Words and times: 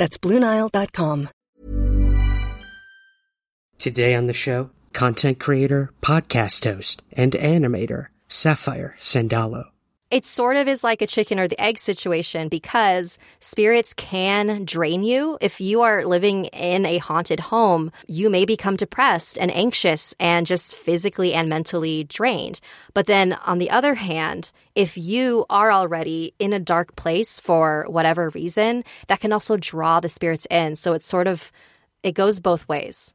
That's 0.00 0.16
BlueNile.com. 0.16 1.28
Today 3.78 4.14
on 4.14 4.26
the 4.28 4.32
show, 4.32 4.70
content 4.94 5.38
creator, 5.38 5.92
podcast 6.00 6.64
host, 6.64 7.02
and 7.12 7.32
animator, 7.32 8.06
Sapphire 8.26 8.96
Sandalo. 8.98 9.64
It 10.10 10.24
sort 10.24 10.56
of 10.56 10.66
is 10.66 10.82
like 10.82 11.02
a 11.02 11.06
chicken 11.06 11.38
or 11.38 11.46
the 11.46 11.60
egg 11.60 11.78
situation 11.78 12.48
because 12.48 13.16
spirits 13.38 13.94
can 13.94 14.64
drain 14.64 15.04
you. 15.04 15.38
If 15.40 15.60
you 15.60 15.82
are 15.82 16.04
living 16.04 16.46
in 16.46 16.84
a 16.84 16.98
haunted 16.98 17.38
home, 17.38 17.92
you 18.08 18.28
may 18.28 18.44
become 18.44 18.74
depressed 18.74 19.38
and 19.38 19.54
anxious 19.54 20.12
and 20.18 20.48
just 20.48 20.74
physically 20.74 21.32
and 21.32 21.48
mentally 21.48 22.02
drained. 22.02 22.58
But 22.92 23.06
then 23.06 23.34
on 23.46 23.58
the 23.58 23.70
other 23.70 23.94
hand, 23.94 24.50
if 24.74 24.98
you 24.98 25.46
are 25.48 25.70
already 25.70 26.34
in 26.40 26.52
a 26.52 26.58
dark 26.58 26.96
place 26.96 27.38
for 27.38 27.86
whatever 27.88 28.30
reason, 28.30 28.82
that 29.06 29.20
can 29.20 29.32
also 29.32 29.56
draw 29.56 30.00
the 30.00 30.08
spirits 30.08 30.46
in. 30.50 30.74
So 30.74 30.94
it's 30.94 31.06
sort 31.06 31.28
of, 31.28 31.52
it 32.02 32.12
goes 32.16 32.40
both 32.40 32.66
ways. 32.66 33.14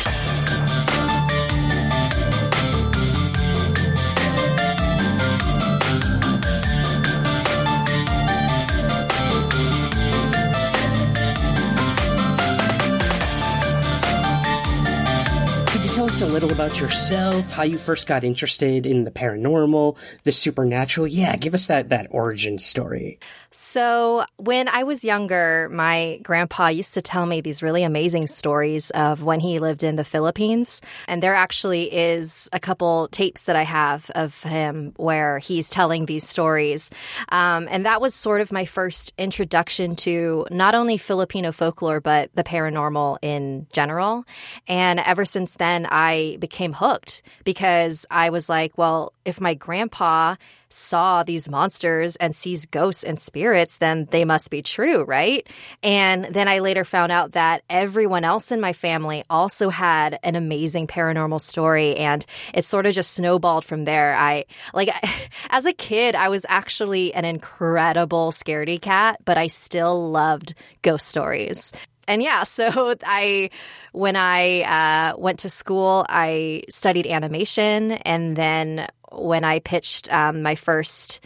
Tell 15.91 16.05
us 16.05 16.21
a 16.21 16.25
little 16.25 16.53
about 16.53 16.79
yourself, 16.79 17.51
how 17.51 17.63
you 17.63 17.77
first 17.77 18.07
got 18.07 18.23
interested 18.23 18.85
in 18.85 19.03
the 19.03 19.11
paranormal, 19.11 19.97
the 20.23 20.31
supernatural? 20.31 21.05
Yeah, 21.05 21.35
give 21.35 21.53
us 21.53 21.67
that, 21.67 21.89
that 21.89 22.07
origin 22.11 22.59
story. 22.59 23.19
So, 23.53 24.23
when 24.37 24.69
I 24.69 24.85
was 24.85 25.03
younger, 25.03 25.67
my 25.73 26.21
grandpa 26.23 26.67
used 26.67 26.93
to 26.93 27.01
tell 27.01 27.25
me 27.25 27.41
these 27.41 27.61
really 27.61 27.83
amazing 27.83 28.27
stories 28.27 28.91
of 28.91 29.23
when 29.23 29.41
he 29.41 29.59
lived 29.59 29.83
in 29.83 29.97
the 29.97 30.05
Philippines. 30.05 30.81
And 31.09 31.21
there 31.21 31.35
actually 31.35 31.93
is 31.93 32.47
a 32.53 32.61
couple 32.61 33.09
tapes 33.09 33.43
that 33.43 33.57
I 33.57 33.63
have 33.63 34.09
of 34.15 34.41
him 34.43 34.93
where 34.95 35.39
he's 35.39 35.67
telling 35.67 36.05
these 36.05 36.25
stories. 36.25 36.91
Um, 37.27 37.67
and 37.69 37.85
that 37.85 37.99
was 37.99 38.15
sort 38.15 38.39
of 38.39 38.53
my 38.53 38.63
first 38.63 39.11
introduction 39.17 39.97
to 39.97 40.47
not 40.49 40.73
only 40.73 40.97
Filipino 40.97 41.51
folklore, 41.51 41.99
but 41.99 42.33
the 42.33 42.45
paranormal 42.45 43.17
in 43.21 43.67
general. 43.73 44.23
And 44.65 45.01
ever 45.01 45.25
since 45.25 45.55
then, 45.55 45.80
I 45.89 46.37
became 46.39 46.73
hooked 46.73 47.21
because 47.43 48.05
I 48.09 48.29
was 48.29 48.49
like, 48.49 48.77
well, 48.77 49.13
if 49.25 49.39
my 49.39 49.53
grandpa 49.53 50.35
saw 50.73 51.23
these 51.23 51.49
monsters 51.49 52.15
and 52.15 52.33
sees 52.33 52.65
ghosts 52.65 53.03
and 53.03 53.19
spirits, 53.19 53.77
then 53.77 54.07
they 54.11 54.25
must 54.25 54.49
be 54.49 54.61
true, 54.61 55.03
right? 55.03 55.47
And 55.83 56.25
then 56.25 56.47
I 56.47 56.59
later 56.59 56.85
found 56.85 57.11
out 57.11 57.33
that 57.33 57.63
everyone 57.69 58.23
else 58.23 58.51
in 58.51 58.61
my 58.61 58.73
family 58.73 59.23
also 59.29 59.69
had 59.69 60.19
an 60.23 60.35
amazing 60.35 60.87
paranormal 60.87 61.41
story 61.41 61.95
and 61.97 62.25
it 62.53 62.65
sort 62.65 62.85
of 62.85 62.93
just 62.93 63.13
snowballed 63.13 63.65
from 63.65 63.85
there. 63.85 64.15
I 64.15 64.45
like 64.73 64.89
as 65.49 65.65
a 65.65 65.73
kid, 65.73 66.15
I 66.15 66.29
was 66.29 66.45
actually 66.47 67.13
an 67.13 67.25
incredible 67.25 68.31
scaredy 68.31 68.81
cat, 68.81 69.17
but 69.25 69.37
I 69.37 69.47
still 69.47 70.09
loved 70.09 70.53
ghost 70.81 71.07
stories 71.07 71.71
and 72.07 72.21
yeah, 72.21 72.43
so 72.45 72.95
I, 73.03 73.49
when 73.91 74.15
I 74.15 74.61
uh, 74.61 75.17
went 75.17 75.39
to 75.39 75.49
school, 75.49 76.05
I 76.09 76.63
studied 76.69 77.07
animation, 77.07 77.91
and 77.91 78.35
then 78.35 78.87
when 79.11 79.43
I 79.43 79.59
pitched 79.59 80.11
um, 80.11 80.41
my 80.41 80.55
first 80.55 81.21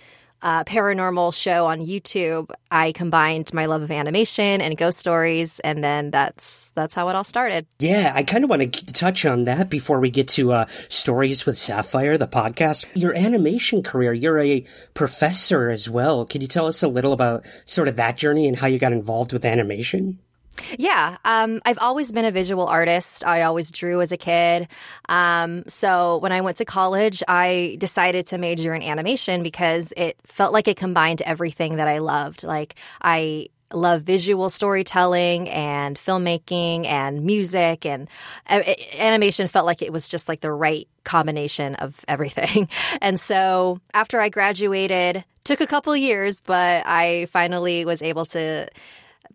uh, 0.45 0.63
paranormal 0.63 1.33
show 1.33 1.65
on 1.65 1.79
YouTube, 1.79 2.51
I 2.69 2.91
combined 2.91 3.51
my 3.51 3.65
love 3.65 3.81
of 3.81 3.89
animation 3.89 4.61
and 4.61 4.77
ghost 4.77 4.99
stories, 4.99 5.59
and 5.59 5.83
then 5.83 6.11
that's 6.11 6.71
that's 6.75 6.93
how 6.93 7.09
it 7.09 7.15
all 7.15 7.23
started. 7.23 7.65
Yeah, 7.79 8.11
I 8.13 8.21
kind 8.21 8.43
of 8.43 8.49
want 8.51 8.73
to 8.73 8.85
touch 8.93 9.25
on 9.25 9.45
that 9.45 9.71
before 9.71 9.99
we 9.99 10.11
get 10.11 10.27
to 10.29 10.53
uh, 10.53 10.65
stories 10.87 11.47
with 11.47 11.57
Sapphire, 11.57 12.19
the 12.19 12.27
podcast. 12.27 12.85
Your 12.93 13.15
animation 13.15 13.81
career, 13.81 14.13
you're 14.13 14.39
a 14.39 14.63
professor 14.93 15.71
as 15.71 15.89
well. 15.89 16.25
Can 16.25 16.41
you 16.41 16.47
tell 16.47 16.67
us 16.67 16.83
a 16.83 16.87
little 16.87 17.13
about 17.13 17.43
sort 17.65 17.87
of 17.87 17.95
that 17.95 18.15
journey 18.15 18.47
and 18.47 18.55
how 18.55 18.67
you 18.67 18.77
got 18.77 18.93
involved 18.93 19.33
with 19.33 19.45
animation? 19.45 20.19
Yeah, 20.77 21.17
um, 21.25 21.61
I've 21.65 21.77
always 21.79 22.11
been 22.11 22.25
a 22.25 22.31
visual 22.31 22.67
artist. 22.67 23.25
I 23.25 23.43
always 23.43 23.71
drew 23.71 24.01
as 24.01 24.11
a 24.11 24.17
kid. 24.17 24.67
Um, 25.09 25.63
so 25.67 26.17
when 26.17 26.31
I 26.31 26.41
went 26.41 26.57
to 26.57 26.65
college, 26.65 27.23
I 27.27 27.77
decided 27.79 28.27
to 28.27 28.37
major 28.37 28.73
in 28.73 28.81
animation 28.81 29.43
because 29.43 29.93
it 29.97 30.17
felt 30.23 30.53
like 30.53 30.67
it 30.67 30.77
combined 30.77 31.21
everything 31.21 31.77
that 31.77 31.87
I 31.87 31.99
loved. 31.99 32.43
Like 32.43 32.75
I 33.01 33.47
love 33.73 34.03
visual 34.03 34.49
storytelling 34.49 35.49
and 35.49 35.97
filmmaking 35.97 36.85
and 36.85 37.23
music 37.23 37.85
and 37.85 38.07
uh, 38.47 38.61
animation 38.97 39.47
felt 39.47 39.65
like 39.65 39.81
it 39.81 39.91
was 39.91 40.07
just 40.07 40.29
like 40.29 40.41
the 40.41 40.51
right 40.51 40.87
combination 41.03 41.75
of 41.75 42.03
everything. 42.07 42.69
And 43.01 43.19
so 43.19 43.81
after 43.93 44.19
I 44.19 44.29
graduated, 44.29 45.23
took 45.43 45.61
a 45.61 45.67
couple 45.67 45.95
years, 45.95 46.41
but 46.41 46.83
I 46.85 47.27
finally 47.29 47.85
was 47.85 48.01
able 48.01 48.25
to 48.27 48.67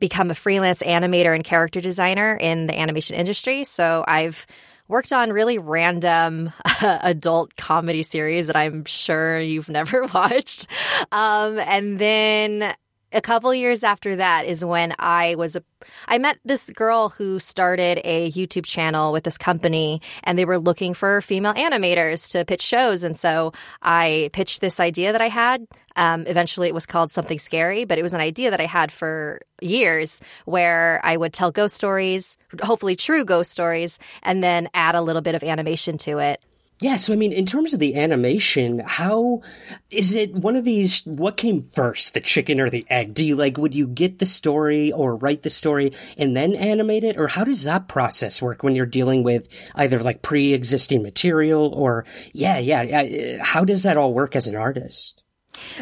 become 0.00 0.30
a 0.30 0.34
freelance 0.34 0.82
animator 0.82 1.34
and 1.34 1.44
character 1.44 1.80
designer 1.80 2.36
in 2.40 2.66
the 2.66 2.78
animation 2.78 3.16
industry. 3.16 3.64
So 3.64 4.04
I've 4.08 4.46
worked 4.88 5.12
on 5.12 5.32
really 5.32 5.58
random 5.58 6.52
uh, 6.64 6.98
adult 7.02 7.56
comedy 7.56 8.02
series 8.02 8.48
that 8.48 8.56
I'm 8.56 8.84
sure 8.84 9.40
you've 9.40 9.68
never 9.80 10.04
watched. 10.06 10.66
Um, 11.12 11.58
and 11.60 11.98
then 11.98 12.74
a 13.12 13.20
couple 13.20 13.52
years 13.54 13.82
after 13.82 14.16
that 14.16 14.46
is 14.46 14.64
when 14.64 14.94
I 14.98 15.34
was 15.36 15.56
a 15.56 15.64
I 16.06 16.18
met 16.18 16.38
this 16.44 16.70
girl 16.70 17.08
who 17.08 17.38
started 17.38 18.00
a 18.04 18.30
YouTube 18.32 18.66
channel 18.66 19.12
with 19.12 19.24
this 19.24 19.38
company 19.38 20.02
and 20.22 20.38
they 20.38 20.44
were 20.44 20.58
looking 20.58 20.94
for 20.94 21.20
female 21.20 21.54
animators 21.54 22.30
to 22.32 22.44
pitch 22.44 22.62
shows 22.62 23.02
and 23.02 23.16
so 23.16 23.52
I 23.82 24.30
pitched 24.32 24.60
this 24.60 24.78
idea 24.78 25.12
that 25.12 25.22
I 25.22 25.28
had 25.28 25.66
um, 25.96 26.26
eventually 26.26 26.68
it 26.68 26.74
was 26.74 26.86
called 26.86 27.10
something 27.10 27.38
scary 27.38 27.84
but 27.84 27.98
it 27.98 28.02
was 28.02 28.14
an 28.14 28.20
idea 28.20 28.50
that 28.50 28.60
I 28.60 28.66
had 28.66 28.92
for 28.92 29.40
years 29.60 30.20
where 30.44 31.00
I 31.04 31.16
would 31.16 31.32
tell 31.32 31.50
ghost 31.50 31.74
stories 31.74 32.36
hopefully 32.62 32.96
true 32.96 33.24
ghost 33.24 33.50
stories 33.50 33.98
and 34.22 34.42
then 34.42 34.68
add 34.74 34.94
a 34.94 35.02
little 35.02 35.22
bit 35.22 35.34
of 35.34 35.42
animation 35.42 35.98
to 35.98 36.18
it 36.18 36.44
yeah, 36.80 36.96
so 36.96 37.12
I 37.12 37.16
mean, 37.16 37.34
in 37.34 37.44
terms 37.44 37.74
of 37.74 37.80
the 37.80 37.94
animation, 37.94 38.78
how 38.78 39.42
is 39.90 40.14
it 40.14 40.32
one 40.32 40.56
of 40.56 40.64
these? 40.64 41.04
What 41.04 41.36
came 41.36 41.60
first, 41.60 42.14
the 42.14 42.20
chicken 42.20 42.58
or 42.58 42.70
the 42.70 42.86
egg? 42.88 43.12
Do 43.12 43.22
you 43.22 43.36
like, 43.36 43.58
would 43.58 43.74
you 43.74 43.86
get 43.86 44.18
the 44.18 44.24
story 44.24 44.90
or 44.90 45.14
write 45.14 45.42
the 45.42 45.50
story 45.50 45.92
and 46.16 46.34
then 46.34 46.54
animate 46.54 47.04
it? 47.04 47.18
Or 47.18 47.28
how 47.28 47.44
does 47.44 47.64
that 47.64 47.86
process 47.86 48.40
work 48.40 48.62
when 48.62 48.74
you're 48.74 48.86
dealing 48.86 49.22
with 49.24 49.46
either 49.74 50.02
like 50.02 50.22
pre 50.22 50.54
existing 50.54 51.02
material 51.02 51.66
or, 51.74 52.06
yeah, 52.32 52.58
yeah, 52.58 53.42
how 53.42 53.66
does 53.66 53.82
that 53.82 53.98
all 53.98 54.14
work 54.14 54.34
as 54.34 54.46
an 54.46 54.56
artist? 54.56 55.22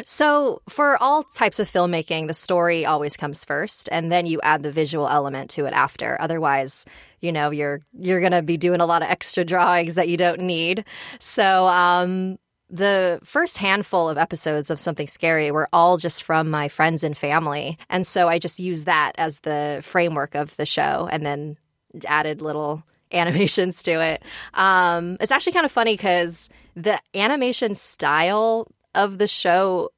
So, 0.05 0.61
for 0.67 1.01
all 1.01 1.23
types 1.23 1.59
of 1.59 1.69
filmmaking, 1.69 2.27
the 2.27 2.33
story 2.33 2.85
always 2.85 3.15
comes 3.15 3.43
first, 3.45 3.89
and 3.91 4.11
then 4.11 4.25
you 4.25 4.39
add 4.41 4.63
the 4.63 4.71
visual 4.71 5.07
element 5.07 5.51
to 5.51 5.65
it 5.65 5.73
after. 5.73 6.17
Otherwise, 6.19 6.85
you 7.21 7.31
know, 7.31 7.51
you're 7.51 7.81
you're 7.93 8.19
going 8.19 8.31
to 8.31 8.41
be 8.41 8.57
doing 8.57 8.81
a 8.81 8.85
lot 8.85 9.01
of 9.01 9.09
extra 9.09 9.45
drawings 9.45 9.95
that 9.95 10.09
you 10.09 10.17
don't 10.17 10.41
need. 10.41 10.85
So, 11.19 11.67
um, 11.67 12.39
the 12.69 13.19
first 13.23 13.57
handful 13.57 14.09
of 14.09 14.17
episodes 14.17 14.69
of 14.69 14.79
Something 14.79 15.07
Scary 15.07 15.51
were 15.51 15.67
all 15.73 15.97
just 15.97 16.23
from 16.23 16.49
my 16.49 16.67
friends 16.67 17.03
and 17.03 17.17
family. 17.17 17.77
And 17.89 18.05
so 18.05 18.27
I 18.27 18.37
just 18.37 18.59
used 18.59 18.85
that 18.85 19.13
as 19.17 19.39
the 19.39 19.79
framework 19.83 20.35
of 20.35 20.55
the 20.55 20.65
show 20.65 21.09
and 21.11 21.25
then 21.25 21.57
added 22.05 22.41
little 22.41 22.83
animations 23.11 23.81
to 23.83 23.91
it. 24.01 24.23
Um, 24.53 25.17
it's 25.19 25.31
actually 25.31 25.53
kind 25.53 25.65
of 25.65 25.71
funny 25.71 25.93
because 25.93 26.47
the 26.75 26.99
animation 27.15 27.73
style 27.73 28.67
of 28.95 29.17
the 29.17 29.27
show 29.27 29.91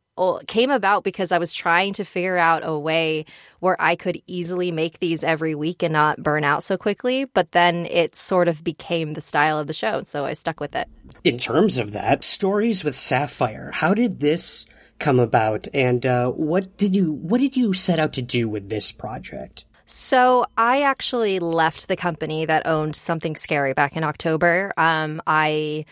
came 0.47 0.69
about 0.69 1.03
because 1.03 1.31
I 1.31 1.39
was 1.39 1.53
trying 1.53 1.93
to 1.93 2.03
figure 2.03 2.37
out 2.37 2.61
a 2.63 2.77
way 2.77 3.25
where 3.59 3.75
I 3.79 3.95
could 3.95 4.21
easily 4.27 4.71
make 4.71 4.99
these 4.99 5.23
every 5.23 5.55
week 5.55 5.81
and 5.81 5.93
not 5.93 6.21
burn 6.21 6.43
out 6.43 6.63
so 6.63 6.77
quickly. 6.77 7.25
But 7.25 7.53
then 7.53 7.87
it 7.87 8.15
sort 8.15 8.47
of 8.47 8.63
became 8.63 9.13
the 9.13 9.21
style 9.21 9.57
of 9.57 9.67
the 9.67 9.73
show. 9.73 10.03
So 10.03 10.25
I 10.25 10.33
stuck 10.33 10.59
with 10.59 10.75
it. 10.75 10.87
In 11.23 11.37
terms 11.37 11.77
of 11.77 11.93
that, 11.93 12.23
stories 12.23 12.83
with 12.83 12.95
Sapphire, 12.95 13.71
how 13.73 13.93
did 13.93 14.19
this 14.19 14.65
come 14.99 15.19
about 15.19 15.67
and 15.73 16.05
uh, 16.05 16.29
what 16.29 16.77
did 16.77 16.95
you 16.95 17.11
what 17.11 17.41
did 17.41 17.57
you 17.57 17.73
set 17.73 17.99
out 17.99 18.13
to 18.13 18.21
do 18.21 18.47
with 18.47 18.69
this 18.69 18.91
project? 18.91 19.65
So 19.85 20.45
I 20.57 20.83
actually 20.83 21.39
left 21.39 21.87
the 21.87 21.97
company 21.97 22.45
that 22.45 22.65
owned 22.65 22.95
Something 22.95 23.35
Scary 23.35 23.73
back 23.73 23.97
in 23.97 24.03
October. 24.03 24.71
Um, 24.77 25.21
I 25.27 25.85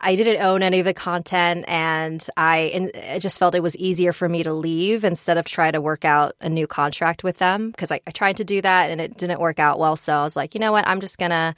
I 0.00 0.14
didn't 0.14 0.42
own 0.42 0.62
any 0.62 0.78
of 0.78 0.86
the 0.86 0.94
content, 0.94 1.66
and 1.68 2.26
I, 2.36 3.18
just 3.20 3.38
felt 3.38 3.54
it 3.54 3.62
was 3.62 3.76
easier 3.76 4.12
for 4.12 4.28
me 4.28 4.42
to 4.42 4.52
leave 4.52 5.04
instead 5.04 5.36
of 5.36 5.44
try 5.44 5.70
to 5.70 5.80
work 5.80 6.04
out 6.04 6.34
a 6.40 6.48
new 6.48 6.66
contract 6.66 7.22
with 7.22 7.36
them 7.36 7.70
because 7.70 7.90
I, 7.90 8.00
I, 8.06 8.10
tried 8.10 8.38
to 8.38 8.44
do 8.44 8.62
that 8.62 8.90
and 8.90 9.00
it 9.00 9.16
didn't 9.16 9.40
work 9.40 9.58
out 9.58 9.78
well. 9.78 9.96
So 9.96 10.14
I 10.14 10.22
was 10.22 10.36
like, 10.36 10.54
you 10.54 10.60
know 10.60 10.72
what, 10.72 10.88
I'm 10.88 11.00
just 11.00 11.18
gonna 11.18 11.54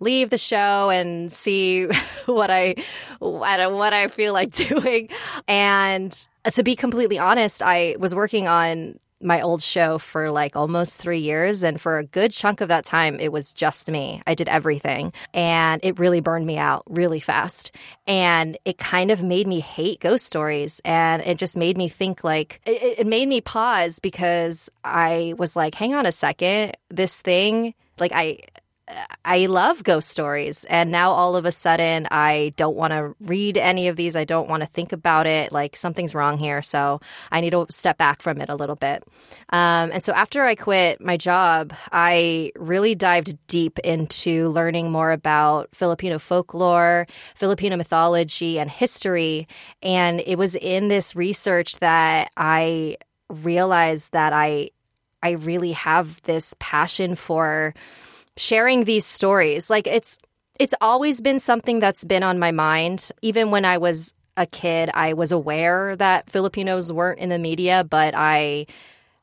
leave 0.00 0.30
the 0.30 0.38
show 0.38 0.90
and 0.90 1.30
see 1.30 1.86
what 2.26 2.50
I 2.50 2.76
what 3.18 3.92
I 3.92 4.08
feel 4.08 4.32
like 4.32 4.52
doing. 4.68 5.10
And 5.46 6.26
to 6.50 6.62
be 6.62 6.76
completely 6.76 7.18
honest, 7.18 7.62
I 7.62 7.96
was 7.98 8.14
working 8.14 8.48
on 8.48 8.98
my 9.22 9.40
old 9.40 9.62
show 9.62 9.98
for 9.98 10.30
like 10.30 10.56
almost 10.56 10.98
three 10.98 11.18
years. 11.18 11.62
And 11.62 11.80
for 11.80 11.98
a 11.98 12.04
good 12.04 12.32
chunk 12.32 12.60
of 12.60 12.68
that 12.68 12.84
time, 12.84 13.18
it 13.20 13.32
was 13.32 13.52
just 13.52 13.90
me. 13.90 14.22
I 14.26 14.34
did 14.34 14.48
everything. 14.48 15.12
And 15.32 15.84
it 15.84 15.98
really 15.98 16.20
burned 16.20 16.46
me 16.46 16.58
out 16.58 16.82
really 16.86 17.20
fast. 17.20 17.72
And 18.06 18.58
it 18.64 18.78
kind 18.78 19.10
of 19.10 19.22
made 19.22 19.46
me 19.46 19.60
hate 19.60 20.00
ghost 20.00 20.26
stories. 20.26 20.80
And 20.84 21.22
it 21.22 21.38
just 21.38 21.56
made 21.56 21.76
me 21.76 21.88
think 21.88 22.24
like, 22.24 22.60
it, 22.66 23.00
it 23.00 23.06
made 23.06 23.28
me 23.28 23.40
pause 23.40 23.98
because 23.98 24.70
I 24.84 25.34
was 25.38 25.56
like, 25.56 25.74
hang 25.74 25.94
on 25.94 26.06
a 26.06 26.12
second, 26.12 26.76
this 26.90 27.20
thing, 27.20 27.74
like 27.98 28.12
I, 28.14 28.40
I 29.24 29.46
love 29.46 29.84
ghost 29.84 30.08
stories. 30.08 30.64
And 30.64 30.90
now 30.90 31.12
all 31.12 31.36
of 31.36 31.44
a 31.44 31.52
sudden, 31.52 32.08
I 32.10 32.52
don't 32.56 32.76
want 32.76 32.92
to 32.92 33.14
read 33.20 33.56
any 33.56 33.88
of 33.88 33.96
these. 33.96 34.16
I 34.16 34.24
don't 34.24 34.48
want 34.48 34.62
to 34.62 34.66
think 34.66 34.92
about 34.92 35.26
it. 35.26 35.52
Like 35.52 35.76
something's 35.76 36.14
wrong 36.14 36.38
here. 36.38 36.62
So 36.62 37.00
I 37.30 37.40
need 37.40 37.50
to 37.50 37.66
step 37.70 37.98
back 37.98 38.22
from 38.22 38.40
it 38.40 38.48
a 38.48 38.54
little 38.54 38.76
bit. 38.76 39.04
Um, 39.50 39.90
and 39.92 40.02
so 40.02 40.12
after 40.12 40.42
I 40.42 40.54
quit 40.54 41.00
my 41.00 41.16
job, 41.16 41.72
I 41.90 42.52
really 42.56 42.94
dived 42.94 43.36
deep 43.46 43.78
into 43.80 44.48
learning 44.48 44.90
more 44.90 45.12
about 45.12 45.68
Filipino 45.74 46.18
folklore, 46.18 47.06
Filipino 47.34 47.76
mythology, 47.76 48.58
and 48.58 48.70
history. 48.70 49.46
And 49.82 50.22
it 50.26 50.36
was 50.36 50.54
in 50.54 50.88
this 50.88 51.14
research 51.14 51.78
that 51.78 52.30
I 52.36 52.96
realized 53.28 54.12
that 54.12 54.32
I 54.32 54.70
I 55.22 55.30
really 55.32 55.72
have 55.72 56.20
this 56.22 56.54
passion 56.58 57.14
for 57.14 57.74
sharing 58.36 58.84
these 58.84 59.06
stories. 59.06 59.70
Like 59.70 59.86
it's 59.86 60.18
it's 60.58 60.74
always 60.80 61.20
been 61.20 61.40
something 61.40 61.80
that's 61.80 62.04
been 62.04 62.22
on 62.22 62.38
my 62.38 62.52
mind. 62.52 63.10
Even 63.22 63.50
when 63.50 63.64
I 63.64 63.78
was 63.78 64.14
a 64.36 64.46
kid, 64.46 64.90
I 64.94 65.14
was 65.14 65.32
aware 65.32 65.96
that 65.96 66.30
Filipinos 66.30 66.92
weren't 66.92 67.20
in 67.20 67.28
the 67.28 67.38
media, 67.38 67.84
but 67.84 68.14
I 68.16 68.66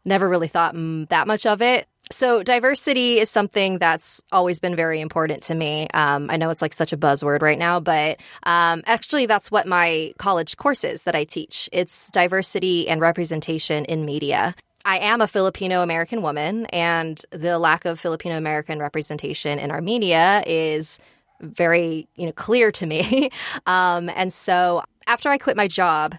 never 0.05 0.27
really 0.27 0.47
thought 0.47 0.73
that 1.09 1.27
much 1.27 1.45
of 1.45 1.61
it. 1.61 1.87
So, 2.11 2.41
diversity 2.41 3.19
is 3.19 3.29
something 3.29 3.77
that's 3.77 4.19
always 4.31 4.59
been 4.59 4.75
very 4.75 4.99
important 4.99 5.43
to 5.43 5.55
me. 5.55 5.87
Um, 5.93 6.31
I 6.31 6.37
know 6.37 6.49
it's 6.49 6.61
like 6.61 6.73
such 6.73 6.91
a 6.91 6.97
buzzword 6.97 7.43
right 7.43 7.59
now, 7.59 7.79
but 7.79 8.19
um, 8.41 8.81
actually, 8.87 9.27
that's 9.27 9.51
what 9.51 9.67
my 9.67 10.13
college 10.17 10.57
course 10.57 10.83
is 10.83 11.03
that 11.03 11.15
I 11.15 11.25
teach. 11.25 11.69
It's 11.71 12.09
diversity 12.09 12.89
and 12.89 12.99
representation 12.99 13.85
in 13.85 14.05
media. 14.05 14.55
I 14.85 14.97
am 14.99 15.21
a 15.21 15.27
Filipino 15.27 15.81
American 15.81 16.21
woman, 16.21 16.65
and 16.67 17.21
the 17.31 17.59
lack 17.59 17.85
of 17.85 17.99
Filipino 17.99 18.37
American 18.37 18.79
representation 18.79 19.59
in 19.59 19.71
our 19.71 19.81
media 19.81 20.43
is 20.47 20.99
very 21.41 22.07
you 22.15 22.25
know 22.25 22.31
clear 22.33 22.71
to 22.71 22.85
me. 22.85 23.29
um, 23.65 24.09
and 24.09 24.31
so 24.31 24.83
after 25.07 25.29
I 25.29 25.37
quit 25.37 25.57
my 25.57 25.67
job, 25.67 26.15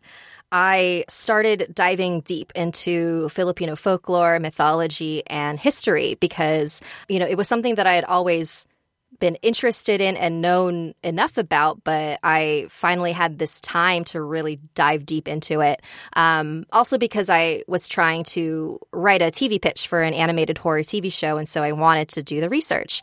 I 0.52 1.04
started 1.08 1.72
diving 1.74 2.20
deep 2.20 2.52
into 2.54 3.28
Filipino 3.28 3.76
folklore, 3.76 4.38
mythology, 4.40 5.22
and 5.28 5.58
history 5.58 6.16
because 6.20 6.80
you 7.08 7.18
know 7.18 7.26
it 7.26 7.36
was 7.36 7.48
something 7.48 7.76
that 7.76 7.86
I 7.86 7.94
had 7.94 8.04
always 8.04 8.66
been 9.20 9.36
interested 9.36 10.00
in 10.00 10.16
and 10.16 10.40
known 10.42 10.94
enough 11.04 11.38
about, 11.38 11.84
but 11.84 12.18
I 12.22 12.66
finally 12.68 13.12
had 13.12 13.38
this 13.38 13.60
time 13.60 14.04
to 14.06 14.20
really 14.20 14.58
dive 14.74 15.06
deep 15.06 15.28
into 15.28 15.60
it. 15.60 15.82
Um, 16.14 16.66
also, 16.72 16.98
because 16.98 17.30
I 17.30 17.62
was 17.68 17.88
trying 17.88 18.24
to 18.24 18.80
write 18.92 19.22
a 19.22 19.26
TV 19.26 19.60
pitch 19.62 19.86
for 19.86 20.02
an 20.02 20.14
animated 20.14 20.58
horror 20.58 20.80
TV 20.80 21.12
show, 21.12 21.36
and 21.36 21.48
so 21.48 21.62
I 21.62 21.72
wanted 21.72 22.08
to 22.10 22.22
do 22.22 22.40
the 22.40 22.48
research. 22.48 23.02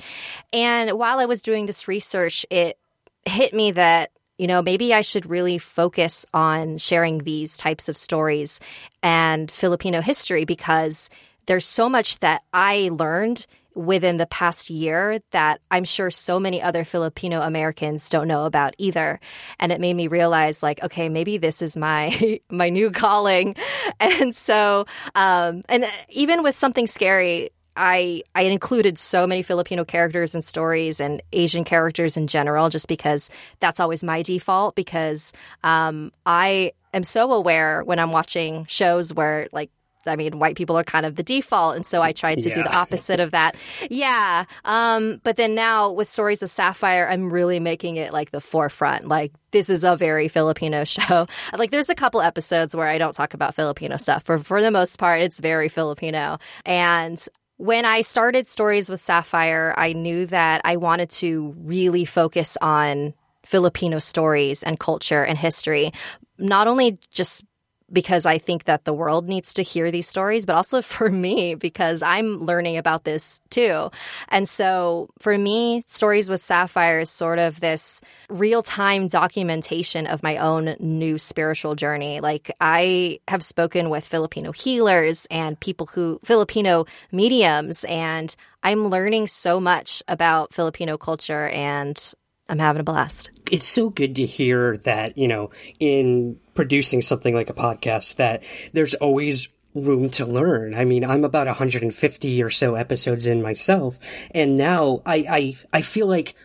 And 0.51 0.97
while 0.97 1.19
I 1.19 1.25
was 1.25 1.41
doing 1.41 1.67
this 1.67 1.87
research, 1.87 2.45
it 2.49 2.77
hit 3.25 3.53
me 3.53 3.71
that 3.71 4.11
you 4.37 4.45
know, 4.45 4.61
maybe 4.61 4.93
I 4.93 5.01
should 5.01 5.27
really 5.27 5.57
focus 5.57 6.23
on 6.31 6.77
sharing 6.77 7.19
these 7.19 7.57
types 7.57 7.89
of 7.89 7.97
stories 7.97 8.59
and 9.01 9.49
Filipino 9.49 9.99
history 9.99 10.45
because 10.45 11.09
there's 11.47 11.65
so 11.65 11.89
much 11.89 12.19
that 12.19 12.43
I 12.53 12.91
learned 12.93 13.47
within 13.77 14.17
the 14.17 14.25
past 14.25 14.69
year 14.69 15.19
that 15.31 15.61
I'm 15.69 15.83
sure 15.83 16.09
so 16.09 16.39
many 16.39 16.61
other 16.61 16.83
Filipino 16.83 17.41
Americans 17.41 18.09
don't 18.09 18.27
know 18.27 18.45
about 18.45 18.73
either. 18.77 19.19
And 19.59 19.71
it 19.71 19.79
made 19.79 19.93
me 19.93 20.07
realize 20.07 20.63
like, 20.63 20.83
okay, 20.83 21.09
maybe 21.09 21.37
this 21.37 21.61
is 21.61 21.77
my, 21.77 22.41
my 22.49 22.69
new 22.69 22.91
calling. 22.91 23.55
And 23.99 24.35
so, 24.35 24.85
um, 25.15 25.61
and 25.69 25.85
even 26.09 26.43
with 26.43 26.55
something 26.57 26.87
scary, 26.87 27.49
I 27.75 28.23
I 28.35 28.43
included 28.43 28.97
so 28.97 29.25
many 29.25 29.43
Filipino 29.43 29.85
characters 29.85 30.33
and 30.33 30.43
stories 30.43 30.99
and 30.99 31.21
Asian 31.31 31.63
characters 31.63 32.17
in 32.17 32.27
general, 32.27 32.69
just 32.69 32.87
because 32.87 33.29
that's 33.59 33.79
always 33.79 34.03
my 34.03 34.21
default. 34.23 34.75
Because 34.75 35.31
um, 35.63 36.11
I 36.25 36.73
am 36.93 37.03
so 37.03 37.31
aware 37.31 37.83
when 37.83 37.99
I'm 37.99 38.11
watching 38.11 38.65
shows 38.65 39.13
where 39.13 39.47
like 39.51 39.71
I 40.07 40.15
mean, 40.15 40.39
white 40.39 40.55
people 40.55 40.77
are 40.77 40.83
kind 40.83 41.05
of 41.05 41.15
the 41.15 41.23
default. 41.23 41.75
And 41.75 41.85
so 41.85 42.01
I 42.01 42.11
tried 42.11 42.41
to 42.41 42.49
yeah. 42.49 42.55
do 42.55 42.63
the 42.63 42.75
opposite 42.75 43.19
of 43.19 43.31
that. 43.31 43.55
Yeah. 43.89 44.45
Um, 44.65 45.21
but 45.23 45.35
then 45.35 45.55
now 45.55 45.91
with 45.91 46.09
Stories 46.09 46.41
of 46.41 46.49
Sapphire, 46.49 47.07
I'm 47.09 47.31
really 47.31 47.59
making 47.59 47.97
it 47.97 48.13
like 48.13 48.31
the 48.31 48.41
forefront. 48.41 49.07
Like, 49.07 49.33
this 49.51 49.69
is 49.69 49.83
a 49.83 49.95
very 49.95 50.27
Filipino 50.27 50.83
show. 50.85 51.27
Like, 51.57 51.71
there's 51.71 51.89
a 51.89 51.95
couple 51.95 52.21
episodes 52.21 52.75
where 52.75 52.87
I 52.87 52.97
don't 52.97 53.13
talk 53.13 53.33
about 53.33 53.55
Filipino 53.55 53.97
stuff. 53.97 54.23
For, 54.23 54.39
for 54.39 54.61
the 54.61 54.71
most 54.71 54.97
part, 54.97 55.21
it's 55.21 55.39
very 55.39 55.69
Filipino. 55.69 56.37
And 56.65 57.23
when 57.57 57.85
I 57.85 58.01
started 58.01 58.45
Stories 58.45 58.89
with 58.89 59.01
Sapphire, 59.01 59.73
I 59.77 59.93
knew 59.93 60.27
that 60.27 60.61
I 60.63 60.77
wanted 60.77 61.09
to 61.11 61.55
really 61.57 62.05
focus 62.05 62.57
on 62.61 63.13
Filipino 63.47 63.97
stories 63.97 64.61
and 64.61 64.79
culture 64.79 65.23
and 65.23 65.37
history, 65.37 65.91
not 66.37 66.67
only 66.67 66.99
just 67.11 67.45
because 67.91 68.25
I 68.25 68.37
think 68.37 68.65
that 68.65 68.83
the 68.85 68.93
world 68.93 69.27
needs 69.27 69.53
to 69.55 69.61
hear 69.61 69.91
these 69.91 70.07
stories, 70.07 70.45
but 70.45 70.55
also 70.55 70.81
for 70.97 71.09
me 71.09 71.55
because 71.55 72.01
I'm 72.01 72.45
learning 72.45 72.77
about 72.77 73.03
this 73.03 73.41
too. 73.49 73.89
And 74.29 74.47
so 74.47 75.09
for 75.19 75.37
me, 75.37 75.81
Stories 75.85 76.29
with 76.29 76.41
Sapphire 76.41 76.99
is 76.99 77.09
sort 77.09 77.39
of 77.39 77.59
this 77.59 78.01
real 78.29 78.61
time 78.61 79.07
documentation 79.07 80.07
of 80.07 80.23
my 80.23 80.37
own 80.37 80.75
new 80.79 81.17
spiritual 81.17 81.75
journey. 81.75 82.19
Like 82.19 82.51
I 82.59 83.19
have 83.27 83.43
spoken 83.43 83.89
with 83.89 84.05
Filipino 84.05 84.51
healers 84.51 85.27
and 85.31 85.59
people 85.59 85.87
who, 85.87 86.19
Filipino 86.23 86.85
mediums, 87.11 87.83
and 87.85 88.35
I'm 88.63 88.87
learning 88.87 89.27
so 89.27 89.59
much 89.59 90.03
about 90.07 90.53
Filipino 90.53 90.97
culture 90.97 91.47
and 91.47 92.13
I'm 92.49 92.59
having 92.59 92.79
a 92.79 92.83
blast. 92.83 93.29
It's 93.51 93.67
so 93.67 93.89
good 93.89 94.15
to 94.15 94.25
hear 94.25 94.77
that, 94.77 95.17
you 95.17 95.27
know, 95.27 95.51
in 95.79 96.39
producing 96.53 97.01
something 97.01 97.35
like 97.35 97.49
a 97.49 97.53
podcast, 97.53 98.15
that 98.17 98.43
there's 98.73 98.93
always 98.95 99.49
room 99.75 100.09
to 100.11 100.25
learn. 100.25 100.73
I 100.73 100.85
mean, 100.85 101.03
I'm 101.03 101.23
about 101.23 101.47
150 101.47 102.43
or 102.43 102.49
so 102.49 102.75
episodes 102.75 103.25
in 103.25 103.41
myself, 103.41 103.99
and 104.31 104.57
now 104.57 105.01
I, 105.05 105.25
I, 105.29 105.55
I 105.77 105.81
feel 105.81 106.07
like 106.07 106.35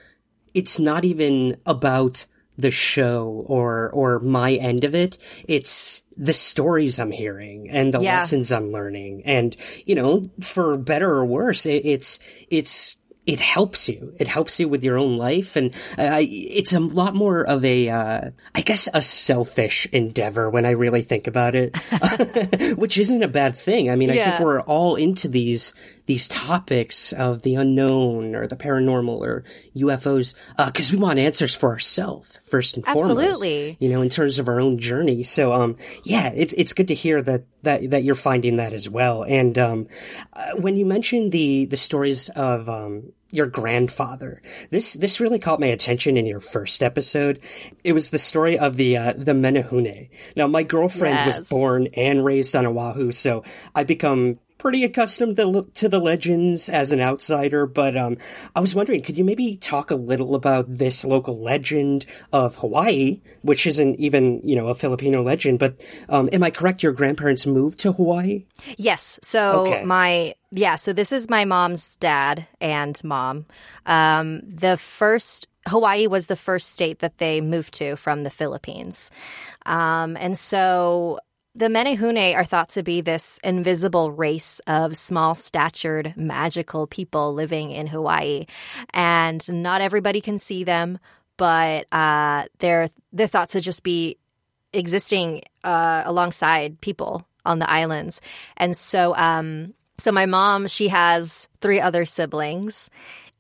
it's 0.55 0.79
not 0.79 1.05
even 1.05 1.57
about 1.67 2.27
the 2.59 2.71
show 2.71 3.45
or 3.49 3.91
or 3.91 4.19
my 4.21 4.53
end 4.53 4.85
of 4.85 4.95
it 4.95 5.17
it's 5.49 6.03
the 6.19 6.35
stories 6.35 6.99
i'm 6.99 7.11
hearing 7.11 7.71
and 7.71 7.95
the 7.95 8.01
yeah. 8.01 8.17
lessons 8.17 8.53
i'm 8.53 8.71
learning 8.71 9.23
and 9.25 9.57
you 9.87 9.95
know 9.95 10.31
for 10.43 10.77
better 10.77 11.11
or 11.11 11.25
worse 11.25 11.65
it, 11.65 11.85
it's 11.87 12.19
it's 12.51 12.99
it 13.33 13.41
helps 13.41 13.89
you. 13.89 14.13
It 14.19 14.29
helps 14.29 14.61
you 14.61 14.69
with 14.69 14.85
your 14.85 14.99
own 14.99 15.17
life, 15.17 15.57
and 15.57 15.73
uh, 15.97 16.21
it's 16.21 16.75
a 16.75 16.81
lot 16.81 17.15
more 17.15 17.43
of 17.43 17.65
a, 17.65 17.89
uh, 17.89 18.31
I 18.55 18.61
guess, 18.61 18.91
a 18.93 19.01
selfish 19.01 19.87
endeavor 19.91 20.51
when 20.51 20.67
I 20.67 20.73
really 20.73 21.01
think 21.01 21.27
about 21.27 21.55
it, 21.55 21.75
which 22.77 22.99
isn't 22.99 23.23
a 23.23 23.29
bad 23.29 23.55
thing. 23.55 23.89
I 23.89 23.97
mean, 23.97 24.11
yeah. 24.11 24.21
I 24.21 24.25
think 24.25 24.41
we're 24.41 24.61
all 24.61 24.97
into 24.97 25.29
these 25.29 25.73
these 26.07 26.27
topics 26.29 27.13
of 27.13 27.43
the 27.43 27.55
unknown 27.55 28.35
or 28.35 28.47
the 28.47 28.57
paranormal 28.57 29.21
or 29.21 29.45
UFOs 29.77 30.35
because 30.67 30.93
uh, 30.93 30.97
we 30.97 31.03
want 31.03 31.19
answers 31.19 31.55
for 31.55 31.71
ourselves 31.71 32.41
first 32.45 32.77
and 32.77 32.85
foremost. 32.85 33.11
Absolutely. 33.11 33.77
You 33.81 33.89
know, 33.89 34.03
in 34.03 34.09
terms 34.09 34.39
of 34.39 34.49
our 34.49 34.61
own 34.61 34.79
journey. 34.79 35.23
So, 35.23 35.53
um, 35.53 35.77
yeah, 36.05 36.31
it's 36.35 36.53
it's 36.55 36.73
good 36.73 36.89
to 36.89 36.95
hear 36.95 37.23
that 37.23 37.45
that 37.63 37.91
that 37.91 38.05
you're 38.05 38.15
finding 38.15 38.57
that 38.57 38.73
as 38.73 38.89
well. 38.89 39.23
And 39.23 39.57
um, 39.59 39.89
uh, 40.33 40.57
when 40.57 40.77
you 40.77 40.87
mentioned 40.87 41.33
the 41.33 41.67
the 41.67 41.77
stories 41.77 42.29
of 42.31 42.69
um, 42.69 43.13
your 43.33 43.47
grandfather. 43.47 44.43
This 44.71 44.93
this 44.93 45.19
really 45.19 45.39
caught 45.39 45.59
my 45.59 45.67
attention 45.67 46.17
in 46.17 46.27
your 46.27 46.39
first 46.39 46.83
episode. 46.83 47.41
It 47.83 47.95
was 47.95 48.11
the 48.11 48.19
story 48.19 48.59
of 48.59 48.77
the 48.77 48.97
uh, 48.99 49.15
the 49.17 49.33
Menehune. 49.33 50.11
Now, 50.37 50.47
my 50.47 50.63
girlfriend 50.63 51.17
yes. 51.17 51.39
was 51.39 51.49
born 51.49 51.89
and 51.97 52.25
raised 52.25 52.55
on 52.55 52.67
Oahu, 52.67 53.11
so 53.11 53.43
I 53.75 53.85
become 53.85 54.39
pretty 54.63 54.85
accustomed 54.85 55.35
to, 55.37 55.69
to 55.75 55.89
the 55.89 55.99
legends 55.99 56.69
as 56.69 56.93
an 56.93 57.01
outsider, 57.01 57.67
but 57.67 57.97
um, 57.97 58.17
I 58.55 58.61
was 58.61 58.77
wondering, 58.77 59.03
could 59.03 59.19
you 59.19 59.25
maybe 59.25 59.57
talk 59.57 59.91
a 59.91 59.97
little 59.97 60.37
about 60.37 60.67
this 60.69 61.05
local 61.05 61.43
legend 61.43 62.07
of 62.33 62.55
Hawaii, 62.55 63.21
which 63.43 63.67
isn't 63.67 63.99
even, 63.99 64.41
you 64.45 64.55
know, 64.55 64.69
a 64.69 64.77
Filipino 64.77 65.21
legend, 65.21 65.59
but 65.59 65.85
um, 66.09 66.29
am 66.33 66.45
I 66.45 66.51
correct? 66.51 66.85
Your 66.85 66.93
grandparents 66.93 67.45
moved 67.45 67.81
to 67.81 67.91
Hawaii? 67.91 68.45
Yes. 68.79 69.19
So 69.21 69.67
okay. 69.67 69.85
my, 69.85 70.37
yeah, 70.53 70.77
so 70.77 70.93
this 70.93 71.11
is 71.11 71.29
my 71.29 71.45
mom's 71.45 71.97
dad 71.97 72.47
and 72.61 73.03
mom. 73.03 73.47
Um, 73.85 74.43
the 74.45 74.77
first 74.77 75.49
Hawaii 75.67 76.07
was 76.07 76.27
the 76.27 76.37
first 76.37 76.71
state 76.71 77.01
that 77.01 77.19
they 77.19 77.41
moved 77.41 77.75
to 77.75 77.97
from 77.97 78.23
the 78.23 78.31
Philippines. 78.31 79.11
Um, 79.67 80.17
and 80.17 80.39
so 80.39 81.19
the 81.55 81.67
Menehune 81.67 82.35
are 82.35 82.45
thought 82.45 82.71
to 82.71 82.83
be 82.83 83.01
this 83.01 83.39
invisible 83.45 84.11
race 84.11 84.61
of 84.67 84.97
small 84.97 85.35
statured, 85.35 86.15
magical 86.17 86.87
people 86.87 87.35
living 87.35 87.71
in 87.71 87.87
Hawaii. 87.87 88.47
And 88.95 89.63
not 89.63 89.83
everybody 89.83 90.21
can 90.21 90.39
see 90.39 90.65
them, 90.65 90.99
but 91.37 91.87
uh, 91.93 92.45
they're, 92.59 92.89
they're 93.13 93.27
thought 93.27 93.51
to 93.51 93.61
just 93.61 93.83
be 93.83 94.17
existing 94.73 95.43
uh, 95.63 96.03
alongside 96.07 96.81
people 96.81 97.27
on 97.45 97.59
the 97.59 97.71
islands. 97.71 98.21
And 98.57 98.75
so, 98.75 99.15
um, 99.17 99.75
so 99.99 100.11
my 100.11 100.27
mom, 100.27 100.69
she 100.69 100.89
has 100.89 101.49
three 101.61 101.81
other 101.81 102.05
siblings. 102.05 102.89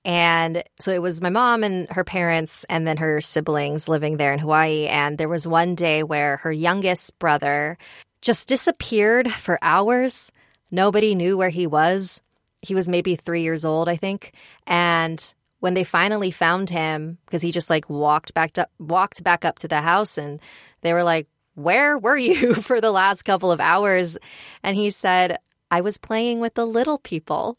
And 0.05 0.65
so 0.81 0.91
it 0.91 1.01
was 1.01 1.21
my 1.21 1.31
mom 1.31 1.63
and 1.63 1.89
her 1.91 2.05
parents, 2.05 2.65
and 2.69 2.87
then 2.87 2.97
her 2.97 3.21
siblings 3.21 3.89
living 3.89 4.17
there 4.17 4.33
in 4.33 4.41
Hawaii. 4.41 4.87
And 4.87 5.17
there 5.17 5.29
was 5.29 5.47
one 5.47 5.75
day 5.75 6.03
where 6.03 6.39
her 6.39 6.53
youngest 6.53 7.19
brother 7.19 7.79
just 8.21 8.49
disappeared 8.49 9.31
for 9.33 9.59
hours. 9.63 10.33
Nobody 10.71 11.15
knew 11.15 11.37
where 11.37 11.51
he 11.51 11.67
was. 11.67 12.21
He 12.63 12.75
was 12.75 12.89
maybe 12.89 13.17
three 13.17 13.43
years 13.43 13.65
old, 13.65 13.89
I 13.89 13.97
think. 13.97 14.33
And 14.67 15.35
when 15.61 15.75
they 15.75 15.85
finally 15.85 16.33
found 16.33 16.71
him, 16.71 17.19
because 17.27 17.43
he 17.43 17.53
just 17.53 17.71
like 17.71 17.89
walked 17.89 18.35
back 18.35 18.59
up, 18.59 18.71
walked 18.81 19.23
back 19.23 19.45
up 19.45 19.59
to 19.61 19.69
the 19.69 19.81
house, 19.81 20.19
and 20.19 20.41
they 20.81 20.93
were 20.93 21.05
like, 21.05 21.29
"Where 21.55 21.97
were 21.97 22.17
you 22.17 22.55
for 22.69 22.81
the 22.81 22.91
last 22.91 23.23
couple 23.23 23.53
of 23.53 23.61
hours?" 23.61 24.19
And 24.65 24.77
he 24.77 24.91
said, 24.91 25.39
"I 25.71 25.81
was 25.81 25.99
playing 25.99 26.41
with 26.41 26.55
the 26.55 26.67
little 26.67 26.99
people." 26.99 27.57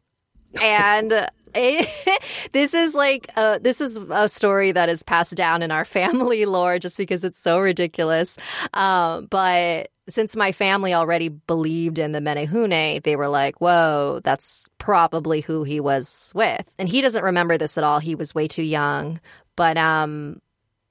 and 0.61 1.27
this 2.51 2.73
is 2.73 2.93
like 2.95 3.27
a, 3.35 3.59
this 3.61 3.81
is 3.81 3.97
a 4.09 4.27
story 4.27 4.71
that 4.71 4.89
is 4.89 5.03
passed 5.03 5.35
down 5.35 5.61
in 5.61 5.71
our 5.71 5.85
family 5.93 6.45
lore 6.45 6.79
just 6.79 6.97
because 6.97 7.23
it's 7.23 7.39
so 7.39 7.59
ridiculous. 7.59 8.37
Um, 8.73 9.25
but 9.25 9.89
since 10.09 10.35
my 10.35 10.51
family 10.51 10.93
already 10.93 11.29
believed 11.29 11.97
in 11.97 12.11
the 12.11 12.19
Menehune, 12.19 13.01
they 13.03 13.15
were 13.15 13.29
like, 13.29 13.61
"Whoa, 13.61 14.19
that's 14.23 14.69
probably 14.77 15.41
who 15.41 15.63
he 15.63 15.79
was 15.79 16.31
with." 16.35 16.69
And 16.77 16.89
he 16.89 17.01
doesn't 17.01 17.23
remember 17.23 17.57
this 17.57 17.77
at 17.77 17.83
all. 17.83 17.99
He 17.99 18.15
was 18.15 18.35
way 18.35 18.47
too 18.47 18.63
young. 18.63 19.19
But 19.55 19.77
um, 19.77 20.41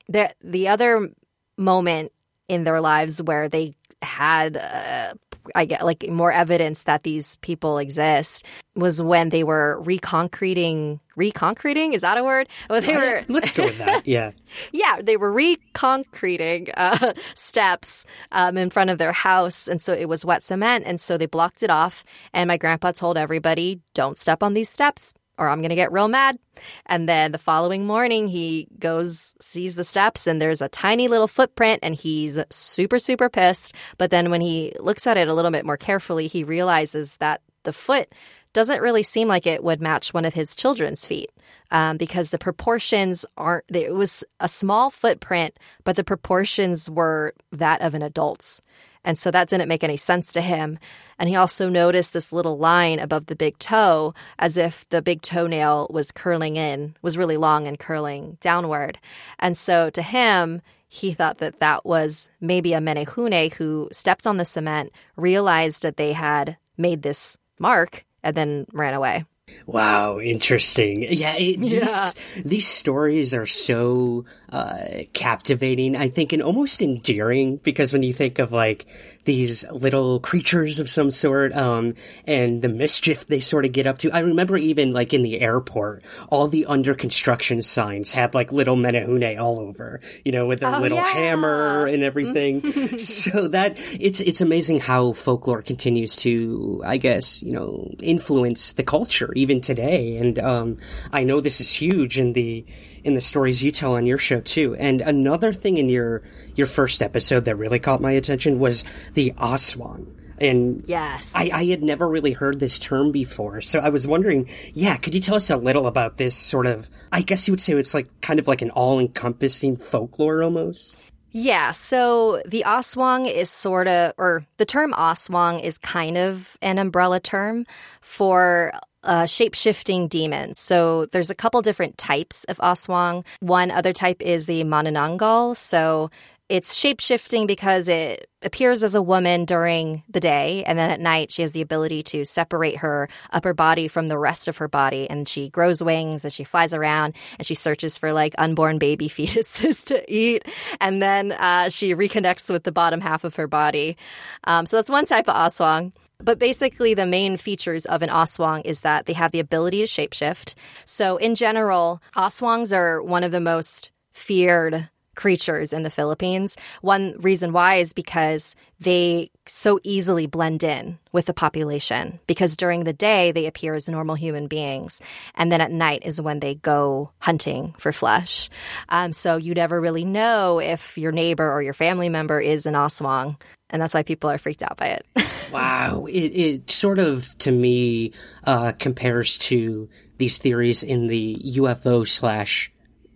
the 0.08 0.34
the 0.42 0.68
other 0.68 1.10
moment 1.56 2.12
in 2.48 2.64
their 2.64 2.80
lives 2.80 3.22
where 3.22 3.48
they 3.48 3.74
had 4.00 4.56
uh, 4.56 5.14
I 5.54 5.64
get 5.64 5.84
like 5.84 6.08
more 6.08 6.32
evidence 6.32 6.84
that 6.84 7.02
these 7.02 7.36
people 7.36 7.78
exist 7.78 8.46
was 8.74 9.02
when 9.02 9.28
they 9.28 9.44
were 9.44 9.80
reconcreting. 9.80 11.00
Reconcreting 11.16 11.92
is 11.92 12.00
that 12.00 12.16
a 12.18 12.24
word? 12.24 12.48
Well, 12.70 12.80
they 12.80 12.94
were. 12.94 13.24
Let's 13.28 13.52
go 13.52 13.64
with 13.64 13.78
that. 13.78 14.06
Yeah. 14.06 14.32
yeah, 14.72 15.00
they 15.02 15.16
were 15.16 15.32
reconcreting 15.32 16.68
uh, 16.76 17.12
steps 17.34 18.04
um, 18.32 18.56
in 18.56 18.70
front 18.70 18.90
of 18.90 18.98
their 18.98 19.12
house, 19.12 19.68
and 19.68 19.80
so 19.80 19.92
it 19.92 20.08
was 20.08 20.24
wet 20.24 20.42
cement, 20.42 20.84
and 20.86 21.00
so 21.00 21.16
they 21.16 21.26
blocked 21.26 21.62
it 21.62 21.70
off. 21.70 22.04
And 22.32 22.48
my 22.48 22.56
grandpa 22.56 22.92
told 22.92 23.16
everybody, 23.16 23.80
"Don't 23.94 24.18
step 24.18 24.42
on 24.42 24.54
these 24.54 24.68
steps 24.68 25.14
or 25.42 25.48
I'm 25.48 25.58
going 25.58 25.70
to 25.70 25.76
get 25.76 25.92
real 25.92 26.08
mad. 26.08 26.38
And 26.86 27.08
then 27.08 27.32
the 27.32 27.38
following 27.38 27.84
morning, 27.84 28.28
he 28.28 28.68
goes, 28.78 29.34
sees 29.40 29.74
the 29.74 29.84
steps, 29.84 30.26
and 30.26 30.40
there's 30.40 30.62
a 30.62 30.68
tiny 30.68 31.08
little 31.08 31.26
footprint, 31.26 31.80
and 31.82 31.94
he's 31.94 32.38
super, 32.50 33.00
super 33.00 33.28
pissed. 33.28 33.74
But 33.98 34.10
then 34.10 34.30
when 34.30 34.40
he 34.40 34.72
looks 34.78 35.06
at 35.06 35.16
it 35.16 35.28
a 35.28 35.34
little 35.34 35.50
bit 35.50 35.66
more 35.66 35.76
carefully, 35.76 36.28
he 36.28 36.44
realizes 36.44 37.16
that 37.16 37.42
the 37.64 37.72
foot 37.72 38.12
doesn't 38.52 38.82
really 38.82 39.02
seem 39.02 39.28
like 39.28 39.46
it 39.46 39.64
would 39.64 39.80
match 39.80 40.14
one 40.14 40.24
of 40.24 40.34
his 40.34 40.54
children's 40.54 41.04
feet 41.04 41.30
um, 41.70 41.96
because 41.96 42.30
the 42.30 42.38
proportions 42.38 43.24
aren't, 43.36 43.64
it 43.74 43.94
was 43.94 44.22
a 44.40 44.48
small 44.48 44.90
footprint, 44.90 45.58
but 45.84 45.96
the 45.96 46.04
proportions 46.04 46.88
were 46.88 47.34
that 47.50 47.80
of 47.80 47.94
an 47.94 48.02
adult's. 48.02 48.60
And 49.04 49.18
so 49.18 49.30
that 49.30 49.48
didn't 49.48 49.68
make 49.68 49.84
any 49.84 49.96
sense 49.96 50.32
to 50.32 50.40
him. 50.40 50.78
And 51.18 51.28
he 51.28 51.36
also 51.36 51.68
noticed 51.68 52.12
this 52.12 52.32
little 52.32 52.58
line 52.58 52.98
above 52.98 53.26
the 53.26 53.36
big 53.36 53.58
toe 53.58 54.14
as 54.38 54.56
if 54.56 54.88
the 54.90 55.02
big 55.02 55.22
toenail 55.22 55.88
was 55.90 56.12
curling 56.12 56.56
in, 56.56 56.96
was 57.02 57.18
really 57.18 57.36
long 57.36 57.66
and 57.66 57.78
curling 57.78 58.38
downward. 58.40 58.98
And 59.38 59.56
so 59.56 59.90
to 59.90 60.02
him, 60.02 60.62
he 60.88 61.12
thought 61.12 61.38
that 61.38 61.60
that 61.60 61.86
was 61.86 62.28
maybe 62.40 62.74
a 62.74 62.78
menehune 62.78 63.52
who 63.54 63.88
stepped 63.92 64.26
on 64.26 64.36
the 64.36 64.44
cement, 64.44 64.92
realized 65.16 65.82
that 65.82 65.96
they 65.96 66.12
had 66.12 66.56
made 66.76 67.02
this 67.02 67.38
mark, 67.58 68.04
and 68.22 68.36
then 68.36 68.66
ran 68.72 68.94
away. 68.94 69.24
Wow, 69.66 70.18
interesting. 70.20 71.02
Yeah, 71.02 71.34
it, 71.36 71.58
yeah. 71.60 71.80
These, 71.80 72.44
these 72.44 72.68
stories 72.68 73.34
are 73.34 73.46
so 73.46 74.24
uh, 74.50 74.74
captivating, 75.12 75.96
I 75.96 76.08
think, 76.08 76.32
and 76.32 76.42
almost 76.42 76.80
endearing 76.82 77.56
because 77.56 77.92
when 77.92 78.02
you 78.02 78.12
think 78.12 78.38
of 78.38 78.52
like 78.52 78.86
these 79.24 79.70
little 79.70 80.18
creatures 80.20 80.78
of 80.78 80.90
some 80.90 81.10
sort, 81.10 81.54
um, 81.54 81.94
and 82.26 82.62
the 82.62 82.68
mischief 82.68 83.26
they 83.26 83.40
sort 83.40 83.64
of 83.64 83.72
get 83.72 83.86
up 83.86 83.98
to. 83.98 84.10
I 84.10 84.20
remember 84.20 84.56
even 84.56 84.92
like 84.92 85.14
in 85.14 85.22
the 85.22 85.40
airport, 85.40 86.02
all 86.28 86.48
the 86.48 86.66
under 86.66 86.94
construction 86.94 87.62
signs 87.62 88.12
had 88.12 88.34
like 88.34 88.52
little 88.52 88.76
Menehune 88.76 89.38
all 89.38 89.60
over, 89.60 90.00
you 90.24 90.32
know, 90.32 90.46
with 90.46 90.60
their 90.60 90.74
oh, 90.74 90.80
little 90.80 90.98
yeah. 90.98 91.12
hammer 91.12 91.86
and 91.86 92.02
everything. 92.02 92.98
so 92.98 93.48
that 93.48 93.76
it's, 93.98 94.20
it's 94.20 94.40
amazing 94.40 94.80
how 94.80 95.12
folklore 95.12 95.62
continues 95.62 96.16
to, 96.16 96.82
I 96.84 96.96
guess, 96.96 97.42
you 97.42 97.52
know, 97.52 97.90
influence 98.02 98.72
the 98.72 98.82
culture 98.82 99.32
even 99.34 99.60
today. 99.60 100.16
And, 100.16 100.38
um, 100.38 100.78
I 101.12 101.24
know 101.24 101.40
this 101.40 101.60
is 101.60 101.72
huge 101.72 102.18
in 102.18 102.32
the, 102.32 102.66
in 103.04 103.14
the 103.14 103.20
stories 103.20 103.62
you 103.62 103.70
tell 103.70 103.94
on 103.94 104.06
your 104.06 104.18
show 104.18 104.40
too. 104.40 104.74
And 104.76 105.00
another 105.00 105.52
thing 105.52 105.78
in 105.78 105.88
your 105.88 106.22
your 106.54 106.66
first 106.66 107.02
episode 107.02 107.44
that 107.46 107.56
really 107.56 107.78
caught 107.78 108.00
my 108.00 108.12
attention 108.12 108.58
was 108.58 108.84
the 109.14 109.32
Aswang. 109.32 110.18
And 110.40 110.82
yes, 110.86 111.32
I, 111.36 111.50
I 111.54 111.64
had 111.66 111.82
never 111.82 112.08
really 112.08 112.32
heard 112.32 112.58
this 112.58 112.78
term 112.78 113.12
before. 113.12 113.60
So 113.60 113.78
I 113.78 113.90
was 113.90 114.08
wondering, 114.08 114.48
yeah, 114.74 114.96
could 114.96 115.14
you 115.14 115.20
tell 115.20 115.36
us 115.36 115.50
a 115.50 115.56
little 115.56 115.86
about 115.86 116.16
this 116.16 116.34
sort 116.34 116.66
of, 116.66 116.90
I 117.12 117.22
guess 117.22 117.46
you 117.46 117.52
would 117.52 117.60
say 117.60 117.74
it's 117.74 117.94
like 117.94 118.08
kind 118.22 118.40
of 118.40 118.48
like 118.48 118.60
an 118.60 118.70
all 118.70 118.98
encompassing 118.98 119.76
folklore 119.76 120.42
almost? 120.42 120.96
Yeah, 121.30 121.72
so 121.72 122.42
the 122.44 122.64
Aswang 122.66 123.32
is 123.32 123.50
sort 123.50 123.88
of, 123.88 124.12
or 124.18 124.44
the 124.58 124.66
term 124.66 124.92
Aswang 124.92 125.62
is 125.62 125.78
kind 125.78 126.18
of 126.18 126.58
an 126.60 126.78
umbrella 126.78 127.20
term 127.20 127.64
for 128.02 128.72
uh, 129.04 129.26
shape 129.26 129.54
shifting 129.54 130.08
demons. 130.08 130.58
So 130.58 131.06
there's 131.06 131.30
a 131.30 131.34
couple 131.34 131.62
different 131.62 131.98
types 131.98 132.44
of 132.44 132.58
Aswang. 132.58 133.24
One 133.40 133.70
other 133.70 133.92
type 133.92 134.22
is 134.22 134.46
the 134.46 134.64
Manananggal. 134.64 135.56
So 135.56 136.10
it's 136.52 136.74
shape 136.74 137.00
shifting 137.00 137.46
because 137.46 137.88
it 137.88 138.28
appears 138.42 138.84
as 138.84 138.94
a 138.94 139.00
woman 139.00 139.46
during 139.46 140.02
the 140.10 140.20
day, 140.20 140.64
and 140.66 140.78
then 140.78 140.90
at 140.90 141.00
night 141.00 141.32
she 141.32 141.40
has 141.40 141.52
the 141.52 141.62
ability 141.62 142.02
to 142.02 142.26
separate 142.26 142.76
her 142.76 143.08
upper 143.30 143.54
body 143.54 143.88
from 143.88 144.08
the 144.08 144.18
rest 144.18 144.48
of 144.48 144.58
her 144.58 144.68
body, 144.68 145.08
and 145.08 145.26
she 145.26 145.48
grows 145.48 145.82
wings 145.82 146.24
and 146.24 146.32
she 146.32 146.44
flies 146.44 146.74
around 146.74 147.14
and 147.38 147.46
she 147.46 147.54
searches 147.54 147.96
for 147.96 148.12
like 148.12 148.34
unborn 148.36 148.76
baby 148.76 149.08
fetuses 149.08 149.82
to 149.86 150.04
eat, 150.12 150.46
and 150.78 151.00
then 151.00 151.32
uh, 151.32 151.70
she 151.70 151.94
reconnects 151.94 152.50
with 152.50 152.64
the 152.64 152.72
bottom 152.72 153.00
half 153.00 153.24
of 153.24 153.36
her 153.36 153.46
body. 153.46 153.96
Um, 154.44 154.66
so 154.66 154.76
that's 154.76 154.90
one 154.90 155.06
type 155.06 155.30
of 155.30 155.34
aswang. 155.34 155.92
But 156.22 156.38
basically, 156.38 156.94
the 156.94 157.06
main 157.06 157.36
features 157.36 157.84
of 157.86 158.02
an 158.02 158.08
aswang 158.08 158.62
is 158.64 158.80
that 158.80 159.06
they 159.06 159.12
have 159.12 159.32
the 159.32 159.40
ability 159.40 159.84
to 159.84 159.86
shapeshift. 159.86 160.54
So, 160.84 161.16
in 161.16 161.34
general, 161.34 162.00
aswangs 162.16 162.74
are 162.76 163.02
one 163.02 163.24
of 163.24 163.32
the 163.32 163.40
most 163.40 163.90
feared 164.12 164.88
creatures 165.14 165.72
in 165.72 165.82
the 165.82 165.90
Philippines. 165.90 166.56
One 166.80 167.16
reason 167.18 167.52
why 167.52 167.76
is 167.76 167.92
because 167.92 168.54
they 168.80 169.30
so 169.46 169.80
easily 169.82 170.26
blend 170.26 170.62
in 170.62 170.98
with 171.10 171.26
the 171.26 171.34
population 171.34 172.20
because 172.26 172.56
during 172.56 172.84
the 172.84 172.92
day 172.92 173.32
they 173.32 173.46
appear 173.46 173.74
as 173.74 173.88
normal 173.88 174.14
human 174.14 174.46
beings, 174.46 175.00
and 175.34 175.50
then 175.50 175.60
at 175.60 175.70
night 175.70 176.02
is 176.04 176.20
when 176.20 176.40
they 176.40 176.54
go 176.54 177.10
hunting 177.18 177.74
for 177.78 177.92
flesh. 177.92 178.48
Um, 178.88 179.12
so 179.12 179.36
you 179.36 179.54
never 179.54 179.80
really 179.80 180.04
know 180.04 180.60
if 180.60 180.96
your 180.96 181.12
neighbor 181.12 181.50
or 181.50 181.62
your 181.62 181.74
family 181.74 182.08
member 182.08 182.40
is 182.40 182.66
an 182.66 182.74
Aswang, 182.74 183.40
and 183.70 183.82
that's 183.82 183.94
why 183.94 184.02
people 184.02 184.30
are 184.30 184.38
freaked 184.38 184.62
out 184.62 184.76
by 184.76 184.86
it. 184.86 185.06
wow, 185.52 186.06
it, 186.06 186.12
it 186.12 186.70
sort 186.70 186.98
of 186.98 187.36
to 187.38 187.50
me 187.50 188.12
uh, 188.44 188.72
compares 188.78 189.38
to 189.38 189.88
these 190.18 190.38
theories 190.38 190.82
in 190.82 191.08
the 191.08 191.36
UFO 191.56 192.08
slash 192.08 192.71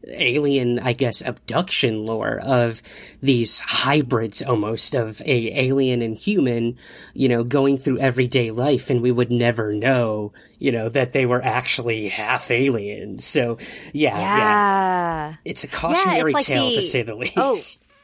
alien, 0.08 0.78
I 0.78 0.92
guess, 0.92 1.22
abduction 1.22 2.06
lore 2.06 2.40
of 2.42 2.82
these 3.22 3.60
hybrids 3.60 4.42
almost 4.42 4.94
of 4.94 5.20
a 5.22 5.66
alien 5.66 6.02
and 6.02 6.16
human, 6.16 6.78
you 7.14 7.28
know, 7.28 7.44
going 7.44 7.78
through 7.78 7.98
everyday 7.98 8.50
life 8.50 8.90
and 8.90 9.02
we 9.02 9.10
would 9.10 9.30
never 9.30 9.72
know, 9.72 10.32
you 10.58 10.72
know, 10.72 10.88
that 10.88 11.12
they 11.12 11.26
were 11.26 11.44
actually 11.44 12.08
half 12.08 12.50
alien. 12.50 13.18
So 13.18 13.58
yeah, 13.92 14.18
yeah. 14.18 14.36
yeah. 14.36 15.34
It's 15.44 15.64
a 15.64 15.68
cautionary 15.68 16.16
yeah, 16.16 16.25
it's 16.25 16.34
like 16.34 16.46
tale 16.46 16.68
the, 16.68 16.75
to 16.76 16.82
say 16.82 17.02
the 17.02 17.14
least. 17.14 17.34
Oh, 17.36 17.56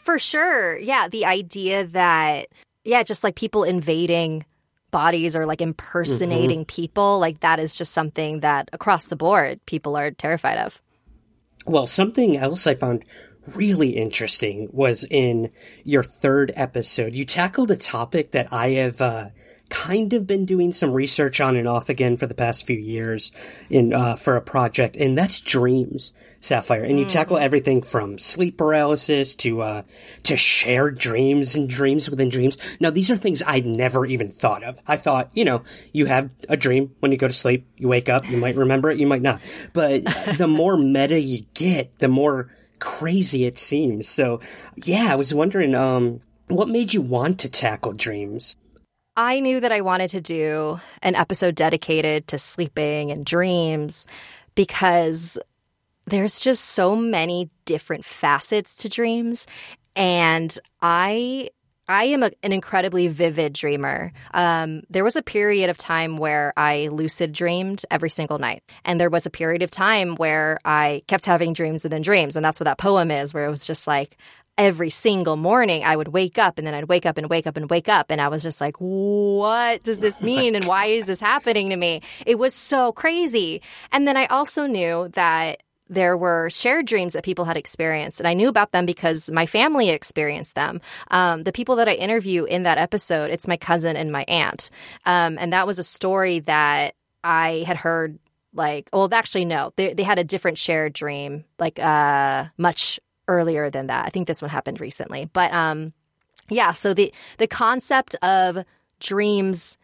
for 0.03 0.19
sure. 0.19 0.77
Yeah. 0.79 1.09
The 1.09 1.27
idea 1.27 1.85
that, 1.87 2.49
yeah, 2.85 3.05
just 3.05 3.23
like 3.23 3.37
people 3.37 3.63
invading 3.63 4.45
bodies 4.91 5.37
or 5.37 5.47
like 5.47 5.61
impersonating 5.61 6.61
mm-hmm. 6.61 6.83
people, 6.83 7.21
like 7.21 7.41
that 7.41 7.61
is 7.61 7.77
just 7.77 7.93
something 7.93 8.41
that 8.41 8.69
across 8.73 9.07
the 9.07 9.17
board 9.17 9.65
people 9.67 9.97
are 9.97 10.11
terrified 10.11 10.59
of. 10.59 10.82
Well, 11.65 11.87
something 11.87 12.37
else 12.37 12.67
I 12.67 12.75
found 12.75 13.05
really 13.47 13.91
interesting 13.91 14.69
was 14.73 15.05
in 15.05 15.51
your 15.85 16.03
third 16.03 16.53
episode. 16.55 17.15
You 17.15 17.25
tackled 17.25 17.71
a 17.71 17.77
topic 17.77 18.33
that 18.33 18.53
I 18.53 18.71
have 18.71 19.01
uh, 19.01 19.29
kind 19.73 20.13
of 20.13 20.27
been 20.27 20.45
doing 20.45 20.71
some 20.71 20.93
research 20.93 21.41
on 21.41 21.57
and 21.57 21.67
off 21.67 21.89
again 21.89 22.19
for 22.19 22.27
the 22.27 22.35
past 22.35 22.67
few 22.67 22.77
years 22.77 23.33
in 23.71 23.95
uh, 23.95 24.15
for 24.17 24.37
a 24.37 24.43
project, 24.43 24.97
and 24.97 25.17
that's 25.17 25.41
dreams. 25.41 26.13
Sapphire, 26.41 26.83
and 26.83 26.99
you 26.99 27.05
mm. 27.05 27.09
tackle 27.09 27.39
everything 27.39 27.83
from 27.83 28.19
sleep 28.19 28.59
paralysis 28.59 29.37
to 29.37 29.63
uh, 29.63 29.83
to 30.25 30.37
shared 30.37 30.99
dreams 30.99 31.55
and 31.55 31.71
dreams 31.71 32.11
within 32.11 32.31
dreams. 32.31 32.59
Now, 32.81 32.91
these 32.91 33.13
are 33.13 33.17
things 33.17 33.45
I'd 33.47 33.65
never 33.65 34.05
even 34.05 34.29
thought 34.33 34.65
of. 34.65 34.81
I 34.85 34.97
thought, 34.97 35.31
you 35.35 35.45
know, 35.45 35.63
you 35.93 36.07
have 36.07 36.31
a 36.49 36.57
dream 36.57 36.97
when 36.99 37.13
you 37.13 37.17
go 37.17 37.29
to 37.29 37.33
sleep, 37.33 37.69
you 37.77 37.87
wake 37.87 38.09
up, 38.09 38.29
you 38.29 38.39
might 38.39 38.57
remember 38.57 38.91
it, 38.91 38.99
you 38.99 39.07
might 39.07 39.23
not. 39.23 39.41
But 39.73 40.03
the 40.37 40.49
more 40.49 40.77
meta 40.77 41.21
you 41.21 41.47
get, 41.55 41.97
the 42.01 42.09
more 42.09 42.51
crazy 42.81 43.45
it 43.45 43.61
seems. 43.61 44.09
So, 44.09 44.41
yeah, 44.75 45.13
I 45.13 45.15
was 45.15 45.33
wondering, 45.33 45.77
um, 45.77 46.23
what 46.49 46.69
made 46.69 46.93
you 46.93 47.03
want 47.03 47.39
to 47.39 47.49
tackle 47.49 47.93
dreams? 47.93 48.57
I 49.17 49.41
knew 49.41 49.61
that 49.61 49.73
I 49.73 49.83
wanted 49.83 50.11
to 50.11 50.21
do 50.21 50.81
an 51.03 51.15
episode 51.15 51.55
dedicated 51.55 52.29
to 52.29 52.39
sleeping 52.39 53.11
and 53.11 53.27
dreams 53.27 54.07
because 54.55 55.39
there's 56.07 56.41
just 56.41 56.65
so 56.65 56.97
many 56.97 57.51
different 57.65 58.05
facets 58.05 58.77
to 58.79 58.89
dreams. 58.89 59.47
And 59.95 60.57
i 60.81 61.51
i 61.89 62.05
am 62.05 62.23
a, 62.23 62.31
an 62.43 62.53
incredibly 62.53 63.09
vivid 63.09 63.53
dreamer. 63.53 64.13
Um, 64.33 64.83
there 64.89 65.05
was 65.05 65.17
a 65.17 65.23
period 65.23 65.69
of 65.69 65.77
time 65.77 66.17
where 66.17 66.53
i 66.57 66.89
lucid 66.89 67.33
dreamed 67.33 67.85
every 67.91 68.09
single 68.09 68.39
night. 68.39 68.63
And 68.85 68.99
there 68.99 69.11
was 69.11 69.27
a 69.27 69.31
period 69.31 69.63
of 69.63 69.71
time 69.71 70.15
where 70.17 70.59
i 70.65 71.03
kept 71.07 71.27
having 71.27 71.53
dreams 71.53 71.83
within 71.85 72.01
dreams. 72.01 72.35
And 72.37 72.45
that's 72.45 72.59
what 72.59 72.65
that 72.65 72.79
poem 72.79 73.11
is 73.11 73.35
where 73.35 73.45
it 73.45 73.51
was 73.51 73.67
just 73.67 73.87
like 73.87 74.17
every 74.59 74.91
single 74.91 75.37
morning 75.37 75.83
I 75.85 75.97
would 75.97 76.09
wake 76.09 76.39
up 76.39 76.59
and 76.59 76.67
then 76.67 76.75
I'd 76.75 76.89
wake 76.89 77.07
up 77.07 77.19
and 77.19 77.29
wake 77.29 77.47
up 77.47 77.57
and 77.57 77.71
wake 77.71 77.89
up. 77.89 78.11
And 78.11 78.21
I 78.21 78.29
was 78.29 78.43
just 78.43 78.61
like, 78.61 78.77
what 78.77 79.83
does 79.83 80.01
this 80.01 80.23
mean? 80.31 80.55
And 80.55 80.67
why 80.67 80.87
is 80.87 81.07
this 81.07 81.21
happening 81.21 81.71
to 81.71 81.77
me? 81.77 82.03
It 82.27 82.39
was 82.39 82.55
so 82.55 82.93
crazy. 82.93 83.63
And 83.91 84.07
then 84.07 84.17
I 84.17 84.27
also 84.27 84.67
knew 84.67 85.09
that 85.15 85.63
there 85.89 86.17
were 86.17 86.49
shared 86.51 86.87
dreams 86.87 87.13
that 87.13 87.25
people 87.25 87.45
had 87.45 87.57
experienced, 87.57 88.19
and 88.19 88.27
I 88.27 88.33
knew 88.35 88.49
about 88.49 88.73
them 88.73 88.87
because 88.87 89.31
my 89.31 89.45
family 89.45 89.91
experienced 89.91 90.55
them. 90.55 90.81
Um, 91.11 91.43
the 91.43 91.53
people 91.53 91.77
that 91.77 91.89
I 91.89 91.95
interview 91.95 92.45
in 92.45 92.63
that 92.63 92.79
episode, 92.79 93.31
it's 93.31 93.47
my 93.47 93.59
cousin 93.59 93.97
and 93.97 94.11
my 94.11 94.25
aunt, 94.27 94.71
um, 95.05 95.37
and 95.39 95.53
that 95.53 95.67
was 95.67 95.79
a 95.79 95.85
story 95.85 96.41
that 96.41 96.95
I 97.23 97.65
had 97.67 97.77
heard. 97.77 98.19
Like, 98.55 98.89
well, 98.93 99.09
actually, 99.13 99.45
no, 99.45 99.73
they 99.77 99.93
they 99.93 100.03
had 100.03 100.19
a 100.19 100.25
different 100.25 100.57
shared 100.57 100.93
dream, 100.93 101.45
like 101.59 101.79
uh, 101.79 102.47
much 102.57 102.99
earlier 103.29 103.71
than 103.71 103.87
that. 103.89 104.07
I 104.07 104.11
think 104.11 104.27
this 104.27 104.43
one 104.43 104.51
happened 104.51 104.81
recently, 104.81 105.31
but 105.33 105.53
um, 105.53 105.93
yeah. 106.49 106.73
So 106.73 106.95
the 106.95 107.13
the 107.39 107.47
concept 107.47 108.15
of 108.17 108.65
dreams 109.01 109.79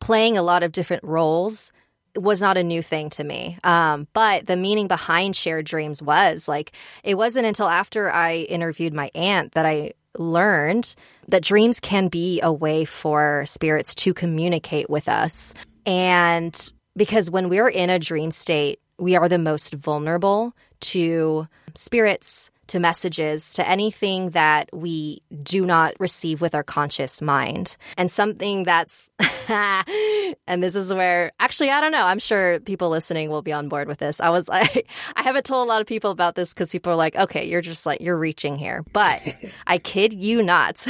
playing 0.00 0.36
a 0.36 0.42
lot 0.42 0.62
of 0.62 0.72
different 0.72 1.04
roles 1.04 1.72
was 2.16 2.40
not 2.40 2.56
a 2.56 2.64
new 2.64 2.82
thing 2.82 3.10
to 3.10 3.24
me. 3.24 3.58
Um, 3.62 4.08
but 4.12 4.46
the 4.46 4.56
meaning 4.56 4.88
behind 4.88 5.36
shared 5.36 5.66
dreams 5.66 6.02
was 6.02 6.48
like, 6.48 6.72
it 7.04 7.16
wasn't 7.16 7.46
until 7.46 7.68
after 7.68 8.10
I 8.10 8.38
interviewed 8.48 8.92
my 8.92 9.10
aunt 9.14 9.52
that 9.52 9.66
I 9.66 9.92
learned 10.18 10.94
that 11.28 11.44
dreams 11.44 11.78
can 11.78 12.08
be 12.08 12.40
a 12.42 12.52
way 12.52 12.84
for 12.84 13.44
spirits 13.46 13.94
to 13.94 14.12
communicate 14.12 14.90
with 14.90 15.08
us. 15.08 15.54
And 15.86 16.72
because 16.96 17.30
when 17.30 17.48
we're 17.48 17.68
in 17.68 17.90
a 17.90 17.98
dream 17.98 18.30
state, 18.30 18.80
we 18.98 19.16
are 19.16 19.28
the 19.28 19.38
most 19.38 19.74
vulnerable 19.74 20.54
to 20.80 21.46
spirits, 21.74 22.50
to 22.70 22.78
messages, 22.78 23.54
to 23.54 23.68
anything 23.68 24.30
that 24.30 24.70
we 24.72 25.22
do 25.42 25.66
not 25.66 25.94
receive 25.98 26.40
with 26.40 26.54
our 26.54 26.62
conscious 26.62 27.20
mind. 27.20 27.76
And 27.96 28.08
something 28.08 28.62
that's, 28.62 29.10
and 29.48 30.62
this 30.62 30.76
is 30.76 30.92
where, 30.92 31.32
actually, 31.40 31.70
I 31.70 31.80
don't 31.80 31.90
know. 31.90 32.04
I'm 32.04 32.20
sure 32.20 32.60
people 32.60 32.88
listening 32.88 33.28
will 33.28 33.42
be 33.42 33.52
on 33.52 33.68
board 33.68 33.88
with 33.88 33.98
this. 33.98 34.20
I 34.20 34.30
was, 34.30 34.48
I, 34.48 34.84
I 35.16 35.22
haven't 35.22 35.46
told 35.46 35.66
a 35.66 35.68
lot 35.68 35.80
of 35.80 35.88
people 35.88 36.12
about 36.12 36.36
this 36.36 36.54
because 36.54 36.70
people 36.70 36.92
are 36.92 36.96
like, 36.96 37.16
okay, 37.16 37.44
you're 37.44 37.60
just 37.60 37.86
like, 37.86 38.00
you're 38.00 38.16
reaching 38.16 38.54
here. 38.54 38.84
But 38.92 39.20
I 39.66 39.78
kid 39.78 40.14
you 40.14 40.40
not. 40.40 40.86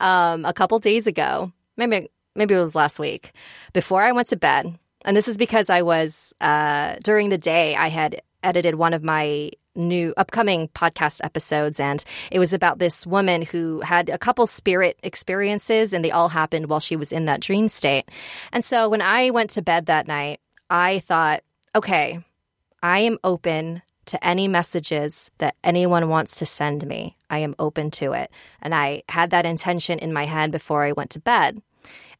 um, 0.00 0.44
a 0.44 0.52
couple 0.52 0.78
days 0.78 1.06
ago, 1.06 1.52
maybe, 1.78 2.10
maybe 2.34 2.54
it 2.54 2.60
was 2.60 2.74
last 2.74 2.98
week, 2.98 3.32
before 3.72 4.02
I 4.02 4.12
went 4.12 4.28
to 4.28 4.36
bed, 4.36 4.78
and 5.06 5.16
this 5.16 5.28
is 5.28 5.38
because 5.38 5.70
I 5.70 5.80
was, 5.80 6.34
uh, 6.38 6.96
during 7.02 7.30
the 7.30 7.38
day, 7.38 7.74
I 7.76 7.88
had 7.88 8.20
edited 8.42 8.74
one 8.74 8.92
of 8.92 9.02
my 9.02 9.50
new 9.78 10.12
upcoming 10.16 10.68
podcast 10.68 11.20
episodes 11.24 11.80
and 11.80 12.04
it 12.30 12.38
was 12.38 12.52
about 12.52 12.78
this 12.78 13.06
woman 13.06 13.42
who 13.42 13.80
had 13.80 14.08
a 14.08 14.18
couple 14.18 14.46
spirit 14.46 14.98
experiences 15.02 15.92
and 15.92 16.04
they 16.04 16.10
all 16.10 16.28
happened 16.28 16.66
while 16.66 16.80
she 16.80 16.96
was 16.96 17.12
in 17.12 17.24
that 17.26 17.40
dream 17.40 17.68
state. 17.68 18.10
And 18.52 18.64
so 18.64 18.88
when 18.88 19.02
I 19.02 19.30
went 19.30 19.50
to 19.50 19.62
bed 19.62 19.86
that 19.86 20.06
night, 20.06 20.40
I 20.68 21.00
thought, 21.00 21.42
okay, 21.74 22.22
I 22.82 23.00
am 23.00 23.18
open 23.24 23.82
to 24.06 24.26
any 24.26 24.48
messages 24.48 25.30
that 25.38 25.54
anyone 25.62 26.08
wants 26.08 26.36
to 26.36 26.46
send 26.46 26.86
me. 26.86 27.16
I 27.28 27.38
am 27.38 27.54
open 27.58 27.90
to 27.92 28.12
it. 28.12 28.30
And 28.60 28.74
I 28.74 29.02
had 29.08 29.30
that 29.30 29.46
intention 29.46 29.98
in 29.98 30.12
my 30.12 30.24
head 30.24 30.50
before 30.50 30.84
I 30.84 30.92
went 30.92 31.10
to 31.10 31.20
bed. 31.20 31.62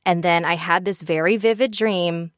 And 0.05 0.23
then 0.23 0.45
I 0.45 0.57
had 0.57 0.85
this 0.85 1.03
very 1.03 1.37
vivid 1.37 1.73
dream. 1.73 2.33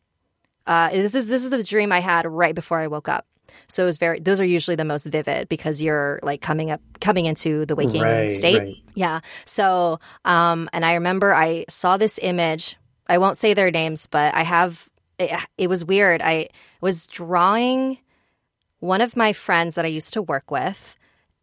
Uh, 0.66 0.90
this 0.90 1.14
is 1.14 1.28
this 1.28 1.42
is 1.42 1.50
the 1.50 1.64
dream 1.64 1.90
I 1.90 2.00
had 2.00 2.26
right 2.26 2.54
before 2.54 2.78
I 2.78 2.86
woke 2.86 3.08
up. 3.08 3.26
So 3.70 3.84
it 3.84 3.86
was 3.86 3.98
very 3.98 4.20
those 4.20 4.40
are 4.40 4.44
usually 4.44 4.76
the 4.76 4.84
most 4.84 5.06
vivid 5.06 5.48
because 5.48 5.82
you're 5.82 6.20
like 6.22 6.40
coming 6.40 6.70
up 6.70 6.80
coming 7.00 7.26
into 7.26 7.66
the 7.66 7.74
waking 7.74 8.02
right, 8.02 8.32
state. 8.32 8.58
Right. 8.58 8.76
Yeah. 8.94 9.20
So 9.44 10.00
um 10.24 10.68
and 10.72 10.84
I 10.84 10.94
remember 10.94 11.34
I 11.34 11.64
saw 11.68 11.96
this 11.96 12.18
image. 12.22 12.76
I 13.08 13.18
won't 13.18 13.38
say 13.38 13.54
their 13.54 13.70
names, 13.70 14.06
but 14.06 14.34
I 14.34 14.42
have 14.42 14.88
it, 15.18 15.30
it 15.58 15.66
was 15.68 15.84
weird. 15.84 16.22
I 16.22 16.48
was 16.80 17.06
drawing 17.06 17.98
one 18.80 19.00
of 19.00 19.16
my 19.16 19.32
friends 19.32 19.74
that 19.74 19.84
I 19.84 19.88
used 19.88 20.14
to 20.14 20.22
work 20.22 20.50
with 20.50 20.96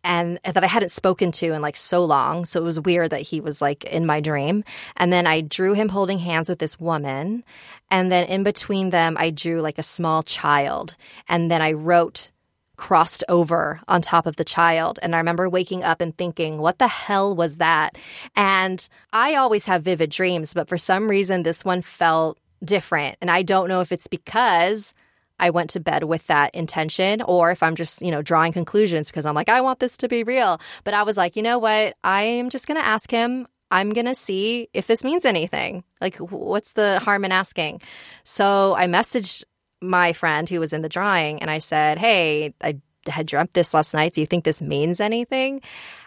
and 0.04 0.40
that 0.44 0.64
I 0.64 0.68
hadn't 0.68 0.92
spoken 0.92 1.32
to 1.34 1.54
in 1.54 1.62
like 1.62 1.76
so 1.76 2.04
long. 2.06 2.46
So 2.46 2.62
it 2.62 2.64
was 2.64 2.80
weird 2.80 3.12
that 3.12 3.22
he 3.22 3.42
was 3.42 3.62
like 3.62 3.84
in 3.84 4.06
my 4.06 4.22
dream. 4.22 4.64
And 4.96 5.12
then 5.12 5.28
I 5.28 5.42
drew 5.42 5.74
him 5.74 5.90
holding 5.90 6.18
hands 6.18 6.48
with 6.48 6.60
this 6.60 6.80
woman. 6.80 7.44
And 7.90 8.12
then 8.12 8.28
in 8.28 8.44
between 8.44 8.90
them, 8.90 9.16
I 9.18 9.30
drew 9.30 9.62
like 9.62 9.78
a 9.78 9.84
small 9.84 10.24
child. 10.24 10.96
And 11.28 11.50
then 11.50 11.62
I 11.62 11.72
wrote 11.74 12.32
crossed 12.78 13.24
over 13.28 13.82
on 13.88 14.02
top 14.02 14.26
of 14.26 14.36
the 14.36 14.44
child. 14.44 15.00
And 15.02 15.16
I 15.16 15.18
remember 15.18 15.50
waking 15.50 15.84
up 15.84 16.00
and 16.00 16.16
thinking, 16.16 16.60
what 16.60 16.78
the 16.78 16.88
hell 16.88 17.36
was 17.36 17.58
that? 17.58 17.98
And 18.36 18.88
I 19.12 19.36
always 19.36 19.66
have 19.66 19.84
vivid 19.84 20.12
dreams, 20.12 20.54
but 20.54 20.70
for 20.70 20.78
some 20.78 21.10
reason, 21.10 21.44
this 21.44 21.66
one 21.66 21.82
felt 21.82 22.38
different. 22.64 23.18
And 23.20 23.30
I 23.30 23.42
don't 23.42 23.68
know 23.68 23.82
if 23.82 23.92
it's 23.92 24.08
because 24.08 24.94
I 25.40 25.50
went 25.50 25.72
to 25.72 25.80
bed 25.80 26.04
with 26.04 26.26
that 26.28 26.54
intention 26.56 27.22
or 27.22 27.52
if 27.52 27.62
I'm 27.62 27.76
just, 27.76 28.02
you 28.02 28.12
know, 28.12 28.22
drawing 28.22 28.54
conclusions 28.54 29.08
because 29.08 29.26
I'm 29.26 29.36
like, 29.36 29.50
I 29.50 29.62
want 29.62 29.80
this 29.80 29.98
to 29.98 30.08
be 30.08 30.24
real. 30.24 30.60
But 30.84 30.94
I 30.94 31.04
was 31.04 31.18
like, 31.18 31.36
you 31.36 31.44
know 31.44 31.60
what? 31.60 31.96
I'm 32.04 32.50
just 32.50 32.68
going 32.68 32.80
to 32.80 32.86
ask 32.86 33.10
him. 33.12 33.48
I'm 33.72 33.90
going 33.92 34.06
to 34.06 34.16
see 34.16 34.70
if 34.74 34.88
this 34.88 35.04
means 35.04 35.26
anything. 35.26 35.84
Like, 36.00 36.18
what's 36.18 36.74
the 36.74 37.00
harm 37.00 37.26
in 37.26 37.32
asking? 37.32 37.82
So 38.24 38.76
I 38.78 38.86
messaged 38.88 39.44
my 39.82 40.14
friend 40.14 40.50
who 40.50 40.60
was 40.60 40.74
in 40.74 40.82
the 40.82 40.90
drawing 40.90 41.42
and 41.42 41.52
I 41.52 41.60
said, 41.60 41.98
Hey, 41.98 42.54
I 42.62 42.80
had 43.08 43.28
dreamt 43.28 43.54
this 43.54 43.74
last 43.74 43.94
night. 43.94 44.14
Do 44.14 44.22
you 44.22 44.28
think 44.28 44.44
this 44.44 44.62
means 44.62 45.00
anything? 45.00 45.62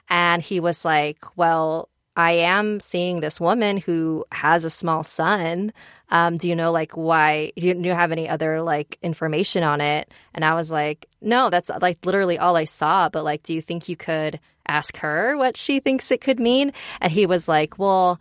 And 0.09 0.42
he 0.42 0.61
was 0.61 0.85
like, 0.85 1.18
Well, 1.37 1.88
I 2.16 2.33
am 2.33 2.81
seeing 2.81 3.20
this 3.20 3.40
woman 3.40 3.79
who 3.79 4.25
has 4.33 4.64
a 4.64 4.70
small 4.70 5.03
son. 5.03 5.73
Um, 6.11 6.37
do 6.37 6.49
you 6.49 6.57
know 6.57 6.73
like 6.73 6.92
why? 6.92 7.53
Do 7.57 7.68
you, 7.68 7.75
do 7.75 7.88
you 7.88 7.94
have 7.94 8.12
any 8.12 8.29
other 8.29 8.62
like 8.62 8.99
information 9.01 9.62
on 9.62 9.81
it? 9.81 10.12
And 10.35 10.44
I 10.44 10.55
was 10.55 10.70
like, 10.73 11.07
no, 11.20 11.51
that's 11.51 11.70
like 11.81 12.05
literally 12.05 12.38
all 12.38 12.57
I 12.57 12.64
saw. 12.64 13.09
But 13.09 13.25
like, 13.25 13.42
do 13.44 13.55
you 13.55 13.62
think 13.62 13.88
you 13.88 13.96
could 13.96 14.40
ask 14.68 14.96
her 14.99 15.37
what 15.37 15.57
she 15.57 15.81
thinks 15.81 16.11
it 16.11 16.20
could 16.20 16.40
mean? 16.40 16.73
And 17.01 17.12
he 17.12 17.27
was 17.27 17.49
like, 17.49 17.79
well. 17.79 18.20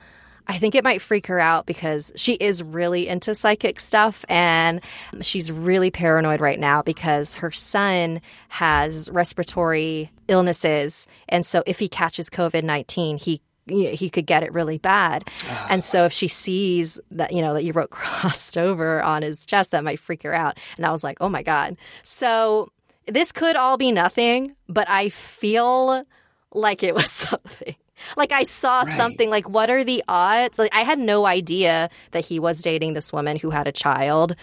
I 0.51 0.57
think 0.57 0.73
it 0.73 0.83
might 0.83 0.99
freak 0.99 1.27
her 1.27 1.39
out 1.39 1.67
because 1.67 2.11
she 2.15 2.33
is 2.33 2.63
really 2.63 3.07
into 3.07 3.35
psychic 3.35 3.79
stuff 3.79 4.25
and 4.27 4.81
she's 5.21 5.51
really 5.51 5.91
paranoid 5.91 6.41
right 6.41 6.59
now 6.59 6.81
because 6.81 7.35
her 7.35 7.51
son 7.51 8.19
has 8.47 9.11
respiratory 9.11 10.11
illnesses. 10.27 11.05
And 11.27 11.45
so 11.45 11.61
if 11.67 11.77
he 11.77 11.87
catches 11.87 12.31
COVID 12.31 12.63
19, 12.63 13.19
he 13.19 13.43
he 13.69 14.09
could 14.09 14.25
get 14.25 14.43
it 14.43 14.51
really 14.51 14.77
bad. 14.77 15.29
Ah. 15.47 15.67
and 15.69 15.83
so 15.83 16.05
if 16.05 16.13
she 16.13 16.27
sees 16.27 16.99
that, 17.11 17.31
you 17.31 17.41
know, 17.41 17.53
that 17.53 17.63
you 17.63 17.73
wrote 17.73 17.89
crossed 17.91 18.57
over 18.57 19.01
on 19.01 19.21
his 19.21 19.45
chest, 19.45 19.71
that 19.71 19.83
might 19.83 19.99
freak 19.99 20.23
her 20.23 20.33
out. 20.33 20.57
And 20.77 20.85
I 20.85 20.91
was 20.91 21.03
like, 21.03 21.17
oh 21.21 21.29
my 21.29 21.43
God. 21.43 21.77
So 22.03 22.71
this 23.05 23.31
could 23.31 23.55
all 23.55 23.77
be 23.77 23.91
nothing, 23.91 24.55
but 24.67 24.89
I 24.89 25.09
feel 25.09 26.05
like 26.53 26.83
it 26.83 26.95
was 26.95 27.11
something. 27.11 27.75
Like 28.15 28.31
I 28.31 28.43
saw 28.43 28.81
right. 28.81 28.97
something 28.97 29.29
like 29.29 29.47
what 29.49 29.69
are 29.69 29.83
the 29.83 30.03
odds? 30.07 30.57
Like 30.57 30.73
I 30.73 30.81
had 30.81 30.99
no 30.99 31.25
idea 31.25 31.89
that 32.11 32.25
he 32.25 32.39
was 32.39 32.61
dating 32.61 32.93
this 32.93 33.11
woman 33.11 33.37
who 33.37 33.49
had 33.49 33.67
a 33.67 33.71
child. 33.71 34.35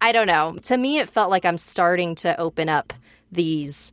I 0.00 0.12
don't 0.12 0.26
know. 0.26 0.58
To 0.64 0.76
me 0.76 0.98
it 0.98 1.08
felt 1.08 1.30
like 1.30 1.44
I'm 1.44 1.58
starting 1.58 2.16
to 2.16 2.38
open 2.40 2.68
up 2.68 2.92
these 3.30 3.92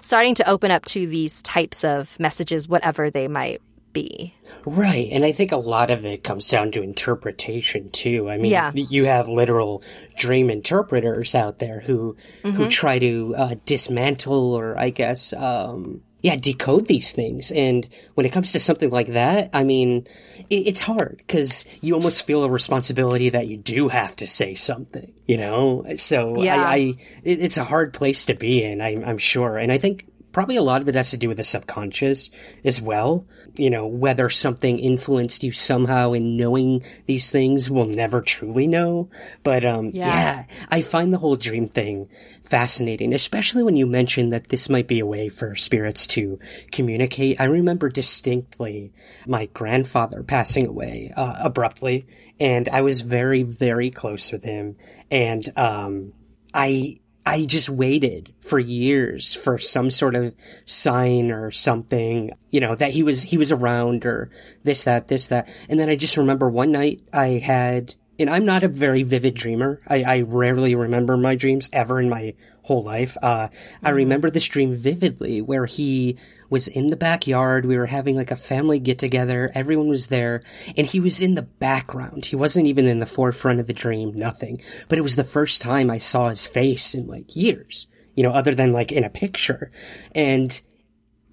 starting 0.00 0.34
to 0.36 0.48
open 0.48 0.70
up 0.70 0.84
to 0.86 1.06
these 1.06 1.42
types 1.42 1.84
of 1.84 2.18
messages 2.18 2.68
whatever 2.68 3.10
they 3.10 3.28
might 3.28 3.60
be. 3.92 4.34
Right. 4.64 5.08
And 5.12 5.24
I 5.24 5.32
think 5.32 5.52
a 5.52 5.56
lot 5.56 5.90
of 5.90 6.04
it 6.04 6.24
comes 6.24 6.48
down 6.48 6.72
to 6.72 6.82
interpretation 6.82 7.90
too. 7.90 8.30
I 8.30 8.38
mean, 8.38 8.50
yeah. 8.50 8.72
you 8.74 9.04
have 9.04 9.28
literal 9.28 9.82
dream 10.16 10.50
interpreters 10.50 11.34
out 11.34 11.58
there 11.58 11.80
who 11.80 12.16
mm-hmm. 12.42 12.56
who 12.56 12.68
try 12.68 12.98
to 12.98 13.34
uh, 13.36 13.54
dismantle 13.66 14.54
or 14.54 14.78
I 14.78 14.90
guess 14.90 15.32
um, 15.32 16.02
yeah, 16.22 16.36
decode 16.36 16.86
these 16.86 17.12
things. 17.12 17.50
And 17.50 17.88
when 18.14 18.24
it 18.24 18.32
comes 18.32 18.52
to 18.52 18.60
something 18.60 18.90
like 18.90 19.08
that, 19.08 19.50
I 19.52 19.64
mean, 19.64 20.06
it, 20.48 20.68
it's 20.68 20.80
hard 20.80 21.18
because 21.18 21.66
you 21.80 21.94
almost 21.94 22.24
feel 22.24 22.44
a 22.44 22.48
responsibility 22.48 23.30
that 23.30 23.48
you 23.48 23.56
do 23.56 23.88
have 23.88 24.14
to 24.16 24.26
say 24.26 24.54
something, 24.54 25.12
you 25.26 25.36
know? 25.36 25.84
So 25.96 26.40
yeah. 26.42 26.56
I, 26.56 26.74
I 26.74 26.76
it, 27.24 27.40
it's 27.40 27.56
a 27.56 27.64
hard 27.64 27.92
place 27.92 28.26
to 28.26 28.34
be 28.34 28.62
in, 28.62 28.80
I, 28.80 29.02
I'm 29.04 29.18
sure. 29.18 29.58
And 29.58 29.72
I 29.72 29.78
think 29.78 30.06
probably 30.32 30.56
a 30.56 30.62
lot 30.62 30.80
of 30.80 30.88
it 30.88 30.94
has 30.94 31.10
to 31.10 31.16
do 31.16 31.28
with 31.28 31.36
the 31.36 31.44
subconscious 31.44 32.30
as 32.64 32.80
well. 32.80 33.26
You 33.54 33.68
know, 33.68 33.86
whether 33.86 34.30
something 34.30 34.78
influenced 34.78 35.42
you 35.42 35.52
somehow 35.52 36.12
in 36.12 36.38
knowing 36.38 36.84
these 37.04 37.30
things, 37.30 37.70
we'll 37.70 37.84
never 37.84 38.22
truly 38.22 38.66
know. 38.66 39.10
But, 39.42 39.62
um, 39.62 39.90
yeah. 39.92 40.06
yeah, 40.06 40.44
I 40.70 40.80
find 40.80 41.12
the 41.12 41.18
whole 41.18 41.36
dream 41.36 41.68
thing 41.68 42.08
fascinating, 42.42 43.12
especially 43.12 43.62
when 43.62 43.76
you 43.76 43.84
mentioned 43.84 44.32
that 44.32 44.48
this 44.48 44.70
might 44.70 44.88
be 44.88 45.00
a 45.00 45.06
way 45.06 45.28
for 45.28 45.54
spirits 45.54 46.06
to 46.06 46.38
communicate. 46.70 47.42
I 47.42 47.44
remember 47.44 47.90
distinctly 47.90 48.94
my 49.26 49.46
grandfather 49.46 50.22
passing 50.22 50.66
away, 50.66 51.12
uh, 51.14 51.34
abruptly, 51.44 52.06
and 52.40 52.70
I 52.70 52.80
was 52.80 53.02
very, 53.02 53.42
very 53.42 53.90
close 53.90 54.32
with 54.32 54.44
him. 54.44 54.76
And, 55.10 55.46
um, 55.58 56.14
I, 56.54 57.00
I 57.24 57.44
just 57.44 57.68
waited 57.68 58.34
for 58.40 58.58
years 58.58 59.32
for 59.34 59.56
some 59.58 59.90
sort 59.90 60.16
of 60.16 60.34
sign 60.66 61.30
or 61.30 61.50
something, 61.50 62.32
you 62.50 62.60
know, 62.60 62.74
that 62.74 62.90
he 62.90 63.02
was, 63.02 63.22
he 63.22 63.38
was 63.38 63.52
around 63.52 64.04
or 64.04 64.30
this, 64.64 64.84
that, 64.84 65.08
this, 65.08 65.28
that. 65.28 65.48
And 65.68 65.78
then 65.78 65.88
I 65.88 65.96
just 65.96 66.16
remember 66.16 66.50
one 66.50 66.72
night 66.72 67.02
I 67.12 67.28
had, 67.44 67.94
and 68.18 68.28
I'm 68.28 68.44
not 68.44 68.64
a 68.64 68.68
very 68.68 69.04
vivid 69.04 69.34
dreamer. 69.34 69.80
I, 69.86 70.02
I 70.02 70.20
rarely 70.22 70.74
remember 70.74 71.16
my 71.16 71.36
dreams 71.36 71.70
ever 71.72 72.00
in 72.00 72.08
my 72.08 72.34
whole 72.62 72.82
life. 72.82 73.16
Uh, 73.22 73.48
I 73.82 73.88
mm-hmm. 73.88 73.96
remember 73.96 74.30
this 74.30 74.48
dream 74.48 74.74
vividly 74.74 75.40
where 75.40 75.66
he 75.66 76.18
was 76.52 76.68
in 76.68 76.88
the 76.88 76.96
backyard. 76.96 77.64
We 77.64 77.78
were 77.78 77.86
having 77.86 78.14
like 78.14 78.30
a 78.30 78.36
family 78.36 78.78
get 78.78 78.98
together. 78.98 79.50
Everyone 79.54 79.88
was 79.88 80.08
there 80.08 80.42
and 80.76 80.86
he 80.86 81.00
was 81.00 81.22
in 81.22 81.34
the 81.34 81.40
background. 81.40 82.26
He 82.26 82.36
wasn't 82.36 82.66
even 82.66 82.84
in 82.84 82.98
the 82.98 83.06
forefront 83.06 83.58
of 83.58 83.66
the 83.66 83.72
dream, 83.72 84.12
nothing. 84.12 84.60
But 84.88 84.98
it 84.98 85.02
was 85.02 85.16
the 85.16 85.24
first 85.24 85.62
time 85.62 85.90
I 85.90 85.96
saw 85.96 86.28
his 86.28 86.46
face 86.46 86.94
in 86.94 87.08
like 87.08 87.34
years, 87.34 87.88
you 88.14 88.22
know, 88.22 88.32
other 88.32 88.54
than 88.54 88.74
like 88.74 88.92
in 88.92 89.02
a 89.02 89.08
picture. 89.08 89.72
And 90.14 90.60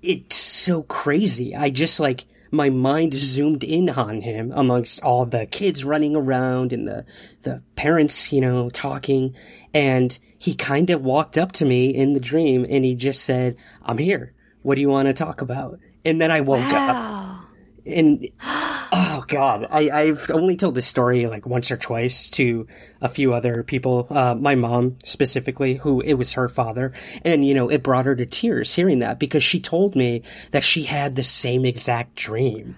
it's 0.02 0.38
so 0.38 0.84
crazy. 0.84 1.54
I 1.54 1.70
just 1.70 2.00
like, 2.00 2.26
my 2.50 2.70
mind 2.70 3.14
zoomed 3.14 3.64
in 3.64 3.90
on 3.90 4.22
him 4.22 4.54
amongst 4.56 5.04
all 5.04 5.26
the 5.26 5.46
kids 5.46 5.84
running 5.84 6.16
around 6.16 6.72
and 6.72 6.88
the, 6.88 7.06
the 7.42 7.62
parents, 7.76 8.32
you 8.32 8.40
know, 8.40 8.70
talking. 8.70 9.36
And 9.74 10.18
he 10.38 10.56
kind 10.56 10.90
of 10.90 11.02
walked 11.04 11.38
up 11.38 11.52
to 11.52 11.66
me 11.66 11.90
in 11.90 12.14
the 12.14 12.22
dream 12.22 12.66
and 12.68 12.86
he 12.86 12.96
just 12.96 13.22
said, 13.22 13.58
I'm 13.84 13.98
here. 13.98 14.34
What 14.62 14.76
do 14.76 14.82
you 14.82 14.90
want 14.90 15.08
to 15.08 15.14
talk 15.14 15.42
about? 15.42 15.80
And 16.06 16.20
then 16.20 16.32
I 16.32 16.42
woke 16.42 16.60
wow. 16.60 16.90
up. 16.90 17.46
And 17.86 18.28
oh 18.42 19.24
god, 19.28 19.66
I, 19.72 19.90
I've 19.90 20.30
only 20.32 20.58
told 20.58 20.76
this 20.76 20.88
story 20.88 21.28
like 21.28 21.46
once 21.46 21.72
or 21.72 21.78
twice 21.78 22.30
to 22.32 22.68
a 23.02 23.10
few 23.10 23.34
other 23.34 23.64
people. 23.64 24.08
Uh, 24.10 24.36
my 24.36 24.56
mom 24.56 24.98
specifically, 25.04 25.76
who 25.76 26.02
it 26.02 26.14
was 26.14 26.34
her 26.34 26.50
father, 26.50 26.94
and 27.24 27.46
you 27.46 27.54
know 27.54 27.70
it 27.70 27.84
brought 27.84 28.06
her 28.06 28.16
to 28.16 28.26
tears 28.26 28.74
hearing 28.74 29.00
that 29.00 29.20
because 29.20 29.44
she 29.44 29.60
told 29.60 29.96
me 29.96 30.24
that 30.52 30.64
she 30.64 30.84
had 30.84 31.16
the 31.16 31.24
same 31.24 31.66
exact 31.66 32.16
dream 32.16 32.78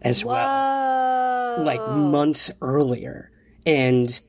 as 0.00 0.24
Whoa. 0.24 0.32
well, 0.32 1.64
like 1.64 1.80
months 1.88 2.50
earlier, 2.60 3.30
and 3.66 4.20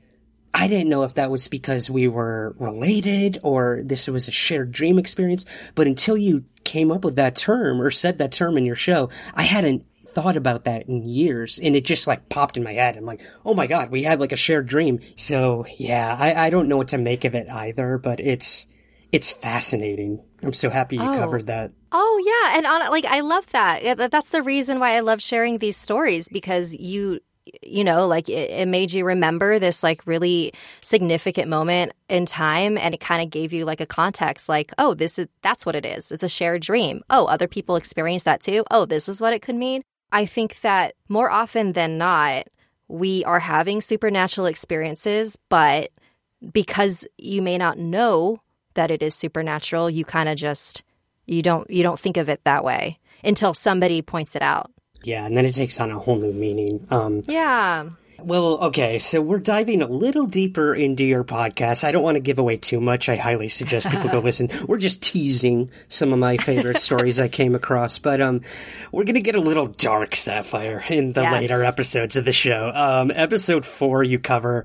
I 0.54 0.68
didn't 0.68 0.90
know 0.90 1.04
if 1.04 1.16
that 1.16 1.32
was 1.32 1.48
because 1.48 1.90
we 1.90 2.08
were 2.08 2.56
related 2.60 3.40
or 3.44 3.82
this 3.84 4.08
was 4.08 4.28
a 4.28 4.32
shared 4.32 4.72
dream 4.72 5.00
experience, 5.00 5.46
but 5.74 5.88
until 5.88 6.16
you 6.16 6.46
came 6.64 6.92
up 6.92 7.04
with 7.04 7.16
that 7.16 7.36
term 7.36 7.82
or 7.82 7.90
said 7.90 8.20
that 8.20 8.32
term 8.32 8.58
in 8.58 8.66
your 8.66 8.76
show, 8.76 9.10
I 9.34 9.44
hadn't 9.44 9.86
thought 10.06 10.38
about 10.38 10.66
that 10.66 10.88
in 10.88 11.02
years 11.04 11.60
and 11.60 11.76
it 11.76 11.86
just 11.86 12.08
like 12.08 12.30
popped 12.30 12.56
in 12.56 12.64
my 12.64 12.74
head. 12.74 12.98
I'm 12.98 13.06
like, 13.06 13.22
oh 13.46 13.56
my 13.56 13.68
God, 13.68 13.90
we 13.90 14.04
had 14.04 14.20
like 14.20 14.32
a 14.32 14.38
shared 14.38 14.68
dream. 14.68 15.00
So 15.16 15.66
yeah, 15.78 16.16
I, 16.18 16.48
I 16.48 16.50
don't 16.50 16.68
know 16.68 16.78
what 16.78 16.90
to 16.90 16.98
make 16.98 17.26
of 17.26 17.34
it 17.34 17.50
either, 17.50 17.98
but 17.98 18.20
it's, 18.20 18.68
it's 19.12 19.32
fascinating. 19.32 20.24
I'm 20.44 20.54
so 20.54 20.70
happy 20.70 20.98
you 20.98 21.04
oh. 21.04 21.18
covered 21.18 21.48
that. 21.48 21.72
Oh 21.92 22.22
yeah, 22.26 22.58
and 22.58 22.66
on, 22.66 22.92
like 22.92 23.06
I 23.06 23.20
love 23.20 23.48
that. 23.52 23.98
That's 24.12 24.30
the 24.30 24.42
reason 24.42 24.80
why 24.80 24.96
I 24.96 25.02
love 25.02 25.22
sharing 25.22 25.60
these 25.60 25.78
stories 25.78 26.28
because 26.30 26.74
you 26.74 27.20
you 27.62 27.84
know, 27.84 28.08
like 28.08 28.30
it, 28.30 28.50
it, 28.52 28.68
made 28.68 28.94
you 28.94 29.06
remember 29.06 29.60
this 29.60 29.84
like 29.84 30.06
really 30.06 30.54
significant 30.82 31.50
moment 31.50 31.92
in 32.10 32.26
time 32.26 32.78
and 32.78 32.94
it 32.94 33.00
kind 33.00 33.22
of 33.22 33.30
gave 33.30 33.52
you 33.52 33.66
like 33.66 33.82
a 33.82 33.86
context 33.86 34.48
like, 34.48 34.72
oh, 34.78 34.94
this 34.94 35.20
is 35.20 35.28
that's 35.42 35.66
what 35.66 35.76
it 35.76 35.86
is. 35.86 36.12
It's 36.12 36.24
a 36.24 36.30
shared 36.30 36.62
dream. 36.62 37.02
Oh, 37.10 37.26
other 37.26 37.48
people 37.48 37.76
experience 37.76 38.24
that 38.24 38.42
too. 38.42 38.64
Oh, 38.72 38.86
this 38.86 39.10
is 39.10 39.20
what 39.20 39.34
it 39.34 39.42
could 39.42 39.56
mean. 39.56 39.84
I 40.12 40.26
think 40.26 40.62
that 40.62 40.94
more 41.10 41.30
often 41.30 41.74
than 41.74 41.98
not, 41.98 42.48
we 42.88 43.24
are 43.26 43.40
having 43.40 43.82
supernatural 43.82 44.48
experiences, 44.48 45.38
but 45.50 45.90
because 46.52 47.08
you 47.18 47.42
may 47.42 47.58
not 47.58 47.78
know 47.78 48.42
that 48.76 48.92
it 48.92 49.02
is 49.02 49.16
supernatural, 49.16 49.90
you 49.90 50.06
kind 50.06 50.30
of 50.30 50.36
just 50.36 50.84
you 51.26 51.42
don't 51.42 51.70
you 51.70 51.84
don't 51.84 52.00
think 52.00 52.18
of 52.18 52.30
it 52.30 52.44
that 52.44 52.64
way 52.64 53.00
until 53.24 53.54
somebody 53.54 54.02
points 54.02 54.36
it 54.36 54.42
out. 54.42 54.72
Yeah, 55.04 55.26
and 55.26 55.36
then 55.36 55.46
it 55.46 55.54
takes 55.54 55.80
on 55.80 55.92
a 55.92 56.00
whole 56.00 56.16
new 56.16 56.34
meaning. 56.34 56.86
Um, 56.90 57.24
yeah. 57.26 57.90
Well, 58.24 58.60
okay, 58.66 59.00
so 59.00 59.22
we're 59.22 59.40
diving 59.40 59.82
a 59.82 59.88
little 59.88 60.26
deeper 60.26 60.74
into 60.74 61.04
your 61.04 61.26
podcast. 61.26 61.84
I 61.84 61.92
don't 61.92 62.04
want 62.04 62.16
to 62.16 62.22
give 62.22 62.40
away 62.40 62.56
too 62.56 62.80
much. 62.80 63.10
I 63.10 63.18
highly 63.18 63.50
suggest 63.50 63.90
people 63.90 64.10
go 64.10 64.20
listen. 64.24 64.50
We're 64.66 64.78
just 64.78 65.02
teasing 65.02 65.72
some 65.90 66.14
of 66.14 66.20
my 66.20 66.38
favorite 66.38 66.80
stories 66.80 67.20
I 67.20 67.28
came 67.28 67.54
across, 67.54 68.00
but 68.00 68.22
um, 68.22 68.42
we're 68.94 69.04
gonna 69.04 69.20
get 69.20 69.36
a 69.36 69.42
little 69.42 69.68
dark, 69.68 70.16
Sapphire, 70.16 70.82
in 70.90 71.12
the 71.12 71.22
yes. 71.22 71.42
later 71.42 71.64
episodes 71.66 72.16
of 72.16 72.24
the 72.24 72.32
show. 72.32 72.72
Um, 72.74 73.12
episode 73.14 73.66
four, 73.66 74.04
you 74.04 74.20
cover 74.20 74.64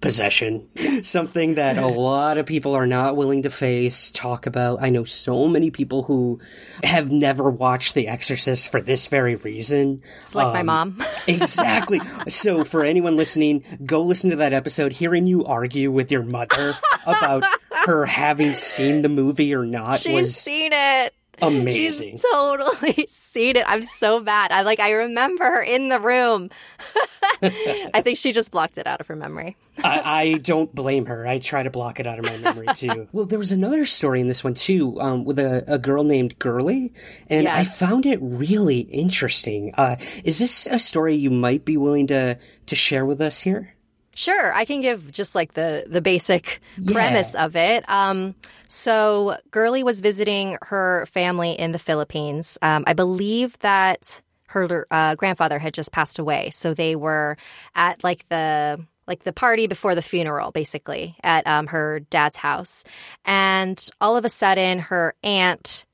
possession. 0.00 0.68
Something 1.00 1.56
that 1.56 1.78
a 1.78 1.86
lot 1.86 2.38
of 2.38 2.46
people 2.46 2.74
are 2.74 2.86
not 2.86 3.16
willing 3.16 3.42
to 3.42 3.50
face, 3.50 4.10
talk 4.10 4.46
about. 4.46 4.82
I 4.82 4.90
know 4.90 5.04
so 5.04 5.48
many 5.48 5.70
people 5.70 6.04
who 6.04 6.40
have 6.84 7.10
never 7.10 7.50
watched 7.50 7.94
The 7.94 8.08
Exorcist 8.08 8.70
for 8.70 8.80
this 8.80 9.08
very 9.08 9.34
reason. 9.36 10.02
It's 10.22 10.34
like 10.34 10.48
um, 10.48 10.52
my 10.52 10.62
mom. 10.62 11.02
exactly. 11.26 12.00
So 12.28 12.64
for 12.64 12.84
anyone 12.84 13.16
listening, 13.16 13.64
go 13.84 14.02
listen 14.02 14.30
to 14.30 14.36
that 14.36 14.52
episode. 14.52 14.92
Hearing 14.92 15.26
you 15.26 15.44
argue 15.44 15.90
with 15.90 16.12
your 16.12 16.22
mother 16.22 16.74
about 17.06 17.44
her 17.86 18.06
having 18.06 18.54
seen 18.54 19.02
the 19.02 19.08
movie 19.08 19.54
or 19.54 19.64
not 19.64 20.00
She's 20.00 20.14
was 20.14 20.36
seen 20.36 20.72
it 20.72 21.14
Amazing. 21.42 22.12
She's 22.12 22.24
totally 22.32 23.06
seen 23.08 23.56
it. 23.56 23.64
I'm 23.66 23.82
so 23.82 24.20
bad. 24.20 24.50
I'm 24.52 24.64
like, 24.64 24.80
I 24.80 24.92
remember 24.92 25.44
her 25.44 25.62
in 25.62 25.88
the 25.88 26.00
room. 26.00 26.50
I 27.42 28.02
think 28.02 28.18
she 28.18 28.32
just 28.32 28.50
blocked 28.50 28.78
it 28.78 28.86
out 28.86 29.00
of 29.00 29.06
her 29.06 29.16
memory. 29.16 29.56
I, 29.82 30.02
I, 30.04 30.32
don't 30.34 30.74
blame 30.74 31.06
her. 31.06 31.26
I 31.26 31.38
try 31.38 31.62
to 31.62 31.70
block 31.70 32.00
it 32.00 32.06
out 32.06 32.18
of 32.18 32.24
my 32.24 32.36
memory 32.38 32.66
too. 32.74 33.08
well, 33.12 33.26
there 33.26 33.38
was 33.38 33.52
another 33.52 33.86
story 33.86 34.20
in 34.20 34.26
this 34.26 34.42
one 34.42 34.54
too, 34.54 35.00
um, 35.00 35.24
with 35.24 35.38
a, 35.38 35.64
a, 35.68 35.78
girl 35.78 36.02
named 36.02 36.38
Girly, 36.38 36.92
and 37.30 37.44
yes. 37.44 37.80
I 37.80 37.86
found 37.86 38.04
it 38.04 38.18
really 38.20 38.80
interesting. 38.80 39.72
Uh, 39.76 39.96
is 40.24 40.38
this 40.38 40.66
a 40.66 40.80
story 40.80 41.14
you 41.14 41.30
might 41.30 41.64
be 41.64 41.76
willing 41.76 42.08
to 42.08 42.38
to 42.66 42.74
share 42.74 43.06
with 43.06 43.20
us 43.20 43.40
here? 43.40 43.74
Sure, 44.18 44.52
I 44.52 44.64
can 44.64 44.80
give 44.80 45.12
just 45.12 45.36
like 45.36 45.52
the 45.52 45.84
the 45.86 46.00
basic 46.00 46.60
yeah. 46.76 46.92
premise 46.92 47.36
of 47.36 47.54
it. 47.54 47.88
Um, 47.88 48.34
so 48.66 49.36
Girly 49.52 49.84
was 49.84 50.00
visiting 50.00 50.58
her 50.62 51.06
family 51.06 51.52
in 51.52 51.70
the 51.70 51.78
Philippines. 51.78 52.58
Um, 52.60 52.82
I 52.88 52.94
believe 52.94 53.56
that 53.60 54.20
her 54.48 54.88
uh, 54.90 55.14
grandfather 55.14 55.60
had 55.60 55.72
just 55.72 55.92
passed 55.92 56.18
away, 56.18 56.50
so 56.50 56.74
they 56.74 56.96
were 56.96 57.36
at 57.76 58.02
like 58.02 58.28
the 58.28 58.84
like 59.06 59.22
the 59.22 59.32
party 59.32 59.68
before 59.68 59.94
the 59.94 60.02
funeral, 60.02 60.50
basically 60.50 61.14
at 61.22 61.46
um, 61.46 61.68
her 61.68 62.00
dad's 62.00 62.36
house, 62.36 62.82
and 63.24 63.88
all 64.00 64.16
of 64.16 64.24
a 64.24 64.28
sudden 64.28 64.80
her 64.80 65.14
aunt 65.22 65.86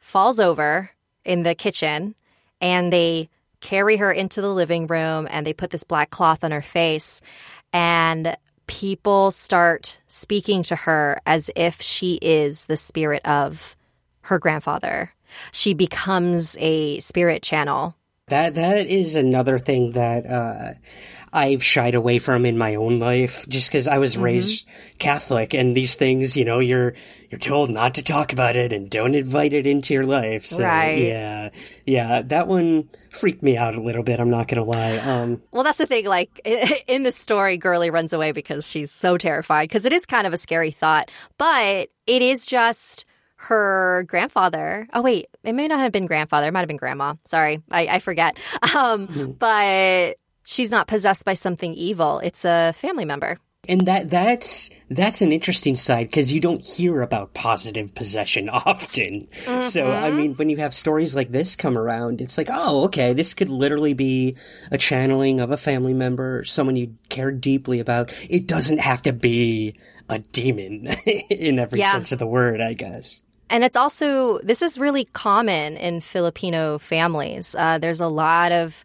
falls 0.00 0.40
over 0.40 0.90
in 1.24 1.44
the 1.44 1.54
kitchen, 1.54 2.16
and 2.60 2.92
they 2.92 3.28
carry 3.60 3.98
her 3.98 4.10
into 4.10 4.40
the 4.40 4.52
living 4.52 4.86
room 4.86 5.28
and 5.30 5.46
they 5.46 5.52
put 5.52 5.70
this 5.70 5.84
black 5.84 6.08
cloth 6.08 6.42
on 6.44 6.50
her 6.50 6.62
face 6.62 7.20
and 7.72 8.36
people 8.66 9.30
start 9.30 9.98
speaking 10.06 10.62
to 10.62 10.76
her 10.76 11.20
as 11.26 11.50
if 11.56 11.82
she 11.82 12.14
is 12.22 12.66
the 12.66 12.76
spirit 12.76 13.24
of 13.26 13.76
her 14.22 14.38
grandfather. 14.38 15.12
She 15.52 15.74
becomes 15.74 16.56
a 16.60 17.00
spirit 17.00 17.42
channel. 17.42 17.96
That 18.28 18.54
that 18.54 18.86
is 18.86 19.16
another 19.16 19.58
thing 19.58 19.92
that 19.92 20.24
uh, 20.24 20.74
I've 21.32 21.62
shied 21.62 21.94
away 21.94 22.18
from 22.18 22.44
in 22.44 22.58
my 22.58 22.74
own 22.74 22.98
life 22.98 23.46
just 23.48 23.70
because 23.70 23.86
I 23.86 23.98
was 23.98 24.14
mm-hmm. 24.14 24.24
raised 24.24 24.68
Catholic 24.98 25.54
and 25.54 25.74
these 25.74 25.94
things, 25.94 26.36
you 26.36 26.44
know, 26.44 26.58
you're, 26.58 26.94
you're 27.30 27.38
told 27.38 27.70
not 27.70 27.94
to 27.94 28.02
talk 28.02 28.32
about 28.32 28.56
it 28.56 28.72
and 28.72 28.90
don't 28.90 29.14
invite 29.14 29.52
it 29.52 29.66
into 29.66 29.94
your 29.94 30.04
life. 30.04 30.46
So 30.46 30.64
right. 30.64 30.98
yeah, 30.98 31.50
yeah, 31.86 32.22
that 32.22 32.48
one 32.48 32.88
freaked 33.10 33.42
me 33.42 33.56
out 33.56 33.76
a 33.76 33.82
little 33.82 34.02
bit. 34.02 34.18
I'm 34.18 34.30
not 34.30 34.48
going 34.48 34.62
to 34.62 34.68
lie. 34.68 34.96
Um, 34.96 35.42
well, 35.52 35.62
that's 35.62 35.78
the 35.78 35.86
thing. 35.86 36.06
Like 36.06 36.40
in 36.88 37.04
the 37.04 37.12
story, 37.12 37.56
Girly 37.58 37.90
runs 37.90 38.12
away 38.12 38.32
because 38.32 38.68
she's 38.68 38.90
so 38.90 39.16
terrified 39.16 39.68
because 39.68 39.86
it 39.86 39.92
is 39.92 40.06
kind 40.06 40.26
of 40.26 40.32
a 40.32 40.36
scary 40.36 40.72
thought, 40.72 41.10
but 41.38 41.90
it 42.06 42.22
is 42.22 42.46
just 42.46 43.04
her 43.36 44.04
grandfather. 44.06 44.86
Oh 44.92 45.02
wait, 45.02 45.28
it 45.44 45.54
may 45.54 45.68
not 45.68 45.78
have 45.78 45.92
been 45.92 46.06
grandfather. 46.06 46.48
It 46.48 46.52
might 46.52 46.60
have 46.60 46.68
been 46.68 46.76
grandma. 46.76 47.14
Sorry, 47.24 47.62
I, 47.70 47.86
I 47.86 47.98
forget. 48.00 48.38
Um, 48.62 49.08
mm-hmm. 49.08 49.32
but 49.32 50.16
she's 50.50 50.70
not 50.70 50.88
possessed 50.88 51.24
by 51.24 51.34
something 51.34 51.72
evil. 51.74 52.18
It's 52.18 52.44
a 52.44 52.72
family 52.72 53.04
member. 53.04 53.38
And 53.68 53.82
that 53.82 54.08
that's 54.08 54.70
that's 54.88 55.20
an 55.20 55.32
interesting 55.32 55.76
side 55.76 56.06
because 56.06 56.32
you 56.32 56.40
don't 56.40 56.64
hear 56.64 57.02
about 57.02 57.34
positive 57.34 57.94
possession 57.94 58.48
often. 58.48 59.28
Mm-hmm. 59.44 59.62
So 59.62 59.90
I 59.92 60.10
mean, 60.10 60.34
when 60.34 60.48
you 60.48 60.56
have 60.56 60.74
stories 60.74 61.14
like 61.14 61.30
this 61.30 61.56
come 61.56 61.76
around, 61.78 62.20
it's 62.20 62.38
like, 62.38 62.48
oh, 62.50 62.84
okay, 62.84 63.12
this 63.12 63.34
could 63.34 63.50
literally 63.50 63.94
be 63.94 64.36
a 64.70 64.78
channeling 64.78 65.40
of 65.40 65.50
a 65.50 65.58
family 65.58 65.94
member, 65.94 66.42
someone 66.44 66.76
you 66.76 66.96
care 67.10 67.30
deeply 67.30 67.80
about. 67.80 68.12
It 68.28 68.46
doesn't 68.46 68.78
have 68.78 69.02
to 69.02 69.12
be 69.12 69.78
a 70.08 70.18
demon 70.18 70.88
in 71.30 71.58
every 71.58 71.80
yeah. 71.80 71.92
sense 71.92 72.12
of 72.12 72.18
the 72.18 72.26
word, 72.26 72.60
I 72.62 72.72
guess. 72.72 73.20
And 73.50 73.62
it's 73.62 73.76
also 73.76 74.38
this 74.38 74.62
is 74.62 74.78
really 74.78 75.04
common 75.04 75.76
in 75.76 76.00
Filipino 76.00 76.78
families. 76.78 77.54
Uh, 77.56 77.76
there's 77.76 78.00
a 78.00 78.08
lot 78.08 78.52
of 78.52 78.84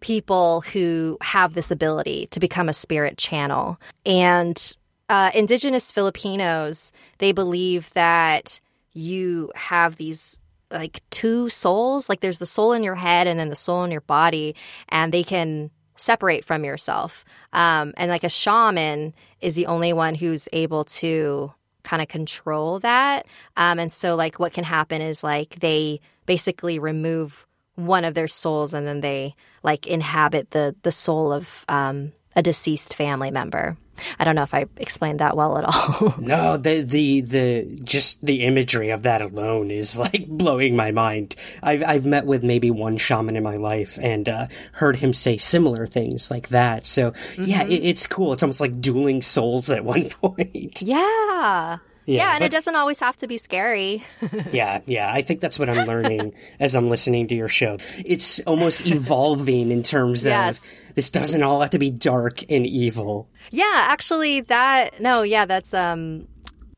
people 0.00 0.62
who 0.62 1.18
have 1.20 1.54
this 1.54 1.70
ability 1.70 2.26
to 2.30 2.40
become 2.40 2.68
a 2.68 2.74
spirit 2.74 3.18
channel. 3.18 3.80
And 4.04 4.76
uh, 5.08 5.30
indigenous 5.34 5.92
Filipinos, 5.92 6.92
they 7.18 7.32
believe 7.32 7.92
that 7.94 8.60
you 8.92 9.50
have 9.54 9.96
these 9.96 10.40
like 10.70 11.02
two 11.10 11.48
souls. 11.48 12.08
Like 12.08 12.20
there's 12.20 12.38
the 12.38 12.46
soul 12.46 12.72
in 12.72 12.82
your 12.82 12.94
head 12.94 13.26
and 13.26 13.38
then 13.38 13.48
the 13.48 13.56
soul 13.56 13.84
in 13.84 13.90
your 13.90 14.02
body, 14.02 14.54
and 14.88 15.12
they 15.12 15.24
can 15.24 15.70
separate 15.96 16.44
from 16.44 16.64
yourself. 16.64 17.24
Um, 17.52 17.92
and 17.96 18.10
like 18.10 18.24
a 18.24 18.28
shaman 18.28 19.14
is 19.40 19.54
the 19.54 19.66
only 19.66 19.92
one 19.92 20.14
who's 20.14 20.48
able 20.52 20.84
to 20.84 21.52
kind 21.82 22.02
of 22.02 22.08
control 22.08 22.78
that. 22.80 23.26
Um, 23.56 23.78
and 23.78 23.92
so, 23.92 24.14
like, 24.16 24.38
what 24.38 24.52
can 24.52 24.64
happen 24.64 25.02
is 25.02 25.24
like 25.24 25.60
they 25.60 26.00
basically 26.26 26.78
remove 26.78 27.46
one 27.86 28.04
of 28.04 28.14
their 28.14 28.28
souls 28.28 28.74
and 28.74 28.86
then 28.86 29.00
they 29.00 29.34
like 29.62 29.86
inhabit 29.86 30.50
the 30.50 30.74
the 30.82 30.92
soul 30.92 31.32
of 31.32 31.64
um, 31.68 32.12
a 32.36 32.42
deceased 32.42 32.94
family 32.94 33.30
member. 33.30 33.76
I 34.18 34.24
don't 34.24 34.34
know 34.34 34.42
if 34.42 34.54
I 34.54 34.66
explained 34.76 35.20
that 35.20 35.36
well 35.36 35.58
at 35.58 35.64
all. 35.64 36.14
no, 36.18 36.56
the 36.56 36.82
the 36.82 37.20
the 37.20 37.80
just 37.84 38.24
the 38.24 38.44
imagery 38.44 38.90
of 38.90 39.02
that 39.02 39.20
alone 39.20 39.70
is 39.70 39.98
like 39.98 40.26
blowing 40.28 40.76
my 40.76 40.90
mind. 40.90 41.36
I've 41.62 41.84
I've 41.84 42.06
met 42.06 42.26
with 42.26 42.42
maybe 42.42 42.70
one 42.70 42.96
shaman 42.96 43.36
in 43.36 43.42
my 43.42 43.56
life 43.56 43.98
and 44.00 44.28
uh, 44.28 44.46
heard 44.72 44.96
him 44.96 45.12
say 45.12 45.36
similar 45.36 45.86
things 45.86 46.30
like 46.30 46.48
that. 46.48 46.86
So 46.86 47.10
mm-hmm. 47.12 47.44
yeah, 47.44 47.64
it, 47.64 47.84
it's 47.84 48.06
cool. 48.06 48.32
It's 48.32 48.42
almost 48.42 48.60
like 48.60 48.80
dueling 48.80 49.22
souls 49.22 49.70
at 49.70 49.84
one 49.84 50.08
point. 50.22 50.82
Yeah. 50.82 51.78
Yeah, 52.06 52.16
yeah 52.16 52.34
and 52.34 52.44
it 52.44 52.50
doesn't 52.50 52.74
always 52.74 53.00
have 53.00 53.16
to 53.18 53.26
be 53.26 53.36
scary. 53.36 54.04
yeah, 54.52 54.80
yeah. 54.86 55.12
I 55.12 55.22
think 55.22 55.40
that's 55.40 55.58
what 55.58 55.68
I'm 55.68 55.86
learning 55.86 56.32
as 56.58 56.74
I'm 56.74 56.88
listening 56.88 57.28
to 57.28 57.34
your 57.34 57.48
show. 57.48 57.78
It's 58.04 58.40
almost 58.40 58.86
evolving 58.86 59.70
in 59.70 59.82
terms 59.82 60.24
yes. 60.24 60.58
of 60.58 60.70
this 60.94 61.10
doesn't 61.10 61.42
all 61.42 61.60
have 61.60 61.70
to 61.70 61.78
be 61.78 61.90
dark 61.90 62.42
and 62.50 62.66
evil. 62.66 63.28
Yeah, 63.50 63.64
actually 63.88 64.40
that 64.42 65.00
no, 65.00 65.22
yeah, 65.22 65.44
that's 65.44 65.74
um 65.74 66.26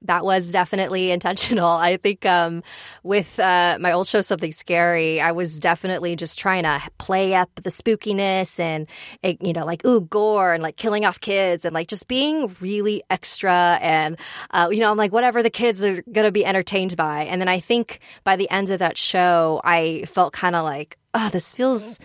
that 0.04 0.24
was 0.24 0.52
definitely 0.52 1.10
intentional. 1.12 1.68
I 1.68 1.96
think 1.96 2.26
um, 2.26 2.62
with 3.02 3.38
uh, 3.38 3.78
my 3.80 3.92
old 3.92 4.06
show, 4.06 4.20
Something 4.20 4.52
Scary, 4.52 5.20
I 5.20 5.32
was 5.32 5.58
definitely 5.58 6.16
just 6.16 6.38
trying 6.38 6.64
to 6.64 6.80
play 6.98 7.34
up 7.34 7.50
the 7.56 7.70
spookiness 7.70 8.58
and, 8.58 8.86
you 9.40 9.52
know, 9.52 9.64
like, 9.64 9.84
ooh, 9.84 10.00
gore 10.00 10.52
and 10.52 10.62
like 10.62 10.76
killing 10.76 11.04
off 11.04 11.20
kids 11.20 11.64
and 11.64 11.74
like 11.74 11.88
just 11.88 12.08
being 12.08 12.54
really 12.60 13.02
extra. 13.10 13.78
And, 13.80 14.18
uh, 14.50 14.68
you 14.70 14.80
know, 14.80 14.90
I'm 14.90 14.96
like, 14.96 15.12
whatever 15.12 15.42
the 15.42 15.50
kids 15.50 15.84
are 15.84 16.02
going 16.02 16.26
to 16.26 16.32
be 16.32 16.44
entertained 16.44 16.96
by. 16.96 17.24
And 17.24 17.40
then 17.40 17.48
I 17.48 17.60
think 17.60 18.00
by 18.24 18.36
the 18.36 18.50
end 18.50 18.70
of 18.70 18.78
that 18.78 18.96
show, 18.96 19.60
I 19.64 20.04
felt 20.06 20.32
kind 20.32 20.56
of 20.56 20.64
like, 20.64 20.98
oh, 21.14 21.28
this 21.28 21.52
feels 21.52 21.98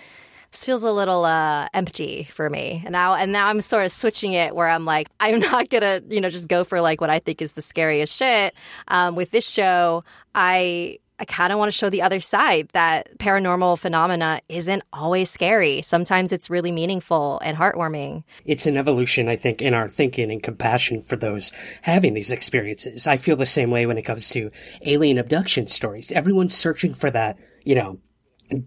this 0.58 0.66
feels 0.66 0.82
a 0.82 0.92
little 0.92 1.24
uh, 1.24 1.68
empty 1.72 2.28
for 2.34 2.50
me. 2.50 2.82
And 2.84 2.92
now 2.92 3.14
and 3.14 3.32
now 3.32 3.48
I'm 3.48 3.62
sort 3.62 3.86
of 3.86 3.92
switching 3.92 4.34
it 4.34 4.56
where 4.56 4.68
I'm 4.68 4.86
like, 4.86 5.08
I'm 5.20 5.40
not 5.40 5.70
gonna, 5.70 6.02
you 6.10 6.20
know, 6.20 6.32
just 6.32 6.48
go 6.48 6.64
for 6.64 6.82
like 6.82 7.00
what 7.00 7.12
I 7.12 7.20
think 7.20 7.42
is 7.44 7.54
the 7.54 7.62
scariest 7.62 8.16
shit. 8.16 8.56
Um, 8.88 9.16
with 9.16 9.30
this 9.30 9.48
show, 9.48 10.04
I 10.34 10.98
I 11.20 11.26
kind 11.26 11.54
of 11.54 11.60
want 11.60 11.72
to 11.72 11.78
show 11.78 11.92
the 11.92 12.02
other 12.02 12.20
side 12.20 12.70
that 12.74 13.18
paranormal 13.20 13.78
phenomena 13.78 14.42
isn't 14.50 14.84
always 14.92 15.30
scary. 15.30 15.82
Sometimes 15.84 16.32
it's 16.32 16.50
really 16.50 16.72
meaningful 16.72 17.40
and 17.44 17.58
heartwarming. 17.58 18.24
It's 18.46 18.66
an 18.66 18.78
evolution, 18.78 19.28
I 19.28 19.36
think, 19.36 19.62
in 19.62 19.74
our 19.74 19.90
thinking 19.90 20.32
and 20.32 20.42
compassion 20.42 21.02
for 21.02 21.16
those 21.16 21.52
having 21.82 22.14
these 22.14 22.32
experiences. 22.32 23.06
I 23.08 23.18
feel 23.18 23.36
the 23.36 23.48
same 23.48 23.72
way 23.72 23.86
when 23.86 23.98
it 23.98 24.04
comes 24.04 24.30
to 24.32 24.52
alien 24.84 25.18
abduction 25.18 25.68
stories. 25.68 26.12
Everyone's 26.12 26.56
searching 26.56 26.94
for 26.94 27.10
that, 27.10 27.38
you 27.64 27.74
know, 27.74 28.00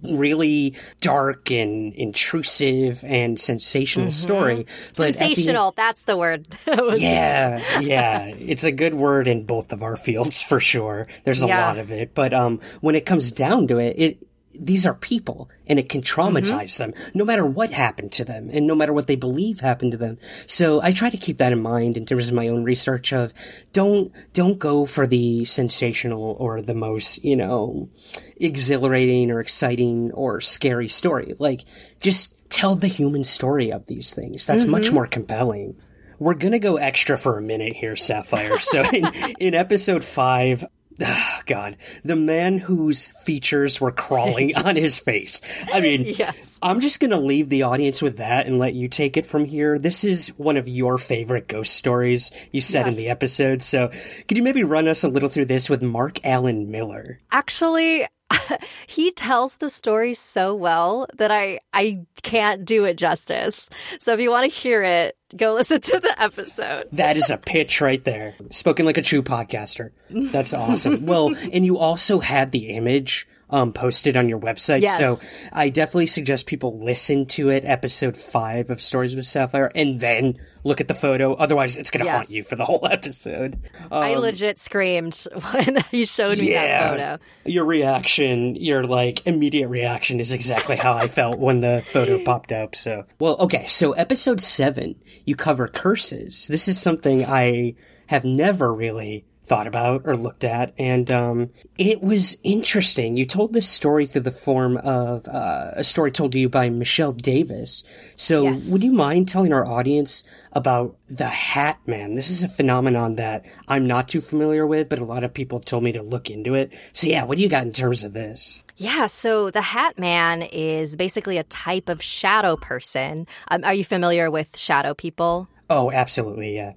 really 0.02 0.76
dark 1.00 1.50
and 1.50 1.94
intrusive 1.94 3.02
and 3.04 3.40
sensational 3.40 4.06
mm-hmm. 4.06 4.12
story. 4.12 4.66
But 4.96 5.16
sensational, 5.16 5.70
the, 5.72 5.76
that's 5.76 6.02
the 6.04 6.16
word. 6.16 6.46
yeah, 6.66 7.80
yeah. 7.80 8.26
It's 8.26 8.64
a 8.64 8.72
good 8.72 8.94
word 8.94 9.28
in 9.28 9.44
both 9.44 9.72
of 9.72 9.82
our 9.82 9.96
fields 9.96 10.42
for 10.48 10.60
sure. 10.60 11.06
There's 11.24 11.42
a 11.42 11.48
yeah. 11.48 11.66
lot 11.66 11.78
of 11.78 11.92
it. 11.92 12.14
But 12.14 12.34
um, 12.34 12.60
when 12.80 12.94
it 12.94 13.06
comes 13.06 13.30
down 13.30 13.68
to 13.68 13.78
it, 13.78 13.98
it 13.98 14.26
these 14.60 14.86
are 14.86 14.94
people 14.94 15.50
and 15.66 15.78
it 15.78 15.88
can 15.88 16.02
traumatize 16.02 16.78
mm-hmm. 16.78 16.90
them 16.90 17.10
no 17.14 17.24
matter 17.24 17.44
what 17.46 17.70
happened 17.70 18.12
to 18.12 18.24
them 18.24 18.50
and 18.52 18.66
no 18.66 18.74
matter 18.74 18.92
what 18.92 19.06
they 19.06 19.16
believe 19.16 19.60
happened 19.60 19.92
to 19.92 19.96
them. 19.98 20.18
So 20.46 20.82
I 20.82 20.92
try 20.92 21.08
to 21.08 21.16
keep 21.16 21.38
that 21.38 21.52
in 21.52 21.62
mind 21.62 21.96
in 21.96 22.04
terms 22.04 22.28
of 22.28 22.34
my 22.34 22.48
own 22.48 22.62
research 22.62 23.12
of 23.12 23.32
don't, 23.72 24.12
don't 24.34 24.58
go 24.58 24.84
for 24.84 25.06
the 25.06 25.46
sensational 25.46 26.36
or 26.38 26.60
the 26.60 26.74
most, 26.74 27.24
you 27.24 27.36
know, 27.36 27.88
exhilarating 28.36 29.30
or 29.30 29.40
exciting 29.40 30.12
or 30.12 30.40
scary 30.40 30.88
story. 30.88 31.34
Like 31.38 31.64
just 32.00 32.36
tell 32.50 32.74
the 32.74 32.88
human 32.88 33.24
story 33.24 33.72
of 33.72 33.86
these 33.86 34.12
things. 34.12 34.44
That's 34.44 34.64
mm-hmm. 34.64 34.72
much 34.72 34.92
more 34.92 35.06
compelling. 35.06 35.80
We're 36.18 36.34
gonna 36.34 36.58
go 36.58 36.76
extra 36.76 37.16
for 37.16 37.38
a 37.38 37.42
minute 37.42 37.74
here, 37.74 37.96
Sapphire. 37.96 38.58
So 38.58 38.82
in, 38.82 39.06
in 39.40 39.54
episode 39.54 40.04
five, 40.04 40.64
Ah, 41.02 41.42
God, 41.46 41.76
the 42.04 42.16
man 42.16 42.58
whose 42.58 43.06
features 43.06 43.80
were 43.80 43.90
crawling 43.92 44.54
on 44.64 44.76
his 44.76 44.98
face. 44.98 45.40
I 45.72 45.80
mean, 45.80 46.04
Yes. 46.04 46.58
I'm 46.62 46.80
just 46.80 47.00
going 47.00 47.10
to 47.12 47.16
leave 47.18 47.48
the 47.48 47.62
audience 47.62 48.02
with 48.02 48.18
that 48.18 48.46
and 48.46 48.58
let 48.58 48.74
you 48.74 48.88
take 48.88 49.16
it 49.16 49.26
from 49.26 49.44
here. 49.44 49.78
This 49.78 50.04
is 50.04 50.28
one 50.38 50.56
of 50.56 50.68
your 50.68 50.98
favorite 50.98 51.48
ghost 51.48 51.74
stories 51.74 52.32
you 52.52 52.60
said 52.60 52.86
in 52.86 52.96
the 52.96 53.08
episode. 53.08 53.62
So, 53.62 53.88
could 54.28 54.36
you 54.36 54.42
maybe 54.42 54.62
run 54.64 54.88
us 54.88 55.02
a 55.04 55.08
little 55.08 55.28
through 55.28 55.46
this 55.46 55.70
with 55.70 55.82
Mark 55.82 56.24
Allen 56.24 56.70
Miller? 56.70 57.18
Actually, 57.32 58.06
he 58.86 59.12
tells 59.12 59.56
the 59.56 59.68
story 59.68 60.14
so 60.14 60.54
well 60.54 61.06
that 61.16 61.30
I 61.30 61.60
I 61.72 62.04
can't 62.22 62.64
do 62.64 62.84
it 62.84 62.96
justice. 62.96 63.68
So 63.98 64.12
if 64.12 64.20
you 64.20 64.30
want 64.30 64.50
to 64.50 64.56
hear 64.56 64.82
it, 64.82 65.16
go 65.36 65.54
listen 65.54 65.80
to 65.80 66.00
the 66.00 66.22
episode. 66.22 66.88
That 66.92 67.16
is 67.16 67.30
a 67.30 67.36
pitch 67.36 67.80
right 67.80 68.02
there. 68.04 68.34
Spoken 68.50 68.86
like 68.86 68.98
a 68.98 69.02
true 69.02 69.22
podcaster. 69.22 69.90
That's 70.10 70.54
awesome. 70.54 71.06
well, 71.06 71.34
and 71.52 71.64
you 71.64 71.78
also 71.78 72.20
had 72.20 72.52
the 72.52 72.70
image 72.70 73.26
um, 73.50 73.72
posted 73.72 74.16
on 74.16 74.28
your 74.28 74.38
website. 74.38 74.80
Yes. 74.80 74.98
So 74.98 75.26
I 75.52 75.68
definitely 75.68 76.06
suggest 76.06 76.46
people 76.46 76.78
listen 76.78 77.26
to 77.26 77.50
it, 77.50 77.64
episode 77.66 78.16
five 78.16 78.70
of 78.70 78.80
Stories 78.80 79.16
with 79.16 79.26
Sapphire, 79.26 79.70
and 79.74 80.00
then 80.00 80.38
look 80.64 80.80
at 80.80 80.88
the 80.88 80.94
photo. 80.94 81.34
Otherwise, 81.34 81.76
it's 81.76 81.90
going 81.90 82.04
to 82.04 82.10
haunt 82.10 82.30
you 82.30 82.42
for 82.42 82.56
the 82.56 82.64
whole 82.64 82.86
episode. 82.90 83.58
I 83.90 84.14
legit 84.14 84.58
screamed 84.58 85.26
when 85.52 85.78
he 85.90 86.04
showed 86.04 86.38
me 86.38 86.52
that 86.52 86.90
photo. 86.90 87.24
Your 87.44 87.64
reaction, 87.64 88.56
your 88.56 88.84
like 88.84 89.26
immediate 89.26 89.68
reaction 89.68 90.20
is 90.20 90.32
exactly 90.32 90.76
how 90.76 90.94
I 90.94 91.08
felt 91.08 91.38
when 91.38 91.60
the 91.60 91.82
photo 91.84 92.22
popped 92.24 92.52
up. 92.52 92.76
So, 92.76 93.04
well, 93.18 93.36
okay. 93.40 93.66
So 93.66 93.92
episode 93.92 94.40
seven, 94.40 94.96
you 95.24 95.36
cover 95.36 95.68
curses. 95.68 96.46
This 96.46 96.68
is 96.68 96.80
something 96.80 97.24
I 97.24 97.74
have 98.06 98.24
never 98.24 98.72
really 98.72 99.24
thought 99.50 99.66
about 99.66 100.02
or 100.04 100.16
looked 100.16 100.44
at. 100.44 100.72
And, 100.78 101.10
um, 101.10 101.50
it 101.76 102.00
was 102.00 102.38
interesting. 102.44 103.16
You 103.16 103.26
told 103.26 103.52
this 103.52 103.68
story 103.68 104.06
through 104.06 104.20
the 104.20 104.30
form 104.30 104.76
of, 104.76 105.26
uh, 105.26 105.72
a 105.74 105.82
story 105.82 106.12
told 106.12 106.30
to 106.32 106.38
you 106.38 106.48
by 106.48 106.68
Michelle 106.70 107.10
Davis. 107.10 107.82
So 108.14 108.44
Yes. 108.44 108.70
would 108.70 108.84
you 108.84 108.92
mind 108.92 109.28
telling 109.28 109.52
our 109.52 109.66
audience 109.66 110.22
about 110.52 110.96
the 111.08 111.26
Hat 111.26 111.78
Man? 111.84 112.14
This 112.14 112.30
is 112.30 112.44
a 112.44 112.48
phenomenon 112.48 113.16
that 113.16 113.44
I'm 113.66 113.88
not 113.88 114.08
too 114.08 114.20
familiar 114.20 114.68
with, 114.68 114.88
but 114.88 115.00
a 115.00 115.04
lot 115.04 115.24
of 115.24 115.34
people 115.34 115.58
have 115.58 115.64
told 115.64 115.82
me 115.82 115.90
to 115.92 116.02
look 116.02 116.30
into 116.30 116.54
it. 116.54 116.70
So 116.92 117.08
yeah, 117.08 117.24
what 117.24 117.36
do 117.36 117.42
you 117.42 117.48
got 117.48 117.64
in 117.64 117.72
terms 117.72 118.04
of 118.04 118.12
this? 118.12 118.62
Yeah, 118.76 119.06
so 119.08 119.50
the 119.50 119.62
Hat 119.62 119.98
Man 119.98 120.42
is 120.42 120.94
basically 120.96 121.38
a 121.38 121.42
type 121.44 121.88
of 121.88 122.00
shadow 122.00 122.54
person. 122.56 123.26
Um, 123.50 123.64
are 123.64 123.74
you 123.74 123.84
familiar 123.84 124.30
with 124.30 124.56
shadow 124.56 124.94
people? 124.94 125.48
Oh, 125.68 125.90
absolutely, 125.90 126.54
yeah. 126.54 126.74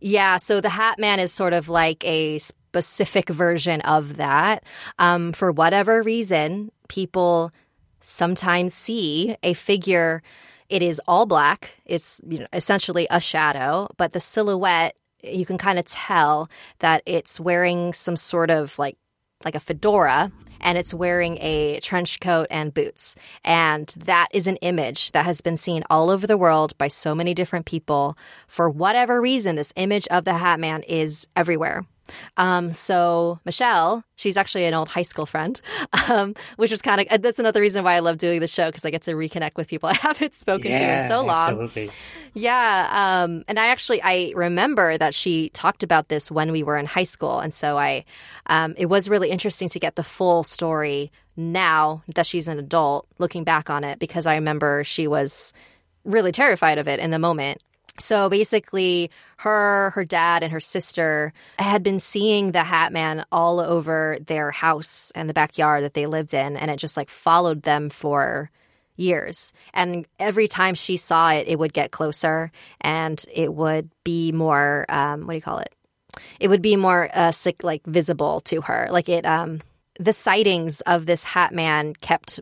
Yeah, 0.00 0.36
so 0.38 0.60
the 0.60 0.68
Hat 0.68 0.98
Man 0.98 1.20
is 1.20 1.32
sort 1.32 1.52
of 1.52 1.68
like 1.68 2.04
a 2.04 2.38
specific 2.38 3.28
version 3.30 3.80
of 3.82 4.16
that. 4.16 4.64
Um, 4.98 5.32
for 5.32 5.52
whatever 5.52 6.02
reason, 6.02 6.70
people 6.88 7.52
sometimes 8.00 8.74
see 8.74 9.36
a 9.42 9.54
figure. 9.54 10.22
It 10.68 10.82
is 10.82 11.00
all 11.06 11.26
black. 11.26 11.72
It's 11.84 12.20
you 12.28 12.40
know, 12.40 12.46
essentially 12.52 13.06
a 13.10 13.20
shadow, 13.20 13.88
but 13.96 14.12
the 14.12 14.20
silhouette 14.20 14.96
you 15.22 15.46
can 15.46 15.58
kind 15.58 15.78
of 15.78 15.84
tell 15.86 16.48
that 16.80 17.02
it's 17.06 17.40
wearing 17.40 17.92
some 17.92 18.16
sort 18.16 18.50
of 18.50 18.78
like 18.78 18.96
like 19.44 19.54
a 19.54 19.60
fedora 19.60 20.30
and 20.60 20.78
it's 20.78 20.94
wearing 20.94 21.38
a 21.40 21.80
trench 21.80 22.20
coat 22.20 22.46
and 22.50 22.74
boots. 22.74 23.16
And 23.44 23.88
that 23.98 24.28
is 24.32 24.46
an 24.46 24.56
image 24.56 25.12
that 25.12 25.26
has 25.26 25.40
been 25.40 25.56
seen 25.56 25.84
all 25.90 26.10
over 26.10 26.26
the 26.26 26.36
world 26.36 26.76
by 26.78 26.88
so 26.88 27.14
many 27.14 27.34
different 27.34 27.66
people. 27.66 28.16
For 28.48 28.68
whatever 28.68 29.20
reason, 29.20 29.56
this 29.56 29.72
image 29.76 30.06
of 30.08 30.24
the 30.24 30.34
Hat 30.34 30.60
Man 30.60 30.82
is 30.82 31.26
everywhere. 31.36 31.84
Um, 32.36 32.72
so 32.72 33.40
Michelle, 33.44 34.04
she's 34.16 34.36
actually 34.36 34.64
an 34.64 34.74
old 34.74 34.88
high 34.88 35.02
school 35.02 35.26
friend, 35.26 35.60
um, 36.08 36.34
which 36.56 36.72
is 36.72 36.82
kind 36.82 37.00
of 37.00 37.22
that's 37.22 37.38
another 37.38 37.60
reason 37.60 37.84
why 37.84 37.94
I 37.94 38.00
love 38.00 38.18
doing 38.18 38.40
the 38.40 38.46
show 38.46 38.66
because 38.66 38.84
I 38.84 38.90
get 38.90 39.02
to 39.02 39.12
reconnect 39.12 39.56
with 39.56 39.68
people 39.68 39.88
I 39.90 39.94
haven't 39.94 40.34
spoken 40.34 40.70
to 40.70 41.02
in 41.02 41.08
so 41.08 41.24
long. 41.24 41.48
absolutely. 41.48 41.90
Yeah, 42.34 42.88
um, 43.24 43.44
and 43.48 43.58
I 43.58 43.68
actually 43.68 44.02
I 44.02 44.32
remember 44.34 44.98
that 44.98 45.14
she 45.14 45.48
talked 45.50 45.82
about 45.82 46.08
this 46.08 46.30
when 46.30 46.52
we 46.52 46.62
were 46.62 46.76
in 46.76 46.86
high 46.86 47.04
school, 47.04 47.40
and 47.40 47.52
so 47.52 47.78
I, 47.78 48.04
um, 48.46 48.74
it 48.76 48.86
was 48.86 49.08
really 49.08 49.30
interesting 49.30 49.68
to 49.70 49.78
get 49.78 49.96
the 49.96 50.04
full 50.04 50.42
story 50.42 51.10
now 51.36 52.02
that 52.14 52.26
she's 52.26 52.48
an 52.48 52.58
adult, 52.58 53.06
looking 53.18 53.44
back 53.44 53.70
on 53.70 53.84
it, 53.84 53.98
because 53.98 54.26
I 54.26 54.34
remember 54.36 54.84
she 54.84 55.06
was 55.06 55.52
really 56.04 56.32
terrified 56.32 56.78
of 56.78 56.88
it 56.88 57.00
in 57.00 57.10
the 57.10 57.18
moment. 57.18 57.62
So 57.98 58.28
basically, 58.28 59.10
her, 59.38 59.90
her 59.90 60.04
dad, 60.04 60.42
and 60.42 60.52
her 60.52 60.60
sister 60.60 61.32
had 61.58 61.82
been 61.82 61.98
seeing 61.98 62.52
the 62.52 62.62
Hat 62.62 62.92
Man 62.92 63.24
all 63.32 63.60
over 63.60 64.18
their 64.26 64.50
house 64.50 65.12
and 65.14 65.28
the 65.28 65.34
backyard 65.34 65.84
that 65.84 65.94
they 65.94 66.06
lived 66.06 66.34
in, 66.34 66.56
and 66.56 66.70
it 66.70 66.78
just 66.78 66.96
like 66.96 67.10
followed 67.10 67.62
them 67.62 67.88
for 67.90 68.50
years. 68.96 69.52
And 69.72 70.06
every 70.18 70.48
time 70.48 70.74
she 70.74 70.96
saw 70.96 71.32
it, 71.32 71.48
it 71.48 71.58
would 71.58 71.72
get 71.72 71.90
closer 71.90 72.50
and 72.80 73.22
it 73.32 73.52
would 73.52 73.90
be 74.04 74.32
more, 74.32 74.86
um, 74.88 75.26
what 75.26 75.32
do 75.32 75.36
you 75.36 75.42
call 75.42 75.58
it? 75.58 75.74
It 76.40 76.48
would 76.48 76.62
be 76.62 76.76
more 76.76 77.10
uh, 77.12 77.32
sick, 77.32 77.62
like 77.62 77.84
visible 77.84 78.40
to 78.42 78.62
her. 78.62 78.88
Like 78.90 79.08
it, 79.08 79.26
um, 79.26 79.60
the 80.00 80.12
sightings 80.12 80.80
of 80.82 81.06
this 81.06 81.24
Hat 81.24 81.52
Man 81.52 81.94
kept 81.94 82.40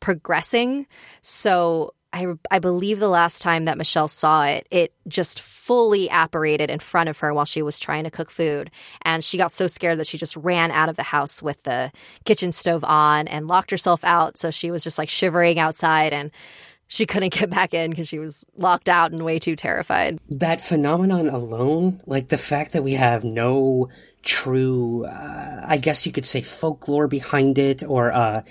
progressing. 0.00 0.86
So 1.20 1.94
I, 2.12 2.26
I 2.50 2.58
believe 2.58 2.98
the 2.98 3.08
last 3.08 3.42
time 3.42 3.64
that 3.64 3.78
Michelle 3.78 4.08
saw 4.08 4.44
it, 4.44 4.66
it 4.70 4.92
just 5.08 5.40
fully 5.40 6.10
apparated 6.10 6.70
in 6.70 6.78
front 6.78 7.08
of 7.08 7.18
her 7.20 7.32
while 7.32 7.44
she 7.44 7.62
was 7.62 7.78
trying 7.78 8.04
to 8.04 8.10
cook 8.10 8.30
food. 8.30 8.70
And 9.02 9.24
she 9.24 9.38
got 9.38 9.52
so 9.52 9.66
scared 9.66 9.98
that 9.98 10.06
she 10.06 10.18
just 10.18 10.36
ran 10.36 10.70
out 10.70 10.88
of 10.88 10.96
the 10.96 11.02
house 11.02 11.42
with 11.42 11.62
the 11.62 11.90
kitchen 12.24 12.52
stove 12.52 12.84
on 12.84 13.28
and 13.28 13.48
locked 13.48 13.70
herself 13.70 14.04
out. 14.04 14.36
So 14.36 14.50
she 14.50 14.70
was 14.70 14.84
just 14.84 14.98
like 14.98 15.08
shivering 15.08 15.58
outside 15.58 16.12
and 16.12 16.30
she 16.88 17.06
couldn't 17.06 17.32
get 17.38 17.48
back 17.48 17.72
in 17.72 17.90
because 17.90 18.08
she 18.08 18.18
was 18.18 18.44
locked 18.56 18.88
out 18.88 19.12
and 19.12 19.24
way 19.24 19.38
too 19.38 19.56
terrified. 19.56 20.18
That 20.28 20.60
phenomenon 20.60 21.28
alone, 21.28 22.02
like 22.06 22.28
the 22.28 22.38
fact 22.38 22.74
that 22.74 22.84
we 22.84 22.94
have 22.94 23.24
no 23.24 23.88
true, 24.22 25.04
uh, 25.06 25.64
I 25.66 25.78
guess 25.78 26.06
you 26.06 26.12
could 26.12 26.26
say 26.26 26.42
folklore 26.42 27.08
behind 27.08 27.58
it, 27.58 27.82
or, 27.82 28.12
uh, 28.12 28.42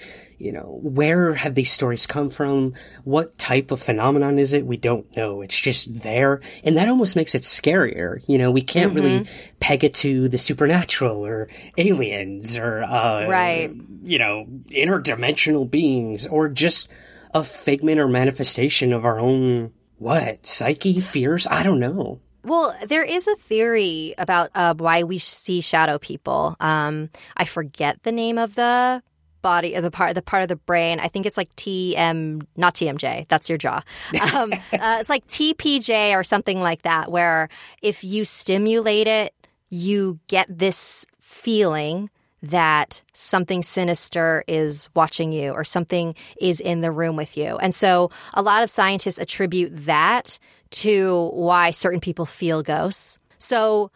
you 0.41 0.51
know, 0.51 0.79
where 0.83 1.33
have 1.35 1.55
these 1.55 1.71
stories 1.71 2.07
come 2.07 2.29
from? 2.29 2.73
What 3.03 3.37
type 3.37 3.71
of 3.71 3.81
phenomenon 3.81 4.39
is 4.39 4.53
it? 4.53 4.65
We 4.65 4.77
don't 4.77 5.15
know. 5.15 5.41
It's 5.41 5.59
just 5.59 6.01
there. 6.01 6.41
And 6.63 6.77
that 6.77 6.89
almost 6.89 7.15
makes 7.15 7.35
it 7.35 7.43
scarier. 7.43 8.21
You 8.27 8.37
know, 8.37 8.51
we 8.51 8.61
can't 8.61 8.93
really 8.93 9.27
peg 9.59 9.83
it 9.83 9.93
to 9.95 10.27
the 10.27 10.37
supernatural 10.37 11.25
or 11.25 11.47
aliens 11.77 12.57
or, 12.57 12.83
uh, 12.83 13.27
Right. 13.27 13.71
you 14.03 14.19
know, 14.19 14.47
interdimensional 14.69 15.69
beings 15.69 16.27
or 16.27 16.49
just 16.49 16.89
a 17.33 17.43
figment 17.43 17.99
or 17.99 18.07
manifestation 18.07 18.91
of 18.93 19.05
our 19.05 19.19
own, 19.19 19.71
what, 19.97 20.45
psyche, 20.45 20.99
fears? 20.99 21.47
I 21.47 21.63
don't 21.63 21.79
know. 21.79 22.19
Well, 22.43 22.75
there 22.87 23.03
is 23.03 23.27
a 23.27 23.35
theory 23.35 24.15
about 24.17 24.49
uh, 24.55 24.73
why 24.73 25.03
we 25.03 25.19
see 25.19 25.61
shadow 25.61 25.99
people. 25.99 26.55
Um, 26.59 27.09
I 27.37 27.45
forget 27.45 28.01
the 28.03 28.11
name 28.11 28.39
of 28.39 28.55
the 28.55 29.03
body 29.41 29.73
of 29.75 29.83
the 29.83 29.91
part 29.91 30.15
the 30.15 30.21
part 30.21 30.43
of 30.43 30.49
the 30.49 30.55
brain. 30.55 30.99
I 30.99 31.07
think 31.07 31.25
it's 31.25 31.37
like 31.37 31.55
TM, 31.55 32.45
not 32.55 32.75
TMJ. 32.75 33.27
That's 33.27 33.49
your 33.49 33.57
jaw. 33.57 33.81
Um, 34.33 34.53
uh, 34.53 34.97
it's 34.99 35.09
like 35.09 35.27
TPJ 35.27 36.17
or 36.17 36.23
something 36.23 36.61
like 36.61 36.83
that. 36.83 37.11
Where 37.11 37.49
if 37.81 38.03
you 38.03 38.23
stimulate 38.23 39.07
it, 39.07 39.33
you 39.69 40.19
get 40.27 40.47
this 40.47 41.05
feeling 41.19 42.09
that 42.43 43.01
something 43.13 43.61
sinister 43.61 44.43
is 44.47 44.89
watching 44.95 45.31
you 45.31 45.51
or 45.51 45.63
something 45.63 46.15
is 46.39 46.59
in 46.59 46.81
the 46.81 46.91
room 46.91 47.15
with 47.15 47.37
you. 47.37 47.57
And 47.57 47.73
so 47.73 48.09
a 48.33 48.41
lot 48.41 48.63
of 48.63 48.69
scientists 48.69 49.19
attribute 49.19 49.85
that 49.85 50.39
to 50.71 51.29
why 51.33 51.71
certain 51.71 51.99
people 51.99 52.25
feel 52.25 52.63
ghosts. 52.63 53.19
So 53.37 53.91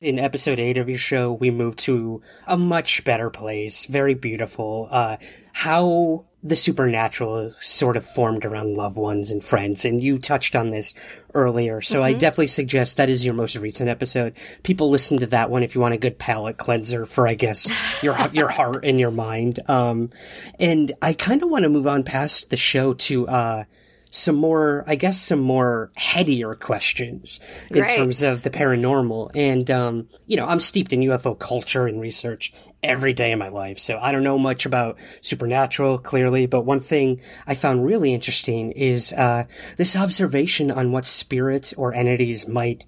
in 0.00 0.18
episode 0.18 0.60
8 0.60 0.78
of 0.78 0.88
your 0.88 0.98
show 0.98 1.32
we 1.32 1.50
move 1.50 1.74
to 1.76 2.22
a 2.46 2.56
much 2.56 3.04
better 3.04 3.30
place 3.30 3.86
very 3.86 4.14
beautiful 4.14 4.88
uh 4.90 5.16
how 5.52 6.24
the 6.44 6.54
supernatural 6.54 7.52
sort 7.58 7.96
of 7.96 8.04
formed 8.04 8.44
around 8.44 8.74
loved 8.74 8.96
ones 8.96 9.32
and 9.32 9.42
friends 9.42 9.84
and 9.84 10.00
you 10.00 10.18
touched 10.18 10.54
on 10.54 10.68
this 10.68 10.94
earlier 11.34 11.80
so 11.80 12.02
i 12.02 12.12
definitely 12.12 12.46
suggest 12.46 12.96
that 12.96 13.08
is 13.08 13.24
your 13.24 13.34
most 13.34 13.56
recent 13.56 13.90
episode. 13.90 14.34
People 14.62 14.88
listen 14.88 15.18
to 15.18 15.26
that 15.26 15.50
one 15.50 15.64
if 15.64 15.74
you 15.74 15.80
want 15.80 15.94
a 15.94 15.98
good 15.98 16.18
palate 16.18 16.58
cleanser 16.58 17.04
for 17.04 17.26
i 17.26 17.34
guess 17.34 17.68
your 18.02 18.16
your 18.32 18.48
heart 18.48 18.84
and 18.84 19.00
your 19.00 19.10
mind 19.10 19.58
um 19.68 20.10
and 20.60 20.92
i 21.02 21.12
kind 21.12 21.42
of 21.42 21.50
want 21.50 21.64
to 21.64 21.68
move 21.68 21.88
on 21.88 22.04
past 22.04 22.50
the 22.50 22.56
show 22.56 22.94
to 22.94 23.26
uh 23.26 23.64
some 24.18 24.36
more, 24.36 24.84
I 24.86 24.96
guess, 24.96 25.20
some 25.20 25.40
more 25.40 25.90
headier 25.96 26.54
questions 26.54 27.40
in 27.70 27.78
Great. 27.78 27.96
terms 27.96 28.22
of 28.22 28.42
the 28.42 28.50
paranormal. 28.50 29.30
And, 29.34 29.70
um, 29.70 30.08
you 30.26 30.36
know, 30.36 30.46
I'm 30.46 30.60
steeped 30.60 30.92
in 30.92 31.00
UFO 31.00 31.38
culture 31.38 31.86
and 31.86 32.00
research 32.00 32.52
every 32.82 33.12
day 33.12 33.32
of 33.32 33.38
my 33.38 33.48
life. 33.48 33.78
So 33.78 33.98
I 33.98 34.12
don't 34.12 34.22
know 34.22 34.38
much 34.38 34.66
about 34.66 34.98
supernatural, 35.20 35.98
clearly, 35.98 36.46
but 36.46 36.64
one 36.64 36.80
thing 36.80 37.20
I 37.46 37.54
found 37.54 37.84
really 37.84 38.12
interesting 38.12 38.72
is, 38.72 39.12
uh, 39.12 39.44
this 39.76 39.96
observation 39.96 40.70
on 40.70 40.92
what 40.92 41.06
spirits 41.06 41.72
or 41.72 41.94
entities 41.94 42.46
might 42.46 42.84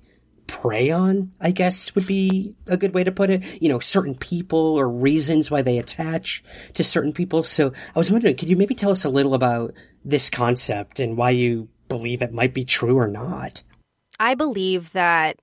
prey 0.51 0.91
on, 0.91 1.31
I 1.41 1.53
guess 1.53 1.95
would 1.95 2.09
be 2.09 2.55
a 2.67 2.77
good 2.77 2.93
way 2.93 3.05
to 3.05 3.13
put 3.13 3.31
it. 3.31 3.63
You 3.63 3.69
know, 3.69 3.79
certain 3.79 4.17
people 4.17 4.59
or 4.59 4.89
reasons 4.89 5.49
why 5.49 5.63
they 5.63 5.79
attach 5.79 6.43
to 6.75 6.83
certain 6.83 7.13
people. 7.13 7.45
So 7.45 7.73
I 7.95 7.99
was 7.99 8.11
wondering, 8.11 8.37
could 8.37 8.51
you 8.51 8.57
maybe 8.57 8.75
tell 8.75 8.91
us 8.91 9.05
a 9.05 9.09
little 9.09 9.35
about 9.35 9.75
this 10.05 10.31
concept 10.31 11.01
and 11.01 11.17
why 11.17 11.31
you 11.31 11.69
believe 11.89 12.23
it 12.23 12.33
might 12.33 12.55
be 12.55 12.65
true 12.65 12.97
or 12.97 13.09
not? 13.09 13.63
I 14.19 14.35
believe 14.35 14.93
that 14.93 15.41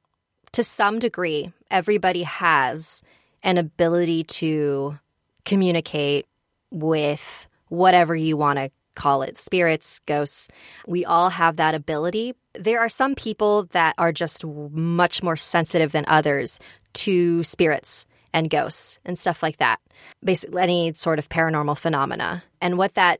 to 0.53 0.63
some 0.63 0.99
degree, 0.99 1.51
everybody 1.69 2.23
has 2.23 3.01
an 3.43 3.57
ability 3.57 4.23
to 4.23 4.97
communicate 5.45 6.25
with 6.71 7.47
whatever 7.69 8.15
you 8.15 8.37
want 8.37 8.59
to 8.59 8.71
call 8.95 9.21
it 9.21 9.37
spirits, 9.37 10.01
ghosts. 10.05 10.49
We 10.87 11.05
all 11.05 11.29
have 11.29 11.57
that 11.57 11.75
ability. 11.75 12.33
There 12.53 12.79
are 12.79 12.89
some 12.89 13.13
people 13.13 13.65
that 13.65 13.93
are 13.97 14.11
just 14.11 14.43
much 14.43 15.21
more 15.21 15.35
sensitive 15.35 15.91
than 15.91 16.05
others 16.07 16.59
to 16.93 17.43
spirits 17.43 18.05
and 18.33 18.49
ghosts 18.49 18.99
and 19.05 19.17
stuff 19.17 19.43
like 19.43 19.57
that. 19.57 19.79
Basically, 20.23 20.61
any 20.61 20.93
sort 20.93 21.19
of 21.19 21.29
paranormal 21.29 21.77
phenomena. 21.77 22.43
And 22.59 22.77
what 22.77 22.95
that 22.95 23.19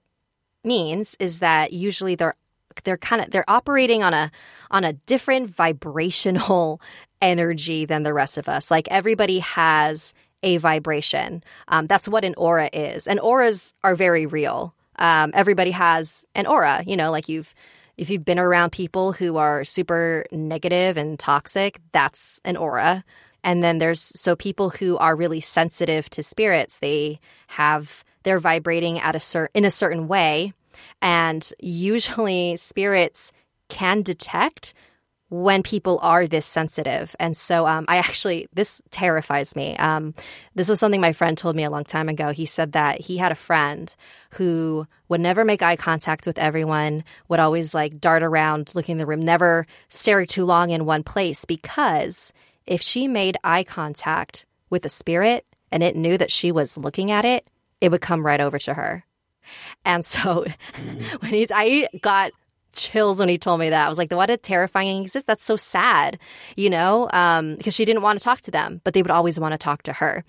means 0.68 1.16
is 1.20 1.40
that 1.40 1.74
usually 1.74 2.16
they're 2.16 2.36
they're 2.84 2.98
kind 2.98 3.24
of 3.24 3.32
they're 3.32 3.50
operating 3.50 4.04
on 4.04 4.14
a 4.14 4.32
on 4.70 4.84
a 4.84 4.94
different 4.94 5.50
vibrational 5.50 6.82
energy 7.22 7.86
than 7.86 8.04
the 8.04 8.14
rest 8.14 8.38
of 8.38 8.48
us. 8.48 8.70
Like 8.70 8.88
everybody 8.92 9.40
has 9.40 10.14
a 10.44 10.58
vibration. 10.58 11.44
Um, 11.68 11.88
that's 11.88 12.08
what 12.08 12.24
an 12.24 12.36
aura 12.38 12.70
is, 12.72 13.08
and 13.08 13.20
auras 13.20 13.74
are 13.84 13.96
very 13.96 14.26
real. 14.26 14.76
Um, 15.00 15.32
everybody 15.34 15.72
has 15.72 16.26
an 16.36 16.46
aura. 16.46 16.84
You 16.86 16.98
know, 16.98 17.10
like 17.12 17.30
you've 17.30 17.56
if 17.98 18.10
you've 18.10 18.26
been 18.26 18.40
around 18.40 18.72
people 18.72 19.12
who 19.12 19.38
are 19.38 19.64
super 19.64 20.26
negative 20.32 20.98
and 20.98 21.18
toxic, 21.18 21.80
that's 21.92 22.40
an 22.46 22.56
aura. 22.56 23.04
And 23.44 23.64
then 23.64 23.80
there's 23.80 24.02
so 24.02 24.36
people 24.36 24.70
who 24.70 24.98
are 24.98 25.16
really 25.16 25.42
sensitive 25.42 26.10
to 26.12 26.22
spirits, 26.22 26.80
they 26.80 27.20
have 27.48 28.04
they're 28.28 28.40
vibrating 28.40 29.00
at 29.00 29.16
a 29.16 29.22
cer- 29.22 29.50
in 29.54 29.64
a 29.64 29.72
certain 29.72 30.10
way 30.10 30.52
and 31.02 31.54
usually 31.62 32.58
spirits 32.58 33.32
can 33.70 34.02
detect 34.02 34.74
when 35.30 35.64
people 35.64 35.98
are 36.02 36.28
this 36.28 36.46
sensitive. 36.46 37.16
And 37.22 37.38
so 37.38 37.66
um, 37.66 37.86
I 37.88 37.98
actually, 37.98 38.50
this 38.52 38.82
terrifies 38.92 39.56
me. 39.56 39.78
Um, 39.78 40.14
this 40.56 40.68
was 40.68 40.78
something 40.78 41.00
my 41.00 41.14
friend 41.14 41.38
told 41.38 41.56
me 41.56 41.64
a 41.64 41.70
long 41.70 41.86
time 41.86 42.10
ago. 42.10 42.32
He 42.32 42.46
said 42.46 42.74
that 42.74 43.00
he 43.00 43.16
had 43.16 43.32
a 43.32 43.36
friend 43.36 43.96
who 44.32 44.86
would 45.08 45.22
never 45.22 45.46
make 45.46 45.62
eye 45.62 45.78
contact 45.78 46.28
with 46.28 46.38
everyone, 46.38 47.06
would 47.30 47.40
always 47.40 47.74
like 47.74 48.02
dart 48.02 48.24
around 48.24 48.76
looking 48.76 48.94
in 48.94 48.98
the 48.98 49.06
room, 49.06 49.22
never 49.22 49.66
stare 49.88 50.26
too 50.26 50.44
long 50.44 50.72
in 50.72 50.84
one 50.84 51.04
place 51.04 51.46
because 51.46 52.34
if 52.66 52.82
she 52.82 53.08
made 53.08 53.38
eye 53.42 53.64
contact 53.64 54.46
with 54.70 54.84
a 54.84 54.90
spirit 54.90 55.46
and 55.72 55.82
it 55.82 55.96
knew 55.96 56.18
that 56.18 56.32
she 56.32 56.52
was 56.52 56.78
looking 56.78 57.10
at 57.10 57.24
it, 57.24 57.50
it 57.82 57.92
would 57.92 58.02
come 58.02 58.26
right 58.26 58.42
over 58.42 58.60
to 58.60 58.74
her. 58.74 59.06
And 59.86 60.04
so 60.04 60.46
when 61.20 61.34
he, 61.34 61.48
I 61.54 61.88
got 62.02 62.32
chills 62.78 63.20
when 63.20 63.30
he 63.30 63.38
told 63.38 63.60
me 63.60 63.70
that. 63.70 63.86
I 63.86 63.90
was 63.90 63.98
like, 63.98 64.12
what 64.12 64.30
a 64.30 64.38
terrifying 64.38 65.02
existence. 65.02 65.26
That's 65.26 65.44
so 65.44 65.56
sad, 65.56 66.20
you 66.56 66.70
know, 66.70 67.08
because 67.08 67.40
um, 67.40 67.72
she 67.72 67.86
didn't 67.86 68.04
want 68.04 68.20
to 68.20 68.24
talk 68.24 68.42
to 68.42 68.52
them, 68.52 68.82
but 68.84 68.94
they 68.94 69.02
would 69.02 69.12
always 69.12 69.40
want 69.40 69.54
to 69.54 69.58
talk 69.58 69.84
to 69.84 69.94
her. 69.94 70.24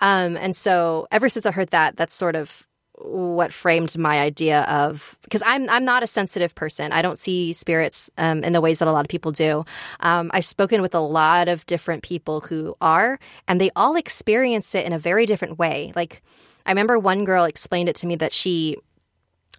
Um, 0.00 0.36
and 0.36 0.54
so 0.54 1.06
ever 1.10 1.28
since 1.28 1.46
I 1.46 1.52
heard 1.52 1.70
that, 1.70 1.96
that's 1.96 2.14
sort 2.14 2.36
of 2.36 2.66
what 2.98 3.52
framed 3.52 3.96
my 3.98 4.20
idea 4.20 4.62
of 4.62 5.16
because 5.22 5.42
I'm 5.44 5.68
I'm 5.70 5.84
not 5.84 6.02
a 6.02 6.06
sensitive 6.06 6.54
person. 6.54 6.92
I 6.92 7.02
don't 7.02 7.18
see 7.18 7.52
spirits 7.52 8.10
um, 8.16 8.44
in 8.44 8.52
the 8.52 8.60
ways 8.60 8.78
that 8.78 8.86
a 8.86 8.92
lot 8.92 9.04
of 9.04 9.08
people 9.08 9.32
do. 9.32 9.64
Um, 10.00 10.30
I've 10.34 10.46
spoken 10.46 10.82
with 10.82 10.94
a 10.94 11.00
lot 11.00 11.48
of 11.48 11.66
different 11.66 12.02
people 12.04 12.40
who 12.40 12.76
are, 12.80 13.18
and 13.48 13.60
they 13.60 13.70
all 13.74 13.96
experience 13.96 14.74
it 14.74 14.86
in 14.86 14.92
a 14.92 14.98
very 14.98 15.26
different 15.26 15.58
way. 15.58 15.92
Like 15.96 16.22
I 16.66 16.70
remember 16.70 16.98
one 16.98 17.24
girl 17.24 17.44
explained 17.44 17.88
it 17.88 17.96
to 17.96 18.06
me 18.06 18.16
that 18.16 18.32
she 18.32 18.76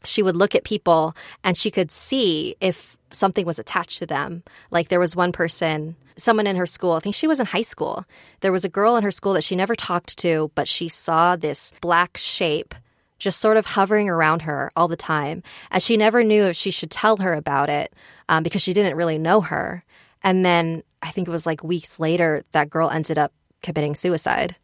she 0.06 0.22
would 0.22 0.36
look 0.36 0.54
at 0.54 0.64
people 0.64 1.16
and 1.43 1.58
she 1.58 1.72
could 1.72 1.91
see 1.91 2.56
if 2.60 2.97
something 3.12 3.45
was 3.45 3.60
attached 3.60 3.99
to 3.99 4.06
them. 4.06 4.43
Like 4.70 4.89
there 4.89 4.99
was 4.99 5.16
one 5.16 5.32
person, 5.32 5.95
someone 6.18 6.47
in 6.47 6.56
her 6.56 6.66
school, 6.66 6.93
I 6.93 6.99
think 6.99 7.16
she 7.16 7.28
was 7.28 7.39
in 7.39 7.45
high 7.45 7.62
school. 7.62 8.06
There 8.41 8.51
was 8.51 8.66
a 8.66 8.70
girl 8.70 8.97
in 8.97 9.04
her 9.04 9.12
school 9.12 9.34
that 9.34 9.43
she 9.43 9.56
never 9.56 9.76
talked 9.76 10.18
to, 10.20 10.51
but 10.56 10.68
she 10.68 10.89
saw 10.89 11.36
this 11.36 11.74
black 11.82 12.18
shape 12.18 12.76
just 13.20 13.39
sort 13.39 13.56
of 13.56 13.66
hovering 13.66 14.10
around 14.10 14.41
her 14.41 14.72
all 14.76 14.89
the 14.89 14.97
time. 14.97 15.43
And 15.72 15.82
she 15.82 15.95
never 15.95 16.24
knew 16.24 16.43
if 16.43 16.58
she 16.58 16.72
should 16.72 16.91
tell 16.91 17.18
her 17.18 17.34
about 17.34 17.70
it 17.70 17.93
um, 18.28 18.43
because 18.43 18.62
she 18.62 18.74
didn't 18.74 18.97
really 18.97 19.18
know 19.18 19.39
her. 19.41 19.86
And 20.22 20.45
then 20.45 20.84
I 21.01 21.12
think 21.12 21.28
it 21.28 21.32
was 21.32 21.45
like 21.45 21.64
weeks 21.64 21.99
later, 21.99 22.43
that 22.51 22.70
girl 22.70 22.89
ended 22.89 23.18
up 23.18 23.32
committing 23.62 23.95
suicide. 23.95 24.56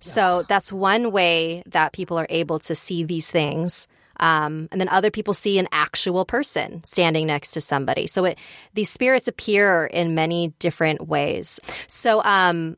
So 0.00 0.44
that's 0.48 0.72
one 0.72 1.12
way 1.12 1.62
that 1.66 1.92
people 1.92 2.18
are 2.18 2.26
able 2.28 2.58
to 2.60 2.74
see 2.74 3.04
these 3.04 3.30
things 3.30 3.88
um, 4.20 4.68
and 4.70 4.80
then 4.80 4.88
other 4.88 5.10
people 5.10 5.34
see 5.34 5.58
an 5.58 5.68
actual 5.72 6.24
person 6.24 6.82
standing 6.84 7.26
next 7.26 7.52
to 7.52 7.60
somebody. 7.60 8.06
So 8.06 8.24
it, 8.24 8.38
these 8.74 8.90
spirits 8.90 9.28
appear 9.28 9.86
in 9.86 10.14
many 10.14 10.54
different 10.58 11.06
ways. 11.06 11.60
So, 11.86 12.22
um, 12.24 12.76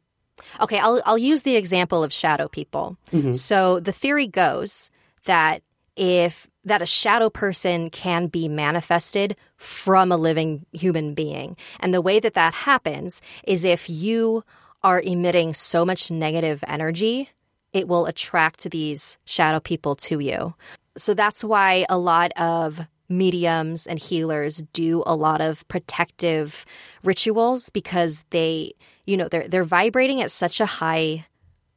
okay, 0.60 0.78
I'll, 0.78 1.00
I'll 1.06 1.18
use 1.18 1.42
the 1.42 1.56
example 1.56 2.04
of 2.04 2.12
shadow 2.12 2.48
people. 2.48 2.96
Mm-hmm. 3.12 3.34
So 3.34 3.80
the 3.80 3.92
theory 3.92 4.26
goes 4.26 4.90
that 5.24 5.62
if 5.96 6.46
that 6.64 6.82
a 6.82 6.86
shadow 6.86 7.30
person 7.30 7.88
can 7.88 8.26
be 8.26 8.46
manifested 8.46 9.34
from 9.56 10.12
a 10.12 10.16
living 10.18 10.66
human 10.72 11.14
being. 11.14 11.56
And 11.80 11.94
the 11.94 12.02
way 12.02 12.20
that 12.20 12.34
that 12.34 12.52
happens 12.52 13.22
is 13.44 13.64
if 13.64 13.88
you 13.88 14.44
are 14.82 15.00
emitting 15.00 15.52
so 15.52 15.84
much 15.84 16.10
negative 16.10 16.64
energy, 16.66 17.30
it 17.72 17.86
will 17.86 18.06
attract 18.06 18.70
these 18.70 19.18
shadow 19.24 19.60
people 19.60 19.94
to 19.94 20.18
you. 20.20 20.54
So 20.96 21.14
that's 21.14 21.44
why 21.44 21.86
a 21.88 21.98
lot 21.98 22.32
of 22.36 22.80
mediums 23.08 23.86
and 23.86 23.98
healers 23.98 24.58
do 24.72 25.02
a 25.06 25.14
lot 25.14 25.40
of 25.40 25.66
protective 25.68 26.64
rituals 27.02 27.70
because 27.70 28.24
they, 28.30 28.72
you 29.06 29.16
know, 29.16 29.28
they're 29.28 29.48
they're 29.48 29.64
vibrating 29.64 30.22
at 30.22 30.30
such 30.30 30.60
a 30.60 30.66
high 30.66 31.26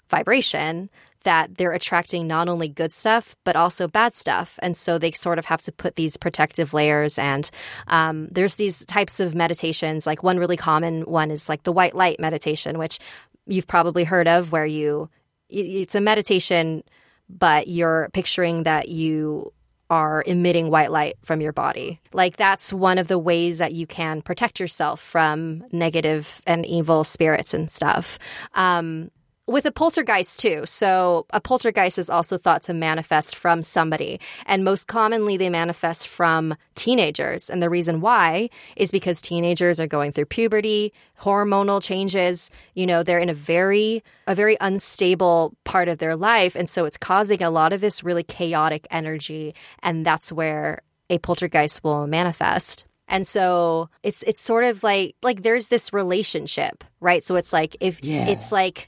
vibration 0.10 0.90
that 1.24 1.58
they're 1.58 1.72
attracting 1.72 2.28
not 2.28 2.48
only 2.48 2.68
good 2.68 2.92
stuff 2.92 3.36
but 3.44 3.56
also 3.56 3.88
bad 3.88 4.14
stuff, 4.14 4.60
and 4.62 4.76
so 4.76 4.98
they 4.98 5.12
sort 5.12 5.40
of 5.40 5.46
have 5.46 5.62
to 5.64 5.72
put 5.72 5.96
these 5.96 6.18
protective 6.18 6.74
layers. 6.74 7.18
And 7.18 7.50
um, 7.88 8.28
there's 8.32 8.56
these 8.56 8.86
types 8.86 9.20
of 9.20 9.36
meditations. 9.36 10.06
Like 10.06 10.24
one 10.24 10.38
really 10.38 10.58
common 10.58 11.02
one 11.02 11.32
is 11.32 11.50
like 11.50 11.64
the 11.64 11.72
white 11.72 11.96
light 11.96 12.20
meditation, 12.20 12.78
which 12.78 13.00
you've 13.46 13.68
probably 13.68 14.04
heard 14.04 14.28
of, 14.28 14.52
where 14.52 14.66
you 14.66 15.10
it's 15.50 15.96
a 15.96 16.02
meditation 16.02 16.84
but 17.30 17.68
you're 17.68 18.10
picturing 18.14 18.64
that 18.64 18.90
you 18.90 19.52
are 19.90 20.24
emitting 20.26 20.70
white 20.70 20.92
light 20.92 21.16
from 21.24 21.42
your 21.42 21.52
body. 21.52 22.00
Like 22.14 22.38
that's 22.38 22.74
one 22.74 22.98
of 22.98 23.08
the 23.08 23.20
ways 23.20 23.60
that 23.60 23.74
you 23.74 23.86
can 23.86 24.22
protect 24.22 24.60
yourself 24.60 25.00
from 25.00 25.64
negative 25.72 26.42
and 26.48 26.66
evil 26.66 27.04
spirits 27.04 27.54
and 27.54 27.70
stuff. 27.70 28.18
Um, 28.56 29.12
with 29.46 29.66
a 29.66 29.72
poltergeist 29.72 30.40
too. 30.40 30.66
So 30.66 31.26
a 31.32 31.42
poltergeist 31.42 32.00
is 32.00 32.10
also 32.10 32.38
thought 32.38 32.64
to 32.64 32.74
manifest 32.74 33.36
from 33.36 33.62
somebody. 33.62 34.20
And 34.46 34.64
most 34.64 34.88
commonly 34.88 35.36
they 35.38 35.50
manifest 35.50 36.08
from 36.08 36.56
teenagers. 36.76 37.50
And 37.50 37.62
the 37.62 37.70
reason 37.70 38.00
why 38.00 38.50
is 38.78 38.92
because 38.92 39.22
teenagers 39.22 39.80
are 39.80 39.88
going 39.88 40.14
through 40.14 40.26
puberty, 40.26 40.94
hormonal 41.22 41.84
changes, 41.84 42.50
you 42.74 42.86
know, 42.86 43.04
they're 43.04 43.20
in 43.20 43.30
a 43.30 43.34
very 43.34 44.04
a 44.28 44.36
very 44.36 44.56
unstable 44.62 45.54
part 45.66 45.90
of 45.90 45.98
their 45.98 46.16
life 46.16 46.56
and 46.56 46.70
so 46.70 46.86
it's 46.86 46.98
causing 46.98 47.44
a 47.44 47.50
lot 47.50 47.74
of 47.74 47.82
this 47.82 48.04
really 48.04 48.24
chaotic 48.24 48.88
energy 48.90 49.54
and 49.82 50.06
that's 50.06 50.32
where 50.32 50.82
a 51.10 51.18
poltergeist 51.20 51.84
will 51.84 52.08
manifest. 52.08 52.86
And 53.10 53.28
so 53.28 53.90
it's 54.02 54.24
it's 54.24 54.42
sort 54.42 54.64
of 54.64 54.84
like 54.84 55.16
like 55.22 55.44
there's 55.44 55.68
this 55.68 55.92
relationship, 55.92 56.84
right? 57.02 57.24
So 57.24 57.36
it's 57.36 57.52
like 57.52 57.76
if 57.82 58.04
yeah. 58.04 58.28
it's 58.28 58.52
like 58.52 58.88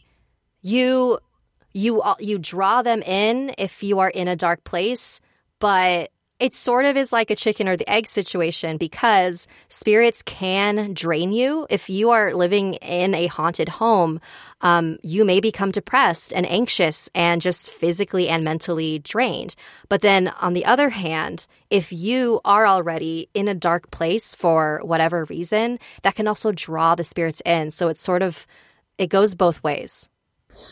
you 0.66 1.20
you 1.74 2.02
you 2.20 2.40
draw 2.40 2.82
them 2.82 3.02
in 3.04 3.54
if 3.58 3.84
you 3.84 4.00
are 4.00 4.10
in 4.10 4.28
a 4.28 4.36
dark 4.36 4.64
place, 4.64 5.22
but 5.60 6.10
it 6.40 6.54
sort 6.54 6.86
of 6.86 6.98
is 6.98 7.14
like 7.14 7.30
a 7.30 7.36
chicken 7.36 7.68
or 7.70 7.78
the 7.78 7.90
egg 7.90 8.08
situation 8.08 8.76
because 8.78 9.48
spirits 9.70 10.22
can 10.24 10.94
drain 10.94 11.32
you. 11.32 11.66
If 11.70 11.90
you 11.90 12.10
are 12.10 12.34
living 12.34 12.74
in 12.76 13.14
a 13.14 13.28
haunted 13.28 13.70
home, 13.70 14.20
um, 14.60 14.98
you 15.02 15.24
may 15.24 15.40
become 15.40 15.72
depressed 15.72 16.34
and 16.34 16.46
anxious 16.50 17.10
and 17.16 17.42
just 17.42 17.70
physically 17.70 18.28
and 18.28 18.44
mentally 18.44 19.00
drained. 19.00 19.56
But 19.88 20.02
then 20.02 20.28
on 20.42 20.54
the 20.54 20.66
other 20.66 20.90
hand, 20.90 21.48
if 21.70 21.94
you 21.94 22.42
are 22.44 22.68
already 22.68 23.30
in 23.34 23.48
a 23.48 23.54
dark 23.54 23.92
place 23.92 24.36
for 24.36 24.82
whatever 24.84 25.26
reason, 25.26 25.80
that 26.02 26.16
can 26.16 26.28
also 26.28 26.52
draw 26.52 26.96
the 26.96 27.04
spirits 27.06 27.42
in. 27.46 27.72
So 27.72 27.88
it's 27.88 28.02
sort 28.02 28.24
of, 28.24 28.46
it 28.98 29.08
goes 29.08 29.36
both 29.36 29.64
ways. 29.64 30.10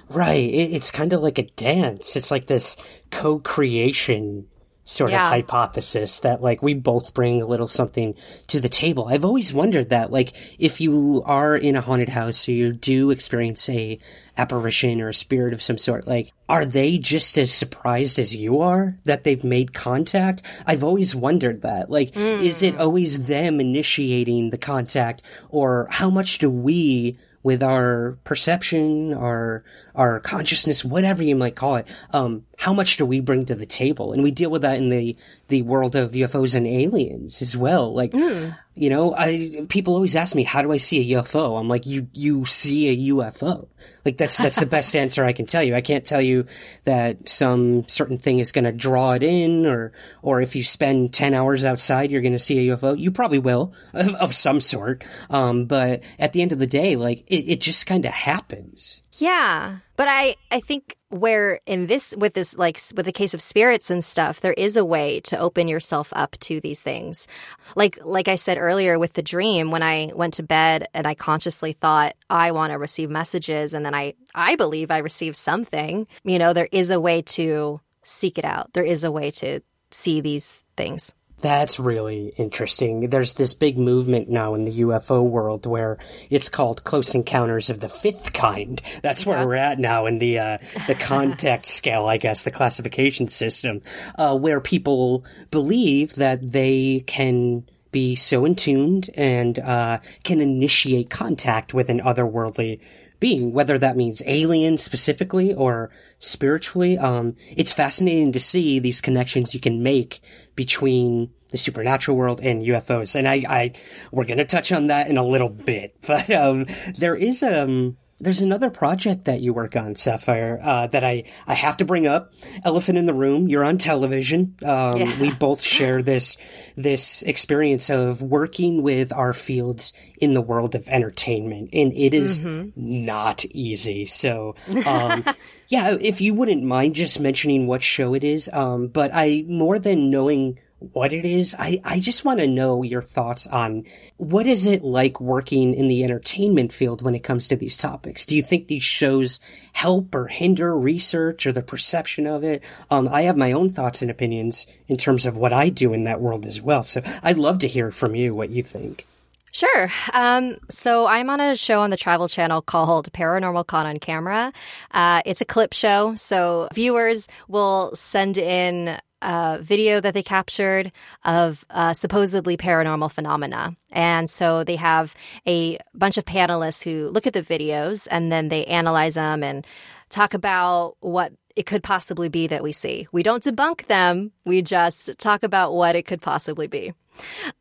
Right. 0.09 0.49
It's 0.49 0.91
kind 0.91 1.13
of 1.13 1.21
like 1.21 1.37
a 1.37 1.43
dance. 1.43 2.15
It's 2.15 2.31
like 2.31 2.47
this 2.47 2.75
co-creation 3.11 4.47
sort 4.85 5.11
yeah. 5.11 5.27
of 5.27 5.31
hypothesis 5.31 6.19
that 6.19 6.41
like 6.41 6.61
we 6.61 6.73
both 6.73 7.13
bring 7.13 7.41
a 7.41 7.45
little 7.45 7.67
something 7.67 8.15
to 8.47 8.59
the 8.59 8.69
table. 8.69 9.07
I've 9.07 9.23
always 9.23 9.53
wondered 9.53 9.89
that 9.89 10.11
like 10.11 10.33
if 10.59 10.81
you 10.81 11.23
are 11.25 11.55
in 11.55 11.75
a 11.75 11.81
haunted 11.81 12.09
house 12.09 12.47
or 12.47 12.51
you 12.51 12.73
do 12.73 13.09
experience 13.11 13.69
a 13.69 13.97
apparition 14.37 14.99
or 14.99 15.09
a 15.09 15.13
spirit 15.13 15.53
of 15.53 15.61
some 15.61 15.77
sort, 15.77 16.05
like 16.05 16.33
are 16.49 16.65
they 16.65 16.97
just 16.97 17.37
as 17.37 17.51
surprised 17.51 18.19
as 18.19 18.35
you 18.35 18.59
are 18.59 18.97
that 19.05 19.23
they've 19.23 19.43
made 19.43 19.73
contact? 19.73 20.41
I've 20.65 20.83
always 20.83 21.15
wondered 21.15 21.61
that. 21.61 21.89
Like 21.89 22.11
mm. 22.11 22.41
is 22.41 22.61
it 22.61 22.77
always 22.77 23.27
them 23.27 23.61
initiating 23.61 24.49
the 24.49 24.57
contact 24.57 25.21
or 25.49 25.87
how 25.91 26.09
much 26.09 26.39
do 26.39 26.49
we 26.49 27.17
with 27.43 27.61
our 27.61 28.17
perception, 28.23 29.13
our 29.13 29.63
our 29.95 30.19
consciousness, 30.19 30.83
whatever 30.83 31.23
you 31.23 31.35
might 31.35 31.55
call 31.55 31.75
it, 31.75 31.87
um, 32.11 32.45
how 32.57 32.73
much 32.73 32.97
do 32.97 33.05
we 33.05 33.19
bring 33.19 33.45
to 33.45 33.55
the 33.55 33.65
table? 33.65 34.13
And 34.13 34.23
we 34.23 34.31
deal 34.31 34.49
with 34.49 34.63
that 34.63 34.77
in 34.77 34.89
the 34.89 35.15
the 35.49 35.61
world 35.61 35.95
of 35.95 36.11
UFOs 36.11 36.55
and 36.55 36.65
aliens 36.65 37.41
as 37.41 37.55
well. 37.55 37.93
Like, 37.93 38.11
mm. 38.11 38.57
you 38.73 38.89
know, 38.89 39.13
I 39.15 39.65
people 39.69 39.93
always 39.93 40.15
ask 40.15 40.35
me, 40.35 40.43
how 40.43 40.61
do 40.61 40.71
I 40.71 40.77
see 40.77 41.13
a 41.13 41.17
UFO? 41.17 41.59
I'm 41.59 41.67
like, 41.67 41.85
you 41.85 42.07
you 42.13 42.45
see 42.45 42.89
a 42.89 43.13
UFO. 43.13 43.67
Like 44.03 44.17
that's 44.17 44.37
that's 44.37 44.59
the 44.59 44.65
best 44.65 44.95
answer 45.03 45.23
I 45.23 45.33
can 45.33 45.45
tell 45.45 45.61
you. 45.61 45.75
I 45.75 45.81
can't 45.81 46.05
tell 46.05 46.21
you 46.21 46.47
that 46.85 47.29
some 47.29 47.87
certain 47.87 48.17
thing 48.17 48.39
is 48.39 48.51
going 48.51 48.65
to 48.65 48.71
draw 48.71 49.11
it 49.11 49.21
in, 49.23 49.65
or 49.67 49.91
or 50.21 50.41
if 50.41 50.55
you 50.55 50.63
spend 50.63 51.13
ten 51.13 51.33
hours 51.33 51.65
outside, 51.65 52.09
you're 52.09 52.21
going 52.21 52.33
to 52.33 52.39
see 52.39 52.67
a 52.67 52.75
UFO. 52.75 52.97
You 52.97 53.11
probably 53.11 53.39
will 53.39 53.73
of, 53.93 54.15
of 54.15 54.35
some 54.35 54.59
sort. 54.59 55.03
Um, 55.29 55.65
but 55.65 56.01
at 56.17 56.33
the 56.33 56.41
end 56.41 56.51
of 56.51 56.59
the 56.59 56.67
day, 56.67 56.95
like 56.95 57.23
it, 57.27 57.51
it 57.51 57.61
just 57.61 57.85
kind 57.85 58.05
of 58.05 58.11
happens. 58.11 59.02
Yeah. 59.17 59.77
But 59.95 60.07
I, 60.09 60.35
I 60.49 60.59
think 60.59 60.97
where 61.09 61.59
in 61.67 61.85
this, 61.85 62.15
with 62.17 62.33
this, 62.33 62.57
like 62.57 62.79
with 62.95 63.05
the 63.05 63.11
case 63.11 63.33
of 63.33 63.41
spirits 63.41 63.91
and 63.91 64.03
stuff, 64.03 64.41
there 64.41 64.53
is 64.53 64.75
a 64.75 64.83
way 64.83 65.19
to 65.21 65.37
open 65.37 65.67
yourself 65.67 66.09
up 66.13 66.31
to 66.41 66.59
these 66.59 66.81
things. 66.81 67.27
Like, 67.75 67.99
like 68.03 68.27
I 68.27 68.35
said 68.35 68.57
earlier 68.57 68.97
with 68.97 69.13
the 69.13 69.21
dream, 69.21 69.69
when 69.69 69.83
I 69.83 70.11
went 70.15 70.35
to 70.35 70.43
bed 70.43 70.87
and 70.93 71.05
I 71.05 71.13
consciously 71.13 71.73
thought, 71.73 72.15
I 72.29 72.51
want 72.51 72.71
to 72.71 72.79
receive 72.79 73.09
messages. 73.09 73.75
And 73.75 73.85
then 73.85 73.93
I, 73.93 74.15
I 74.33 74.55
believe 74.55 74.89
I 74.89 74.97
received 74.99 75.35
something, 75.35 76.07
you 76.23 76.39
know, 76.39 76.53
there 76.53 76.69
is 76.71 76.89
a 76.89 76.99
way 76.99 77.21
to 77.21 77.81
seek 78.03 78.37
it 78.37 78.45
out. 78.45 78.73
There 78.73 78.83
is 78.83 79.03
a 79.03 79.11
way 79.11 79.29
to 79.31 79.61
see 79.91 80.21
these 80.21 80.63
things. 80.75 81.13
That's 81.43 81.77
really 81.77 82.29
interesting. 82.37 83.09
There's 83.09 83.33
this 83.33 83.53
big 83.53 83.77
movement 83.77 84.29
now 84.29 84.53
in 84.53 84.63
the 84.63 84.79
UFO 84.79 85.21
world 85.21 85.65
where 85.65 85.97
it's 86.29 86.47
called 86.47 86.85
Close 86.85 87.13
Encounters 87.13 87.69
of 87.69 87.81
the 87.81 87.89
Fifth 87.89 88.31
Kind. 88.31 88.81
That's 89.01 89.25
where 89.25 89.39
yeah. 89.39 89.45
we're 89.45 89.55
at 89.55 89.77
now 89.77 90.05
in 90.05 90.19
the 90.19 90.39
uh, 90.39 90.57
the 90.87 90.95
contact 90.95 91.65
scale, 91.79 92.05
I 92.05 92.15
guess, 92.15 92.43
the 92.43 92.51
classification 92.51 93.27
system, 93.27 93.81
uh, 94.17 94.37
where 94.37 94.61
people 94.61 95.25
believe 95.51 96.15
that 96.15 96.53
they 96.53 97.03
can 97.07 97.65
be 97.91 98.15
so 98.15 98.45
in 98.45 98.55
tuned 98.55 99.09
and 99.15 99.59
uh, 99.59 99.99
can 100.23 100.39
initiate 100.39 101.09
contact 101.09 101.73
with 101.73 101.89
an 101.89 101.99
otherworldly 101.99 102.79
being, 103.19 103.51
whether 103.51 103.77
that 103.77 103.97
means 103.97 104.23
alien 104.25 104.77
specifically 104.77 105.53
or 105.53 105.91
spiritually. 106.19 106.97
Um, 106.97 107.35
it's 107.55 107.73
fascinating 107.73 108.31
to 108.31 108.39
see 108.39 108.79
these 108.79 109.01
connections 109.01 109.53
you 109.53 109.59
can 109.59 109.83
make 109.83 110.21
between 110.55 111.31
the 111.49 111.57
supernatural 111.57 112.17
world 112.17 112.39
and 112.41 112.63
UFOs. 112.63 113.15
And 113.15 113.27
I, 113.27 113.43
I, 113.47 113.71
we're 114.11 114.25
going 114.25 114.39
to 114.39 114.45
touch 114.45 114.71
on 114.71 114.87
that 114.87 115.07
in 115.07 115.17
a 115.17 115.25
little 115.25 115.49
bit, 115.49 115.95
but, 116.07 116.29
um, 116.31 116.65
there 116.97 117.15
is, 117.15 117.43
um, 117.43 117.97
there's 118.19 118.41
another 118.41 118.69
project 118.69 119.25
that 119.25 119.41
you 119.41 119.53
work 119.53 119.75
on, 119.75 119.95
Sapphire, 119.95 120.59
uh, 120.61 120.87
that 120.87 121.03
I, 121.03 121.25
I 121.47 121.53
have 121.53 121.77
to 121.77 121.85
bring 121.85 122.07
up. 122.07 122.33
Elephant 122.63 122.97
in 122.97 123.05
the 123.05 123.13
Room. 123.13 123.47
You're 123.47 123.65
on 123.65 123.77
television. 123.77 124.55
Um, 124.63 124.97
yeah. 124.97 125.19
we 125.19 125.33
both 125.33 125.61
share 125.61 126.01
this, 126.01 126.37
this 126.75 127.23
experience 127.23 127.89
of 127.89 128.21
working 128.21 128.81
with 128.81 129.11
our 129.11 129.33
fields 129.33 129.93
in 130.21 130.33
the 130.33 130.41
world 130.41 130.75
of 130.75 130.87
entertainment. 130.87 131.71
And 131.73 131.91
it 131.93 132.13
is 132.13 132.39
mm-hmm. 132.39 132.69
not 132.75 133.45
easy. 133.45 134.05
So, 134.05 134.55
um, 134.85 135.25
yeah, 135.67 135.97
if 135.99 136.21
you 136.21 136.33
wouldn't 136.33 136.63
mind 136.63 136.95
just 136.95 137.19
mentioning 137.19 137.67
what 137.67 137.83
show 137.83 138.13
it 138.13 138.23
is. 138.23 138.49
Um, 138.53 138.87
but 138.87 139.11
I, 139.13 139.43
more 139.47 139.79
than 139.79 140.09
knowing 140.09 140.59
what 140.91 141.13
it 141.13 141.25
is. 141.25 141.55
I, 141.57 141.79
I 141.83 141.99
just 141.99 142.25
want 142.25 142.39
to 142.39 142.47
know 142.47 142.83
your 142.83 143.01
thoughts 143.01 143.47
on 143.47 143.85
what 144.17 144.45
is 144.45 144.65
it 144.65 144.83
like 144.83 145.21
working 145.21 145.73
in 145.73 145.87
the 145.87 146.03
entertainment 146.03 146.73
field 146.73 147.01
when 147.01 147.15
it 147.15 147.23
comes 147.23 147.47
to 147.47 147.55
these 147.55 147.77
topics? 147.77 148.25
Do 148.25 148.35
you 148.35 148.43
think 148.43 148.67
these 148.67 148.83
shows 148.83 149.39
help 149.71 150.13
or 150.13 150.27
hinder 150.27 150.77
research 150.77 151.47
or 151.47 151.51
the 151.51 151.61
perception 151.61 152.27
of 152.27 152.43
it? 152.43 152.61
Um, 152.91 153.07
I 153.07 153.21
have 153.23 153.37
my 153.37 153.53
own 153.53 153.69
thoughts 153.69 154.01
and 154.01 154.11
opinions 154.11 154.67
in 154.87 154.97
terms 154.97 155.25
of 155.25 155.37
what 155.37 155.53
I 155.53 155.69
do 155.69 155.93
in 155.93 156.03
that 156.03 156.21
world 156.21 156.45
as 156.45 156.61
well. 156.61 156.83
So 156.83 157.01
I'd 157.23 157.37
love 157.37 157.59
to 157.59 157.67
hear 157.67 157.91
from 157.91 158.15
you 158.15 158.35
what 158.35 158.49
you 158.49 158.61
think. 158.61 159.05
Sure. 159.53 159.91
Um, 160.13 160.57
so 160.71 161.05
I'm 161.05 161.29
on 161.29 161.39
a 161.39 161.55
show 161.55 161.81
on 161.81 161.91
the 161.91 161.97
Travel 161.97 162.27
Channel 162.27 162.63
called 162.63 163.13
Paranormal 163.13 163.67
Caught 163.67 163.85
on 163.85 163.99
Camera. 163.99 164.51
Uh, 164.89 165.21
it's 165.27 165.41
a 165.41 165.45
clip 165.45 165.73
show, 165.73 166.15
so 166.15 166.67
viewers 166.73 167.27
will 167.47 167.95
send 167.95 168.39
in 168.39 168.97
uh, 169.23 169.59
video 169.61 169.99
that 169.99 170.13
they 170.13 170.23
captured 170.23 170.91
of 171.25 171.65
uh, 171.69 171.93
supposedly 171.93 172.57
paranormal 172.57 173.11
phenomena. 173.11 173.75
And 173.91 174.29
so 174.29 174.63
they 174.63 174.75
have 174.75 175.15
a 175.47 175.77
bunch 175.93 176.17
of 176.17 176.25
panelists 176.25 176.83
who 176.83 177.07
look 177.09 177.27
at 177.27 177.33
the 177.33 177.41
videos 177.41 178.07
and 178.11 178.31
then 178.31 178.49
they 178.49 178.65
analyze 178.65 179.15
them 179.15 179.43
and 179.43 179.65
talk 180.09 180.33
about 180.33 180.97
what 180.99 181.33
it 181.55 181.65
could 181.65 181.83
possibly 181.83 182.29
be 182.29 182.47
that 182.47 182.63
we 182.63 182.71
see. 182.71 183.07
We 183.11 183.23
don't 183.23 183.43
debunk 183.43 183.87
them, 183.87 184.31
we 184.45 184.61
just 184.61 185.17
talk 185.19 185.43
about 185.43 185.73
what 185.73 185.95
it 185.95 186.03
could 186.03 186.21
possibly 186.21 186.67
be. 186.67 186.93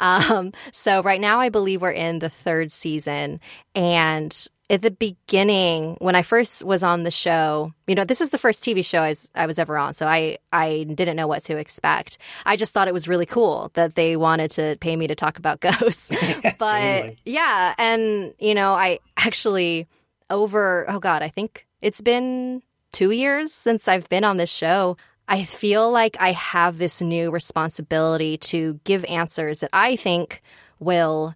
Um, 0.00 0.52
so 0.72 1.02
right 1.02 1.20
now, 1.20 1.40
I 1.40 1.50
believe 1.50 1.82
we're 1.82 1.90
in 1.90 2.18
the 2.18 2.30
third 2.30 2.70
season, 2.70 3.40
and 3.74 4.48
at 4.72 4.80
the 4.80 4.90
beginning 4.90 5.96
when 6.00 6.16
I 6.16 6.22
first 6.22 6.64
was 6.64 6.82
on 6.82 7.02
the 7.02 7.10
show, 7.10 7.74
you 7.86 7.94
know, 7.94 8.04
this 8.04 8.22
is 8.22 8.30
the 8.30 8.38
first 8.38 8.64
TV 8.64 8.82
show 8.82 9.02
I 9.02 9.10
was, 9.10 9.30
I 9.34 9.46
was 9.46 9.58
ever 9.58 9.76
on, 9.76 9.92
so 9.92 10.06
I 10.06 10.38
I 10.50 10.84
didn't 10.84 11.14
know 11.14 11.26
what 11.26 11.42
to 11.44 11.58
expect. 11.58 12.16
I 12.46 12.56
just 12.56 12.72
thought 12.72 12.88
it 12.88 12.94
was 12.94 13.06
really 13.06 13.26
cool 13.26 13.70
that 13.74 13.96
they 13.96 14.16
wanted 14.16 14.50
to 14.52 14.78
pay 14.80 14.96
me 14.96 15.06
to 15.08 15.14
talk 15.14 15.38
about 15.38 15.60
ghosts. 15.60 16.08
but 16.58 16.80
totally. 16.80 17.18
yeah, 17.26 17.74
and 17.76 18.32
you 18.38 18.54
know, 18.54 18.72
I 18.72 18.98
actually 19.18 19.86
over 20.30 20.86
oh 20.88 20.98
god, 20.98 21.22
I 21.22 21.28
think 21.28 21.66
it's 21.82 22.00
been 22.00 22.62
2 22.92 23.10
years 23.10 23.52
since 23.52 23.88
I've 23.88 24.08
been 24.08 24.24
on 24.24 24.38
this 24.38 24.50
show. 24.50 24.96
I 25.28 25.44
feel 25.44 25.90
like 25.90 26.16
I 26.18 26.32
have 26.32 26.78
this 26.78 27.02
new 27.02 27.30
responsibility 27.30 28.38
to 28.38 28.80
give 28.84 29.04
answers 29.04 29.60
that 29.60 29.70
I 29.72 29.96
think 29.96 30.40
will 30.78 31.34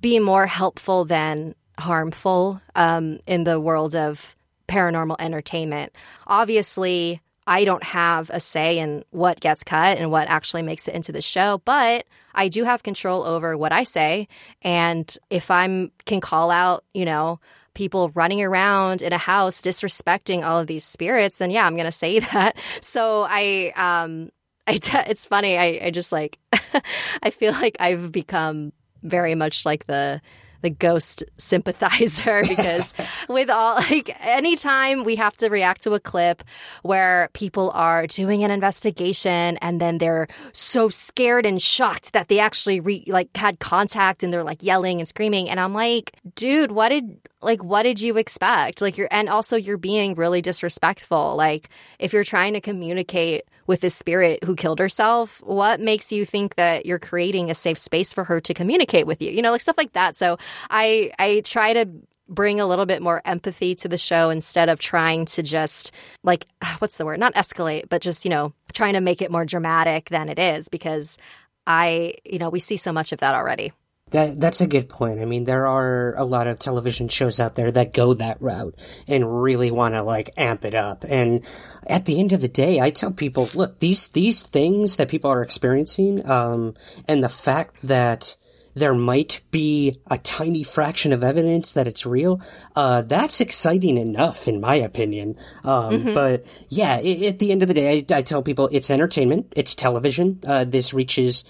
be 0.00 0.18
more 0.20 0.46
helpful 0.46 1.06
than 1.06 1.54
harmful 1.78 2.60
um, 2.74 3.18
in 3.26 3.44
the 3.44 3.60
world 3.60 3.94
of 3.94 4.36
paranormal 4.68 5.16
entertainment. 5.18 5.92
Obviously, 6.26 7.20
I 7.46 7.64
don't 7.64 7.84
have 7.84 8.30
a 8.30 8.40
say 8.40 8.78
in 8.78 9.04
what 9.10 9.40
gets 9.40 9.62
cut 9.62 9.98
and 9.98 10.10
what 10.10 10.28
actually 10.28 10.62
makes 10.62 10.88
it 10.88 10.94
into 10.94 11.12
the 11.12 11.22
show, 11.22 11.62
but 11.64 12.04
I 12.34 12.48
do 12.48 12.64
have 12.64 12.82
control 12.82 13.22
over 13.22 13.56
what 13.56 13.72
I 13.72 13.84
say. 13.84 14.26
And 14.62 15.16
if 15.30 15.50
I'm 15.50 15.92
can 16.06 16.20
call 16.20 16.50
out, 16.50 16.84
you 16.92 17.04
know, 17.04 17.38
people 17.74 18.10
running 18.14 18.42
around 18.42 19.02
in 19.02 19.12
a 19.12 19.18
house 19.18 19.62
disrespecting 19.62 20.44
all 20.44 20.58
of 20.58 20.66
these 20.66 20.84
spirits, 20.84 21.38
then 21.38 21.50
yeah, 21.50 21.66
I'm 21.66 21.74
going 21.74 21.86
to 21.86 21.92
say 21.92 22.18
that. 22.32 22.56
So 22.80 23.24
I, 23.28 23.72
um, 23.76 24.30
I 24.66 24.78
t- 24.78 24.98
it's 25.08 25.26
funny. 25.26 25.56
I, 25.56 25.80
I 25.84 25.90
just 25.90 26.10
like, 26.10 26.38
I 27.22 27.30
feel 27.30 27.52
like 27.52 27.76
I've 27.78 28.10
become 28.10 28.72
very 29.02 29.36
much 29.36 29.64
like 29.64 29.86
the 29.86 30.20
the 30.62 30.70
ghost 30.70 31.22
sympathizer 31.36 32.42
because 32.48 32.94
with 33.28 33.50
all 33.50 33.74
like 33.74 34.14
anytime 34.20 35.04
we 35.04 35.16
have 35.16 35.36
to 35.36 35.48
react 35.48 35.82
to 35.82 35.94
a 35.94 36.00
clip 36.00 36.42
where 36.82 37.28
people 37.32 37.70
are 37.74 38.06
doing 38.06 38.44
an 38.44 38.50
investigation 38.50 39.56
and 39.58 39.80
then 39.80 39.98
they're 39.98 40.28
so 40.52 40.88
scared 40.88 41.46
and 41.46 41.60
shocked 41.60 42.12
that 42.12 42.28
they 42.28 42.38
actually 42.38 42.80
re- 42.80 43.04
like 43.06 43.34
had 43.36 43.58
contact 43.58 44.22
and 44.22 44.32
they're 44.32 44.44
like 44.44 44.62
yelling 44.62 45.00
and 45.00 45.08
screaming 45.08 45.48
and 45.48 45.60
I'm 45.60 45.74
like, 45.74 46.12
dude, 46.34 46.72
what 46.72 46.90
did 46.90 47.18
like 47.42 47.62
what 47.62 47.82
did 47.84 48.00
you 48.00 48.16
expect? 48.16 48.80
Like 48.80 48.96
you're 48.96 49.08
and 49.10 49.28
also 49.28 49.56
you're 49.56 49.78
being 49.78 50.14
really 50.14 50.42
disrespectful. 50.42 51.36
Like 51.36 51.68
if 51.98 52.12
you're 52.12 52.24
trying 52.24 52.54
to 52.54 52.60
communicate 52.60 53.44
with 53.66 53.80
this 53.80 53.94
spirit 53.94 54.44
who 54.44 54.54
killed 54.54 54.78
herself, 54.78 55.40
what 55.42 55.80
makes 55.80 56.12
you 56.12 56.24
think 56.24 56.54
that 56.56 56.86
you're 56.86 56.98
creating 56.98 57.50
a 57.50 57.54
safe 57.54 57.78
space 57.78 58.12
for 58.12 58.24
her 58.24 58.40
to 58.40 58.54
communicate 58.54 59.06
with 59.06 59.20
you? 59.22 59.30
You 59.30 59.42
know, 59.42 59.52
like 59.52 59.60
stuff 59.60 59.78
like 59.78 59.92
that. 59.92 60.16
So 60.16 60.38
I 60.70 61.12
I 61.18 61.42
try 61.44 61.72
to 61.72 61.88
bring 62.28 62.60
a 62.60 62.66
little 62.66 62.86
bit 62.86 63.02
more 63.02 63.22
empathy 63.24 63.74
to 63.76 63.88
the 63.88 63.98
show 63.98 64.30
instead 64.30 64.68
of 64.68 64.80
trying 64.80 65.26
to 65.26 65.42
just 65.42 65.92
like 66.22 66.46
what's 66.78 66.96
the 66.96 67.04
word? 67.04 67.20
Not 67.20 67.34
escalate, 67.34 67.88
but 67.88 68.02
just, 68.02 68.24
you 68.24 68.30
know, 68.30 68.52
trying 68.72 68.94
to 68.94 69.00
make 69.00 69.22
it 69.22 69.30
more 69.30 69.44
dramatic 69.44 70.08
than 70.10 70.28
it 70.28 70.38
is 70.38 70.68
because 70.68 71.18
I, 71.66 72.14
you 72.24 72.38
know, 72.38 72.48
we 72.48 72.60
see 72.60 72.76
so 72.76 72.92
much 72.92 73.12
of 73.12 73.20
that 73.20 73.34
already. 73.34 73.72
That 74.12 74.40
that's 74.40 74.60
a 74.60 74.68
good 74.68 74.88
point. 74.88 75.20
I 75.20 75.24
mean, 75.24 75.42
there 75.44 75.66
are 75.66 76.14
a 76.14 76.24
lot 76.24 76.46
of 76.46 76.60
television 76.60 77.08
shows 77.08 77.40
out 77.40 77.54
there 77.54 77.72
that 77.72 77.92
go 77.92 78.14
that 78.14 78.40
route 78.40 78.76
and 79.08 79.42
really 79.42 79.72
want 79.72 79.94
to 79.94 80.02
like 80.04 80.30
amp 80.36 80.64
it 80.64 80.76
up. 80.76 81.04
And 81.08 81.44
at 81.88 82.04
the 82.04 82.20
end 82.20 82.32
of 82.32 82.40
the 82.40 82.46
day, 82.46 82.80
I 82.80 82.90
tell 82.90 83.10
people, 83.10 83.48
look, 83.52 83.80
these 83.80 84.06
these 84.08 84.44
things 84.44 84.94
that 84.94 85.08
people 85.08 85.28
are 85.32 85.42
experiencing, 85.42 86.24
um, 86.30 86.74
and 87.08 87.24
the 87.24 87.28
fact 87.28 87.82
that 87.82 88.36
there 88.74 88.94
might 88.94 89.40
be 89.50 89.96
a 90.08 90.18
tiny 90.18 90.62
fraction 90.62 91.12
of 91.12 91.24
evidence 91.24 91.72
that 91.72 91.88
it's 91.88 92.06
real, 92.06 92.40
uh, 92.76 93.02
that's 93.02 93.40
exciting 93.40 93.96
enough, 93.96 94.46
in 94.46 94.60
my 94.60 94.76
opinion. 94.76 95.34
Um, 95.64 95.94
mm-hmm. 95.94 96.14
but 96.14 96.44
yeah, 96.68 97.00
it, 97.00 97.26
at 97.26 97.38
the 97.40 97.50
end 97.50 97.62
of 97.62 97.68
the 97.68 97.74
day, 97.74 98.06
I, 98.08 98.18
I, 98.18 98.22
tell 98.22 98.42
people 98.42 98.68
it's 98.70 98.90
entertainment, 98.90 99.52
it's 99.56 99.74
television. 99.74 100.40
Uh, 100.46 100.64
this 100.64 100.94
reaches 100.94 101.42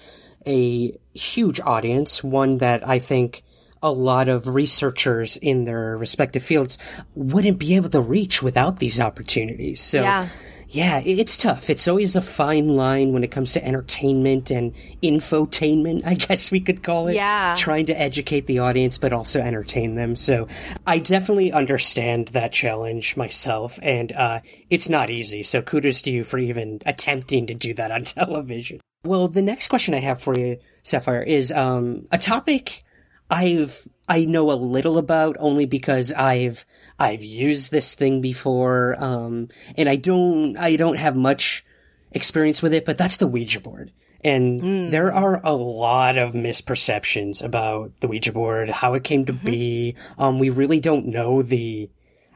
a 0.47 0.97
huge 1.17 1.59
audience, 1.59 2.23
one 2.23 2.59
that 2.59 2.87
I 2.87 2.99
think 2.99 3.43
a 3.81 3.91
lot 3.91 4.27
of 4.27 4.47
researchers 4.47 5.37
in 5.37 5.65
their 5.65 5.95
respective 5.97 6.43
fields 6.43 6.77
wouldn't 7.15 7.59
be 7.59 7.75
able 7.75 7.89
to 7.89 8.01
reach 8.01 8.41
without 8.41 8.79
these 8.79 8.99
opportunities. 8.99 9.81
So, 9.81 10.01
yeah. 10.01 10.29
yeah, 10.69 11.01
it's 11.05 11.37
tough. 11.37 11.69
It's 11.69 11.87
always 11.87 12.15
a 12.15 12.21
fine 12.21 12.69
line 12.69 13.13
when 13.13 13.23
it 13.23 13.31
comes 13.31 13.53
to 13.53 13.63
entertainment 13.63 14.49
and 14.49 14.73
infotainment, 15.03 16.05
I 16.05 16.13
guess 16.27 16.51
we 16.51 16.59
could 16.59 16.83
call 16.83 17.07
it. 17.07 17.15
Yeah. 17.15 17.55
Trying 17.57 17.87
to 17.87 17.99
educate 17.99 18.47
the 18.47 18.59
audience, 18.59 18.97
but 18.97 19.13
also 19.13 19.41
entertain 19.41 19.95
them. 19.95 20.15
So 20.15 20.47
I 20.85 20.99
definitely 20.99 21.51
understand 21.51 22.29
that 22.29 22.51
challenge 22.51 23.15
myself, 23.15 23.79
and 23.81 24.11
uh, 24.11 24.41
it's 24.69 24.89
not 24.89 25.09
easy. 25.09 25.43
So 25.43 25.61
kudos 25.61 26.01
to 26.03 26.11
you 26.11 26.23
for 26.23 26.39
even 26.39 26.81
attempting 26.85 27.47
to 27.47 27.53
do 27.53 27.73
that 27.75 27.91
on 27.91 28.01
television. 28.03 28.79
Well, 29.03 29.27
the 29.27 29.41
next 29.41 29.69
question 29.69 29.93
I 29.93 29.99
have 29.99 30.21
for 30.21 30.37
you, 30.37 30.57
Sapphire, 30.87 31.21
is 31.21 31.51
um, 31.51 32.07
a 32.11 32.17
topic 32.17 32.85
I've 33.29 33.87
I 34.07 34.23
know 34.23 34.51
a 34.51 34.53
little 34.53 34.97
about 34.97 35.35
only 35.39 35.65
because 35.65 36.13
I've 36.13 36.65
I've 36.97 37.23
used 37.23 37.71
this 37.71 37.93
thing 37.93 38.21
before, 38.21 38.95
um, 39.03 39.49
and 39.75 39.89
I 39.89 39.97
don't 39.97 40.55
I 40.57 40.77
don't 40.77 40.97
have 40.97 41.15
much 41.15 41.65
experience 42.11 42.61
with 42.61 42.73
it, 42.73 42.85
but 42.85 42.97
that's 42.97 43.17
the 43.17 43.27
Ouija 43.27 43.59
board. 43.59 43.91
And 44.23 44.61
mm. 44.61 44.91
there 44.91 45.13
are 45.13 45.41
a 45.43 45.51
lot 45.51 46.17
of 46.17 46.31
misperceptions 46.31 47.43
about 47.43 47.99
the 47.99 48.07
Ouija 48.07 48.31
board, 48.31 48.69
how 48.69 48.93
it 48.93 49.03
came 49.03 49.25
to 49.25 49.33
mm-hmm. 49.33 49.45
be. 49.45 49.95
Um, 50.17 50.39
we 50.39 50.49
really 50.49 50.79
don't 50.79 51.07
know 51.07 51.43
the, 51.43 51.91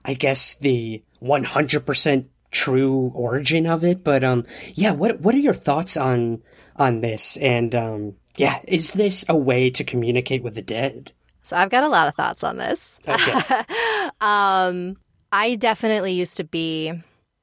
I 0.06 0.14
guess 0.14 0.54
the 0.54 1.02
100% 1.24 2.26
true 2.52 3.12
origin 3.16 3.66
of 3.66 3.84
it. 3.84 4.04
But, 4.04 4.24
um, 4.24 4.46
yeah, 4.74 4.92
what, 4.92 5.22
what 5.22 5.34
are 5.34 5.40
your 5.40 5.56
thoughts 5.56 5.98
on 5.98 6.44
on 6.82 7.02
this. 7.02 7.38
And 7.38 7.74
um, 7.76 8.16
yeah, 8.42 8.60
is 8.68 8.94
this 8.94 9.24
a 9.30 9.38
way 9.38 9.70
to 9.70 9.84
communicate 9.84 10.42
with 10.42 10.56
the 10.56 10.64
dead? 10.64 11.12
So 11.44 11.56
I've 11.56 11.70
got 11.70 11.84
a 11.84 11.90
lot 11.90 12.08
of 12.08 12.16
thoughts 12.16 12.44
on 12.44 12.58
this. 12.58 13.00
Okay. 13.08 13.32
um, 14.22 14.98
I 15.32 15.56
definitely 15.60 16.14
used 16.14 16.38
to 16.38 16.44
be 16.44 16.92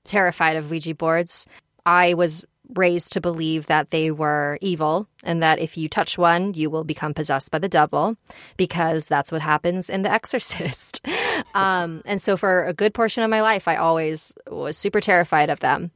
terrified 0.04 0.56
of 0.56 0.72
Ouija 0.72 0.96
boards. 0.96 1.46
I 1.86 2.14
was 2.14 2.44
raised 2.74 3.12
to 3.12 3.20
believe 3.20 3.66
that 3.66 3.92
they 3.92 4.10
were 4.10 4.58
evil 4.60 5.08
and 5.22 5.40
that 5.40 5.60
if 5.60 5.78
you 5.78 5.88
touch 5.88 6.18
one, 6.18 6.52
you 6.54 6.68
will 6.68 6.84
become 6.84 7.14
possessed 7.14 7.52
by 7.52 7.60
the 7.60 7.68
devil 7.68 8.16
because 8.56 9.06
that's 9.06 9.30
what 9.30 9.40
happens 9.40 9.88
in 9.88 10.02
The 10.02 10.10
Exorcist. 10.10 11.06
um, 11.54 12.02
and 12.06 12.20
so 12.20 12.36
for 12.36 12.64
a 12.64 12.74
good 12.74 12.92
portion 12.92 13.22
of 13.22 13.30
my 13.30 13.40
life, 13.40 13.68
I 13.68 13.76
always 13.76 14.34
was 14.50 14.76
super 14.76 15.00
terrified 15.00 15.48
of 15.48 15.60
them. 15.60 15.92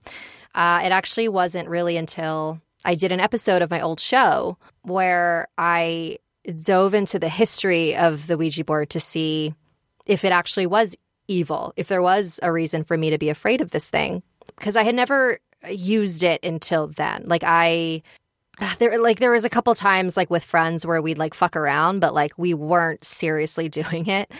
Uh, 0.54 0.82
it 0.84 0.92
actually 0.92 1.28
wasn't 1.28 1.68
really 1.68 1.96
until 1.96 2.60
I 2.84 2.94
did 2.94 3.12
an 3.12 3.20
episode 3.20 3.62
of 3.62 3.70
my 3.70 3.80
old 3.80 4.00
show 4.00 4.58
where 4.82 5.48
I 5.56 6.18
dove 6.62 6.94
into 6.94 7.18
the 7.18 7.28
history 7.28 7.96
of 7.96 8.26
the 8.26 8.36
Ouija 8.36 8.64
board 8.64 8.90
to 8.90 9.00
see 9.00 9.54
if 10.06 10.24
it 10.24 10.32
actually 10.32 10.66
was 10.66 10.96
evil, 11.28 11.72
if 11.76 11.88
there 11.88 12.02
was 12.02 12.40
a 12.42 12.50
reason 12.50 12.84
for 12.84 12.98
me 12.98 13.10
to 13.10 13.18
be 13.18 13.28
afraid 13.28 13.60
of 13.60 13.70
this 13.70 13.86
thing. 13.86 14.22
Because 14.56 14.74
I 14.74 14.82
had 14.82 14.94
never 14.94 15.38
used 15.68 16.22
it 16.22 16.44
until 16.44 16.88
then. 16.88 17.24
Like 17.26 17.44
I 17.44 18.02
there 18.78 18.98
like 18.98 19.18
there 19.18 19.30
was 19.30 19.44
a 19.44 19.50
couple 19.50 19.74
times 19.74 20.16
like 20.16 20.30
with 20.30 20.44
friends 20.44 20.86
where 20.86 21.00
we'd 21.00 21.18
like 21.18 21.32
fuck 21.32 21.56
around 21.56 22.00
but 22.00 22.12
like 22.12 22.32
we 22.36 22.52
weren't 22.52 23.02
seriously 23.04 23.68
doing 23.68 24.06
it. 24.06 24.30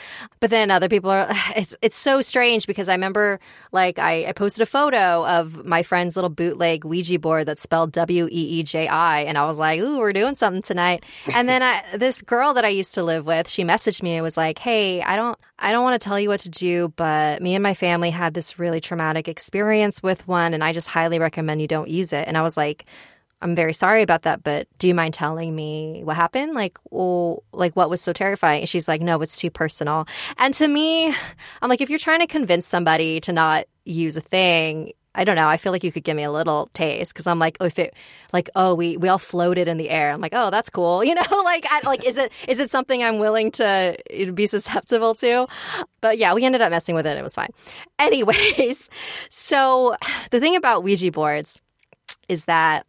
But 0.41 0.51
then 0.51 0.71
other 0.71 0.89
people 0.89 1.11
are 1.11 1.29
it's 1.57 1.77
it's 1.81 1.97
so 1.97 2.21
strange 2.21 2.67
because 2.67 2.89
i 2.89 2.93
remember 2.93 3.41
like 3.73 3.99
i, 3.99 4.27
I 4.27 4.33
posted 4.33 4.63
a 4.63 4.67
photo 4.67 5.27
of 5.27 5.65
my 5.65 5.83
friend's 5.83 6.17
little 6.17 6.31
bootleg 6.31 6.85
ouija 6.85 7.19
board 7.19 7.47
that 7.47 7.59
spelled 7.59 7.93
w-e-e-j-i 7.93 9.21
and 9.21 9.39
i 9.39 9.47
was 9.47 9.59
like 9.59 9.81
ooh 9.81 9.99
we're 9.99 10.13
doing 10.13 10.35
something 10.35 10.63
tonight. 10.63 11.05
And 11.35 11.49
then 11.49 11.63
I, 11.63 11.83
this 11.97 12.21
girl 12.23 12.55
that 12.55 12.65
i 12.65 12.69
used 12.69 12.95
to 12.95 13.03
live 13.03 13.25
with 13.25 13.49
she 13.49 13.65
messaged 13.65 14.03
me 14.03 14.15
and 14.15 14.23
was 14.23 14.37
like 14.37 14.59
hey 14.59 15.03
i 15.03 15.17
don't 15.17 15.39
i 15.59 15.73
don't 15.73 15.83
want 15.83 16.01
to 16.01 16.05
tell 16.05 16.21
you 16.21 16.29
what 16.29 16.41
to 16.41 16.51
do 16.51 16.93
but 16.97 17.41
me 17.41 17.55
and 17.55 17.63
my 17.63 17.75
family 17.75 18.11
had 18.11 18.35
this 18.35 18.59
really 18.59 18.81
traumatic 18.81 19.29
experience 19.29 20.03
with 20.03 20.27
one 20.29 20.53
and 20.55 20.63
i 20.63 20.73
just 20.73 20.89
highly 20.89 21.19
recommend 21.19 21.61
you 21.61 21.69
don't 21.69 21.89
use 21.89 22.13
it. 22.13 22.29
And 22.29 22.37
i 22.37 22.43
was 22.43 22.57
like 22.57 22.85
I'm 23.43 23.55
very 23.55 23.73
sorry 23.73 24.03
about 24.03 24.23
that, 24.23 24.43
but 24.43 24.69
do 24.79 24.89
you 24.89 24.95
mind 24.95 25.15
telling 25.15 25.55
me 25.55 26.03
what 26.05 26.17
happened? 26.17 26.55
Like, 26.55 26.79
like 26.91 27.75
what 27.75 27.91
was 27.91 28.01
so 28.01 28.13
terrifying? 28.13 28.61
And 28.61 28.69
she's 28.69 28.89
like, 28.89 29.03
no, 29.03 29.21
it's 29.21 29.37
too 29.37 29.51
personal. 29.51 30.07
And 30.39 30.55
to 30.55 30.69
me, 30.69 31.09
I'm 31.09 31.69
like, 31.69 31.81
if 31.81 31.91
you're 31.91 31.99
trying 31.99 32.21
to 32.21 32.27
convince 32.27 32.67
somebody 32.67 33.21
to 33.23 33.33
not 33.33 33.67
use 33.85 34.17
a 34.17 34.21
thing, 34.21 34.93
I 35.15 35.25
don't 35.25 35.37
know. 35.37 35.47
I 35.47 35.59
feel 35.59 35.73
like 35.73 35.85
you 35.85 35.93
could 35.93 36.05
give 36.05 36.17
me 36.17 36.23
a 36.23 36.31
little 36.31 36.71
taste 36.73 37.13
because 37.13 37.27
I'm 37.27 37.39
like, 37.39 37.59
oh, 37.61 37.67
if 37.67 37.79
it, 37.79 37.95
like, 38.33 38.49
oh, 38.57 38.75
we 38.75 38.97
we 38.97 39.09
all 39.09 39.19
floated 39.19 39.69
in 39.69 39.77
the 39.77 39.91
air. 39.91 40.11
I'm 40.11 40.23
like, 40.23 40.33
oh, 40.35 40.51
that's 40.51 40.71
cool. 40.71 41.05
You 41.13 41.15
know, 41.15 41.43
like, 41.45 41.67
I, 41.69 41.81
like, 41.85 42.07
is 42.07 42.17
it 42.17 42.33
is 42.49 42.61
it 42.61 42.71
something 42.71 43.03
I'm 43.03 43.19
willing 43.19 43.51
to 43.53 43.97
eh, 44.11 44.31
be 44.31 44.47
susceptible 44.47 45.15
to? 45.17 45.47
But 46.01 46.17
yeah, 46.17 46.33
we 46.33 46.45
ended 46.45 46.63
up 46.63 46.71
messing 46.71 46.95
with 46.95 47.07
it. 47.07 47.19
It 47.19 47.23
was 47.23 47.35
fine. 47.35 47.51
Anyways, 47.99 48.89
so 49.29 49.95
the 50.31 50.41
thing 50.41 50.57
about 50.57 50.85
Ouija 50.85 51.11
boards 51.13 51.61
is 52.29 52.47
that 52.47 52.87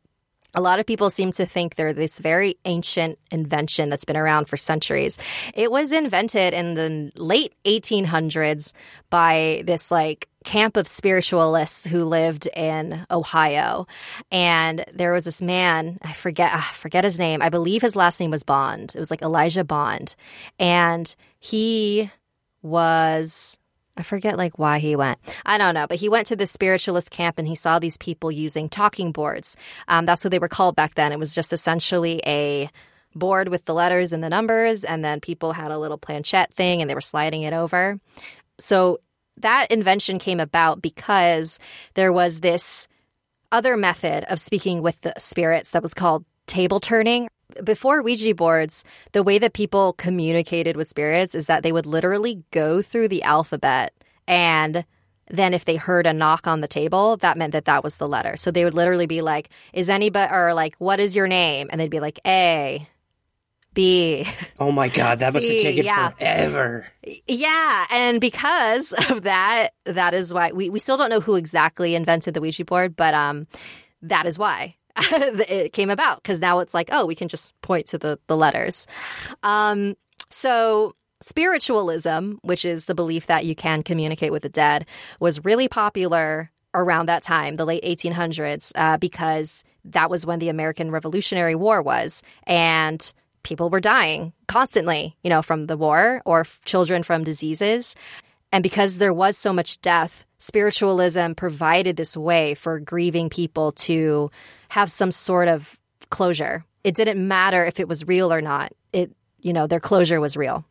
a 0.54 0.62
lot 0.62 0.80
of 0.80 0.86
people 0.86 1.10
seem 1.10 1.32
to 1.34 1.46
think 1.46 1.76
they're 1.76 1.94
this 1.94 2.20
very 2.20 2.56
ancient 2.66 3.18
invention 3.32 3.90
that's 3.90 4.06
been 4.06 4.18
around 4.18 4.46
for 4.46 4.58
centuries. 4.58 5.18
It 5.54 5.72
was 5.72 5.92
invented 5.92 6.54
in 6.54 6.76
the 6.76 7.12
late 7.16 7.54
1800s 7.66 8.74
by 9.10 9.64
this 9.66 9.90
like 9.92 10.30
camp 10.44 10.78
of 10.78 10.88
spiritualists 10.88 11.88
who 11.88 12.04
lived 12.04 12.48
in 12.48 13.06
Ohio. 13.10 13.88
And 14.32 14.86
there 14.94 15.14
was 15.14 15.26
this 15.26 15.42
man, 15.42 15.98
I 16.02 16.14
forget 16.14 16.54
I 16.54 16.62
forget 16.74 17.04
his 17.04 17.18
name. 17.18 17.42
I 17.42 17.50
believe 17.50 17.82
his 17.82 17.96
last 17.96 18.20
name 18.20 18.32
was 18.32 18.44
Bond. 18.44 18.94
It 18.96 19.00
was 19.00 19.10
like 19.10 19.22
Elijah 19.22 19.64
Bond. 19.64 20.16
And 20.60 21.14
he 21.40 22.12
was 22.62 23.58
I 23.96 24.04
forget 24.04 24.38
like 24.38 24.58
why 24.58 24.80
he 24.80 24.96
went. 24.96 25.20
I 25.46 25.58
don't 25.58 25.76
know, 25.76 25.86
but 25.88 26.00
he 26.00 26.10
went 26.10 26.28
to 26.28 26.36
the 26.36 26.48
spiritualist 26.48 27.12
camp 27.12 27.38
and 27.38 27.48
he 27.48 27.56
saw 27.56 27.78
these 27.78 27.98
people 27.98 28.32
using 28.32 28.70
talking 28.70 29.12
boards. 29.12 29.56
Um, 29.88 30.06
that's 30.06 30.24
what 30.24 30.32
they 30.32 30.40
were 30.40 30.48
called 30.48 30.76
back 30.76 30.96
then. 30.96 31.12
It 31.12 31.20
was 31.20 31.36
just 31.36 31.54
essentially 31.54 32.22
a 32.26 32.70
board 33.14 33.50
with 33.50 33.66
the 33.66 33.74
letters 33.74 34.12
and 34.12 34.24
the 34.24 34.30
numbers, 34.30 34.84
and 34.84 35.06
then 35.06 35.20
people 35.20 35.54
had 35.54 35.72
a 35.72 35.78
little 35.78 36.00
planchette 36.00 36.54
thing 36.54 36.82
and 36.82 36.90
they 36.90 36.96
were 36.96 37.02
sliding 37.02 37.44
it 37.44 37.54
over. 37.54 38.00
So 38.58 39.00
that 39.38 39.72
invention 39.72 40.20
came 40.20 40.40
about 40.40 40.82
because 40.82 41.60
there 41.94 42.14
was 42.14 42.40
this 42.40 42.88
other 43.52 43.78
method 43.78 44.24
of 44.26 44.40
speaking 44.40 44.82
with 44.82 45.00
the 45.02 45.14
spirits 45.20 45.72
that 45.72 45.84
was 45.84 45.94
called 45.94 46.26
table 46.48 46.80
turning 46.80 47.30
before 47.64 48.02
Ouija 48.02 48.34
boards, 48.34 48.84
the 49.12 49.24
way 49.24 49.40
that 49.40 49.54
people 49.54 49.94
communicated 49.94 50.78
with 50.78 50.88
spirits 50.88 51.36
is 51.36 51.48
that 51.48 51.64
they 51.64 51.72
would 51.72 51.86
literally 51.86 52.44
go 52.52 52.82
through 52.82 53.10
the 53.10 53.24
alphabet 53.24 53.94
and 54.28 54.86
then 55.30 55.54
if 55.54 55.66
they 55.66 55.78
heard 55.78 56.06
a 56.06 56.14
knock 56.14 56.48
on 56.48 56.62
the 56.62 56.68
table, 56.68 57.18
that 57.18 57.38
meant 57.38 57.54
that 57.54 57.66
that 57.66 57.84
was 57.84 57.96
the 57.96 58.08
letter. 58.08 58.36
So 58.36 58.52
they 58.52 58.66
would 58.66 58.74
literally 58.74 59.08
be 59.08 59.22
like, 59.22 59.50
"Is 59.72 59.90
anybody 59.90 60.32
or 60.32 60.54
like, 60.54 60.76
what 60.78 61.00
is 61.00 61.16
your 61.16 61.28
name?" 61.28 61.70
And 61.72 61.80
they'd 61.80 61.90
be 61.90 62.00
like, 62.00 62.20
"A." 62.26 62.88
B. 63.74 64.28
Oh 64.60 64.72
my 64.72 64.88
God, 64.88 65.18
that 65.20 65.34
must 65.34 65.50
have 65.50 65.62
taken 65.62 65.84
yeah. 65.84 66.10
forever. 66.10 66.86
Yeah. 67.28 67.86
And 67.90 68.22
because 68.22 68.94
of 69.10 69.24
that, 69.24 69.70
that 69.86 70.14
is 70.14 70.32
why 70.32 70.52
we, 70.52 70.70
we 70.70 70.78
still 70.78 70.96
don't 70.96 71.10
know 71.10 71.20
who 71.20 71.36
exactly 71.36 71.96
invented 71.96 72.36
the 72.36 72.42
Ouija 72.42 72.66
board, 72.66 72.96
but 72.96 73.16
um, 73.16 73.48
that 74.04 74.28
is 74.28 74.38
why. 74.38 74.76
it 74.98 75.74
came 75.74 75.90
about 75.90 76.22
because 76.22 76.40
now 76.40 76.60
it's 76.60 76.74
like, 76.74 76.90
oh, 76.92 77.06
we 77.06 77.16
can 77.16 77.28
just 77.28 77.60
point 77.62 77.88
to 77.88 77.98
the, 77.98 78.20
the 78.28 78.38
letters. 78.38 78.88
Um, 79.42 79.96
so 80.30 80.96
spiritualism, 81.22 82.34
which 82.42 82.66
is 82.66 82.86
the 82.86 82.96
belief 82.96 83.28
that 83.28 83.46
you 83.46 83.56
can 83.56 83.82
communicate 83.84 84.32
with 84.32 84.44
the 84.44 84.50
dead, 84.50 84.86
was 85.20 85.44
really 85.44 85.68
popular 85.68 86.52
around 86.74 87.08
that 87.08 87.24
time, 87.24 87.56
the 87.56 87.66
late 87.66 87.84
1800s, 87.84 88.72
uh, 88.76 88.98
because 88.98 89.64
that 89.86 90.10
was 90.10 90.26
when 90.26 90.40
the 90.40 90.50
American 90.50 90.92
Revolutionary 90.92 91.56
War 91.56 91.82
was. 91.82 92.24
And 92.46 93.14
people 93.44 93.70
were 93.70 93.80
dying 93.80 94.34
constantly, 94.48 95.16
you 95.24 95.30
know, 95.30 95.42
from 95.42 95.68
the 95.68 95.78
war 95.78 96.22
or 96.26 96.46
children 96.66 97.04
from 97.04 97.24
diseases. 97.24 97.96
And 98.52 98.64
because 98.64 98.98
there 98.98 99.14
was 99.14 99.38
so 99.38 99.54
much 99.54 99.82
death, 99.82 100.26
spiritualism 100.44 101.32
provided 101.38 101.96
this 101.96 102.18
way 102.18 102.54
for 102.54 102.78
grieving 102.78 103.30
people 103.30 103.72
to 103.72 104.30
have 104.68 104.92
some 104.92 105.10
sort 105.10 105.48
of 105.48 105.80
closure. 106.10 106.66
It 106.84 106.96
didn't 106.96 107.26
matter 107.26 107.64
if 107.64 107.80
it 107.80 107.88
was 107.88 108.06
real 108.06 108.34
or 108.34 108.42
not. 108.42 108.74
It, 108.92 109.16
you 109.40 109.54
know, 109.54 109.68
their 109.68 109.80
closure 109.80 110.20
was 110.20 110.36
real. 110.36 110.66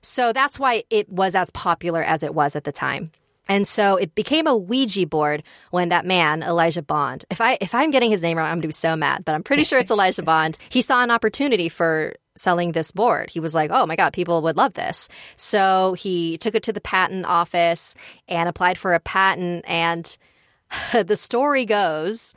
So 0.00 0.32
that's 0.32 0.60
why 0.60 0.84
it 0.90 1.08
was 1.08 1.34
as 1.34 1.50
popular 1.50 2.00
as 2.04 2.22
it 2.22 2.34
was 2.34 2.54
at 2.54 2.62
the 2.62 2.70
time. 2.70 3.10
And 3.50 3.66
so 3.66 3.96
it 3.96 4.14
became 4.14 4.46
a 4.46 4.56
Ouija 4.56 5.08
board 5.08 5.42
when 5.72 5.88
that 5.88 6.06
man, 6.06 6.44
Elijah 6.44 6.82
Bond, 6.82 7.24
if 7.30 7.40
I 7.40 7.58
if 7.60 7.74
I'm 7.74 7.90
getting 7.90 8.08
his 8.08 8.22
name 8.22 8.38
wrong, 8.38 8.46
I'm 8.46 8.58
gonna 8.58 8.68
be 8.68 8.72
so 8.72 8.94
mad, 8.94 9.24
but 9.24 9.34
I'm 9.34 9.42
pretty 9.42 9.64
sure 9.64 9.80
it's 9.80 9.90
Elijah 9.90 10.22
Bond. 10.22 10.56
He 10.70 10.82
saw 10.82 11.02
an 11.02 11.10
opportunity 11.10 11.68
for 11.68 12.14
selling 12.36 12.70
this 12.70 12.92
board. 12.92 13.28
He 13.28 13.40
was 13.40 13.52
like, 13.52 13.72
oh 13.72 13.86
my 13.86 13.96
God, 13.96 14.12
people 14.12 14.40
would 14.42 14.56
love 14.56 14.74
this. 14.74 15.08
So 15.34 15.94
he 15.94 16.38
took 16.38 16.54
it 16.54 16.62
to 16.64 16.72
the 16.72 16.80
patent 16.80 17.26
office 17.26 17.96
and 18.28 18.48
applied 18.48 18.78
for 18.78 18.94
a 18.94 19.00
patent. 19.00 19.64
And 19.66 20.16
the 20.92 21.16
story 21.16 21.64
goes 21.64 22.34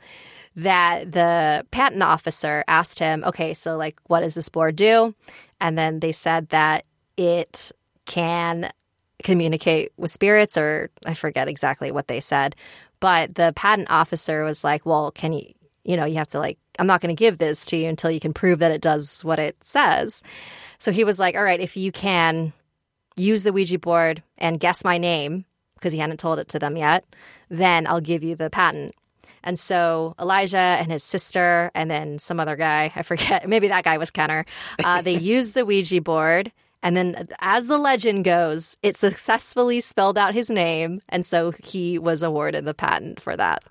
that 0.56 1.12
the 1.12 1.64
patent 1.70 2.02
officer 2.02 2.64
asked 2.66 2.98
him, 2.98 3.22
okay, 3.24 3.54
so 3.54 3.76
like, 3.76 4.00
what 4.08 4.20
does 4.20 4.34
this 4.34 4.48
board 4.48 4.74
do? 4.74 5.14
And 5.60 5.78
then 5.78 6.00
they 6.00 6.12
said 6.12 6.48
that 6.48 6.84
it 7.16 7.70
can 8.04 8.70
communicate 9.24 9.90
with 9.96 10.12
spirits, 10.12 10.56
or 10.56 10.90
I 11.04 11.14
forget 11.14 11.48
exactly 11.48 11.90
what 11.90 12.06
they 12.06 12.20
said. 12.20 12.54
But 13.00 13.34
the 13.34 13.52
patent 13.56 13.90
officer 13.90 14.44
was 14.44 14.62
like, 14.62 14.86
well, 14.86 15.10
can 15.10 15.32
you, 15.32 15.52
you 15.82 15.96
know, 15.96 16.04
you 16.04 16.16
have 16.16 16.28
to 16.28 16.38
like 16.38 16.58
I'm 16.78 16.86
not 16.86 17.00
going 17.00 17.14
to 17.14 17.18
give 17.18 17.38
this 17.38 17.66
to 17.66 17.76
you 17.76 17.88
until 17.88 18.10
you 18.10 18.20
can 18.20 18.32
prove 18.32 18.60
that 18.60 18.72
it 18.72 18.80
does 18.80 19.24
what 19.24 19.38
it 19.38 19.56
says. 19.62 20.22
So 20.78 20.92
he 20.92 21.04
was 21.04 21.18
like, 21.18 21.36
All 21.36 21.44
right, 21.44 21.60
if 21.60 21.76
you 21.76 21.92
can 21.92 22.52
use 23.16 23.44
the 23.44 23.52
Ouija 23.52 23.78
board 23.78 24.22
and 24.38 24.60
guess 24.60 24.84
my 24.84 24.98
name, 24.98 25.44
because 25.74 25.92
he 25.92 25.98
hadn't 25.98 26.20
told 26.20 26.38
it 26.38 26.48
to 26.48 26.58
them 26.58 26.76
yet, 26.76 27.04
then 27.48 27.86
I'll 27.86 28.00
give 28.00 28.22
you 28.22 28.34
the 28.34 28.50
patent. 28.50 28.94
And 29.42 29.58
so 29.58 30.14
Elijah 30.18 30.56
and 30.56 30.90
his 30.90 31.04
sister, 31.04 31.70
and 31.74 31.90
then 31.90 32.18
some 32.18 32.40
other 32.40 32.56
guy, 32.56 32.90
I 32.96 33.02
forget, 33.02 33.48
maybe 33.48 33.68
that 33.68 33.84
guy 33.84 33.98
was 33.98 34.10
Kennard, 34.10 34.46
uh, 34.82 35.02
they 35.02 35.14
used 35.18 35.54
the 35.54 35.66
Ouija 35.66 36.00
board. 36.00 36.50
And 36.84 36.94
then, 36.94 37.26
as 37.40 37.66
the 37.66 37.78
legend 37.78 38.24
goes, 38.24 38.76
it 38.82 38.94
successfully 38.98 39.80
spelled 39.80 40.18
out 40.18 40.34
his 40.34 40.50
name. 40.50 41.00
And 41.08 41.24
so 41.24 41.54
he 41.64 41.98
was 41.98 42.22
awarded 42.22 42.66
the 42.66 42.74
patent 42.74 43.22
for 43.22 43.34
that. 43.34 43.64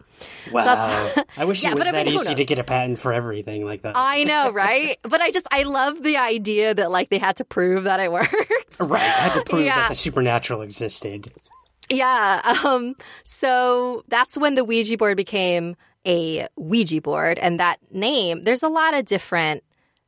Wow. 0.52 1.12
So 1.14 1.24
I 1.38 1.46
wish 1.46 1.64
yeah, 1.64 1.72
it 1.72 1.76
was 1.76 1.86
that 1.86 1.96
I 1.96 2.04
mean, 2.06 2.16
easy 2.16 2.34
to 2.34 2.44
get 2.44 2.58
a 2.58 2.64
patent 2.64 2.98
for 2.98 3.14
everything 3.14 3.66
like 3.66 3.84
that. 3.84 3.94
I 3.96 4.24
know, 4.24 4.52
right? 4.52 4.98
but 5.04 5.22
I 5.22 5.30
just, 5.30 5.48
I 5.52 5.62
love 5.62 6.02
the 6.02 6.18
idea 6.18 6.74
that 6.74 6.90
like 6.90 7.10
they 7.10 7.20
had 7.20 7.36
to 7.36 7.46
prove 7.46 7.84
that 7.84 8.00
it 8.00 8.12
worked. 8.12 8.34
Right. 8.80 9.00
I 9.00 9.06
had 9.06 9.34
to 9.36 9.44
prove 9.44 9.66
yeah. 9.66 9.76
that 9.76 9.90
the 9.90 9.96
supernatural 9.96 10.64
existed. 10.64 11.32
Yeah. 11.92 12.58
Um, 12.66 12.96
so 13.24 14.06
that's 14.08 14.40
when 14.40 14.56
the 14.56 14.64
Ouija 14.64 14.98
board 14.98 15.18
became 15.18 15.76
a 16.04 16.48
Ouija 16.56 17.00
board. 17.00 17.38
And 17.38 17.60
that 17.60 17.78
name, 17.92 18.42
there's 18.42 18.64
a 18.64 18.70
lot 18.70 18.96
of 18.96 19.06
different 19.06 19.64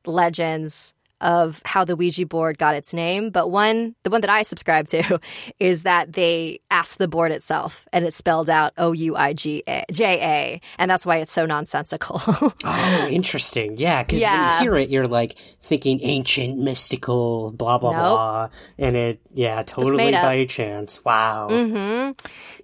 legends 0.08 0.96
of 1.22 1.62
how 1.66 1.86
the 1.86 1.96
Ouija 1.96 2.26
board 2.26 2.58
got 2.58 2.76
its 2.76 2.94
name, 2.94 3.30
but 3.30 3.50
one, 3.50 3.96
the 4.04 4.10
one 4.10 4.22
that 4.22 4.30
I 4.30 4.44
subscribe 4.44 4.88
to, 4.90 5.20
is 5.60 5.84
that 5.84 6.14
they 6.14 6.60
asked 6.70 6.98
the 7.00 7.08
board 7.08 7.32
itself 7.32 7.88
and 7.94 8.06
it 8.06 8.14
spelled 8.14 8.50
out 8.50 8.74
O 8.78 8.92
U 8.92 9.16
I 9.16 9.34
G 9.34 9.64
J 9.92 10.20
A, 10.22 10.62
and 10.78 10.92
that's 10.92 11.06
why 11.06 11.18
it's 11.18 11.32
so 11.32 11.46
nonsensical. 11.46 12.22
oh, 12.64 13.08
interesting. 13.10 13.78
Yeah, 13.78 14.04
because 14.04 14.20
Yeah. 14.20 14.58
when 14.58 14.64
you 14.66 14.72
hear 14.72 14.78
it, 14.84 14.90
you're 14.90 15.08
like 15.08 15.38
thinking 15.62 16.00
ancient, 16.04 16.58
mystical, 16.60 17.52
blah 17.52 17.78
blah 17.78 17.92
Nope. 17.92 18.00
blah, 18.02 18.50
and 18.78 18.96
it, 18.96 19.22
yeah, 19.34 19.64
totally 19.64 20.14
up. 20.14 20.24
by 20.24 20.46
chance. 20.46 21.04
Wow. 21.06 21.48
Mm-hmm. 21.50 22.12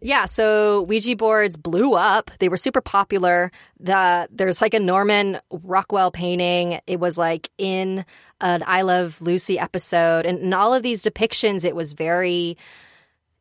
Yeah, 0.01 0.25
so 0.25 0.81
Ouija 0.83 1.15
boards 1.15 1.55
blew 1.57 1.93
up. 1.93 2.31
They 2.39 2.49
were 2.49 2.57
super 2.57 2.81
popular. 2.81 3.51
The 3.79 4.27
there's 4.31 4.61
like 4.61 4.73
a 4.73 4.79
Norman 4.79 5.39
Rockwell 5.51 6.11
painting. 6.11 6.79
It 6.87 6.99
was 6.99 7.17
like 7.17 7.49
in 7.57 8.05
an 8.41 8.63
I 8.65 8.81
Love 8.81 9.21
Lucy 9.21 9.59
episode, 9.59 10.25
and 10.25 10.39
in 10.39 10.53
all 10.53 10.73
of 10.73 10.83
these 10.83 11.03
depictions, 11.03 11.65
it 11.65 11.75
was 11.75 11.93
very. 11.93 12.57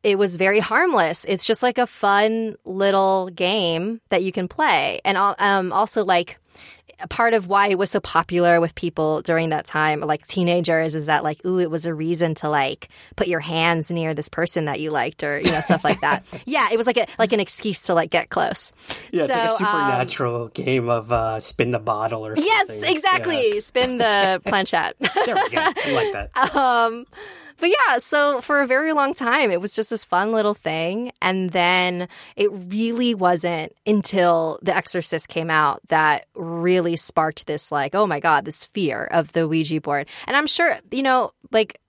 It 0.03 0.17
was 0.17 0.35
very 0.35 0.57
harmless. 0.57 1.25
It's 1.25 1.45
just 1.45 1.61
like 1.61 1.77
a 1.77 1.85
fun 1.85 2.55
little 2.65 3.29
game 3.29 4.01
that 4.09 4.23
you 4.23 4.31
can 4.31 4.47
play, 4.47 4.99
and 5.05 5.15
um, 5.15 5.71
also 5.71 6.03
like 6.03 6.39
part 7.09 7.33
of 7.33 7.47
why 7.47 7.67
it 7.67 7.77
was 7.77 7.91
so 7.91 7.99
popular 7.99 8.59
with 8.61 8.75
people 8.75 9.21
during 9.21 9.49
that 9.49 9.65
time, 9.65 10.01
like 10.01 10.25
teenagers, 10.27 10.95
is 10.95 11.07
that 11.07 11.23
like, 11.23 11.43
ooh, 11.45 11.59
it 11.59 11.69
was 11.69 11.85
a 11.85 11.93
reason 11.93 12.35
to 12.35 12.49
like 12.49 12.89
put 13.15 13.27
your 13.27 13.39
hands 13.39 13.89
near 13.91 14.13
this 14.13 14.29
person 14.29 14.65
that 14.65 14.79
you 14.79 14.91
liked, 14.91 15.23
or 15.23 15.39
you 15.39 15.51
know, 15.51 15.59
stuff 15.61 15.83
like 15.83 16.01
that. 16.01 16.25
yeah, 16.45 16.69
it 16.71 16.77
was 16.77 16.87
like 16.87 16.97
a 16.97 17.07
like 17.19 17.33
an 17.33 17.39
excuse 17.39 17.83
to 17.83 17.93
like 17.93 18.09
get 18.09 18.29
close. 18.29 18.71
Yeah, 19.11 19.25
it's 19.25 19.33
like 19.33 19.45
a 19.45 19.49
So, 19.49 19.65
um, 19.65 19.71
supernatural 19.71 20.47
game 20.49 20.89
of 20.89 21.11
uh, 21.11 21.39
spin 21.39 21.71
the 21.71 21.79
bottle 21.79 22.25
or 22.25 22.35
something. 22.35 22.51
Yes, 22.51 22.83
exactly. 22.83 23.59
Spin 23.59 23.97
the 23.97 24.41
planchette. 24.45 24.95
There 24.99 25.35
we 25.35 25.49
go. 25.49 25.59
I 25.59 25.91
like 25.91 26.13
that. 26.33 26.55
um, 26.55 27.05
but 27.57 27.69
yeah, 27.69 27.97
so 27.97 28.41
for 28.41 28.61
a 28.61 28.67
very 28.67 28.93
long 28.93 29.13
time, 29.13 29.51
it 29.51 29.61
was 29.61 29.75
just 29.75 29.89
this 29.89 30.05
fun 30.05 30.31
little 30.31 30.53
thing. 30.53 31.11
And 31.21 31.51
then 31.51 32.07
it 32.35 32.49
really 32.51 33.13
wasn't 33.15 33.73
until 33.85 34.59
The 34.61 34.75
Exorcist 34.75 35.27
came 35.27 35.49
out 35.49 35.81
that 35.87 36.25
really 36.35 36.95
sparked 36.95 37.47
this, 37.47 37.71
like, 37.71 37.95
oh 37.95 38.07
my 38.07 38.19
God, 38.19 38.45
this 38.45 38.65
fear 38.65 39.03
of 39.11 39.31
the 39.33 39.47
Ouija 39.47 39.81
board. 39.81 40.07
And 40.27 40.35
I'm 40.35 40.47
sure, 40.47 40.77
you 40.91 41.03
know, 41.03 41.31
like, 41.51 41.79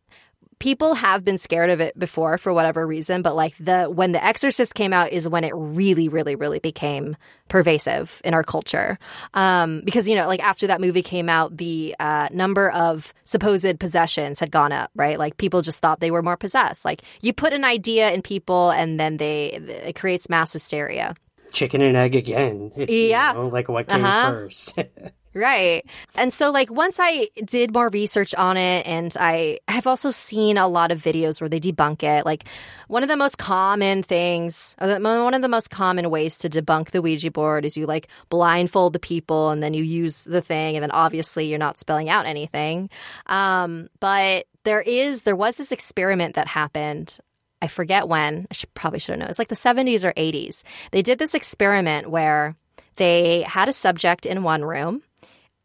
people 0.62 0.94
have 0.94 1.24
been 1.24 1.38
scared 1.38 1.70
of 1.70 1.80
it 1.80 1.98
before 1.98 2.38
for 2.38 2.52
whatever 2.52 2.86
reason 2.86 3.20
but 3.20 3.34
like 3.34 3.52
the 3.58 3.86
when 3.86 4.12
the 4.12 4.24
exorcist 4.24 4.76
came 4.76 4.92
out 4.92 5.10
is 5.10 5.28
when 5.28 5.42
it 5.42 5.52
really 5.56 6.08
really 6.08 6.36
really 6.36 6.60
became 6.60 7.16
pervasive 7.48 8.22
in 8.24 8.32
our 8.32 8.44
culture 8.44 8.96
um 9.34 9.82
because 9.84 10.06
you 10.08 10.14
know 10.14 10.28
like 10.28 10.38
after 10.40 10.68
that 10.68 10.80
movie 10.80 11.02
came 11.02 11.28
out 11.28 11.56
the 11.56 11.96
uh 11.98 12.28
number 12.32 12.70
of 12.70 13.12
supposed 13.24 13.76
possessions 13.80 14.38
had 14.38 14.52
gone 14.52 14.70
up 14.70 14.88
right 14.94 15.18
like 15.18 15.36
people 15.36 15.62
just 15.62 15.80
thought 15.80 15.98
they 15.98 16.12
were 16.12 16.22
more 16.22 16.36
possessed 16.36 16.84
like 16.84 17.02
you 17.22 17.32
put 17.32 17.52
an 17.52 17.64
idea 17.64 18.12
in 18.12 18.22
people 18.22 18.70
and 18.70 19.00
then 19.00 19.16
they 19.16 19.46
it 19.88 19.96
creates 19.96 20.28
mass 20.28 20.52
hysteria 20.52 21.12
Chicken 21.50 21.82
and 21.82 21.98
egg 21.98 22.14
again. 22.14 22.72
It's, 22.76 22.94
you 22.94 23.08
Yeah. 23.08 23.32
know, 23.34 23.48
like 23.48 23.68
what 23.68 23.86
came 23.86 24.02
Uh-huh. 24.02 24.30
first. 24.30 24.78
Right. 25.34 25.84
And 26.14 26.30
so, 26.32 26.50
like, 26.50 26.70
once 26.70 26.98
I 27.00 27.28
did 27.42 27.72
more 27.72 27.88
research 27.88 28.34
on 28.34 28.58
it, 28.58 28.86
and 28.86 29.16
I 29.18 29.58
have 29.66 29.86
also 29.86 30.10
seen 30.10 30.58
a 30.58 30.68
lot 30.68 30.90
of 30.90 31.00
videos 31.00 31.40
where 31.40 31.48
they 31.48 31.60
debunk 31.60 32.02
it. 32.02 32.26
Like, 32.26 32.44
one 32.88 33.02
of 33.02 33.08
the 33.08 33.16
most 33.16 33.38
common 33.38 34.02
things, 34.02 34.76
one 34.78 35.34
of 35.34 35.42
the 35.42 35.48
most 35.48 35.70
common 35.70 36.10
ways 36.10 36.38
to 36.38 36.50
debunk 36.50 36.90
the 36.90 37.00
Ouija 37.00 37.30
board 37.30 37.64
is 37.64 37.76
you 37.76 37.86
like 37.86 38.08
blindfold 38.28 38.92
the 38.92 38.98
people 38.98 39.50
and 39.50 39.62
then 39.62 39.72
you 39.72 39.82
use 39.82 40.24
the 40.24 40.42
thing, 40.42 40.76
and 40.76 40.82
then 40.82 40.90
obviously 40.90 41.46
you're 41.46 41.58
not 41.58 41.78
spelling 41.78 42.10
out 42.10 42.26
anything. 42.26 42.90
Um, 43.26 43.88
but 44.00 44.46
there 44.64 44.82
is, 44.82 45.22
there 45.22 45.36
was 45.36 45.56
this 45.56 45.72
experiment 45.72 46.34
that 46.34 46.46
happened 46.46 47.18
I 47.62 47.68
forget 47.68 48.08
when. 48.08 48.48
I 48.50 48.54
should 48.54 48.74
probably 48.74 48.98
should 48.98 49.12
have 49.12 49.20
known. 49.20 49.28
It's 49.28 49.38
like 49.38 49.46
the 49.46 49.54
70s 49.54 50.04
or 50.04 50.12
80s. 50.14 50.64
They 50.90 51.00
did 51.00 51.20
this 51.20 51.32
experiment 51.32 52.10
where 52.10 52.56
they 52.96 53.42
had 53.42 53.68
a 53.68 53.72
subject 53.72 54.26
in 54.26 54.42
one 54.42 54.64
room, 54.64 55.02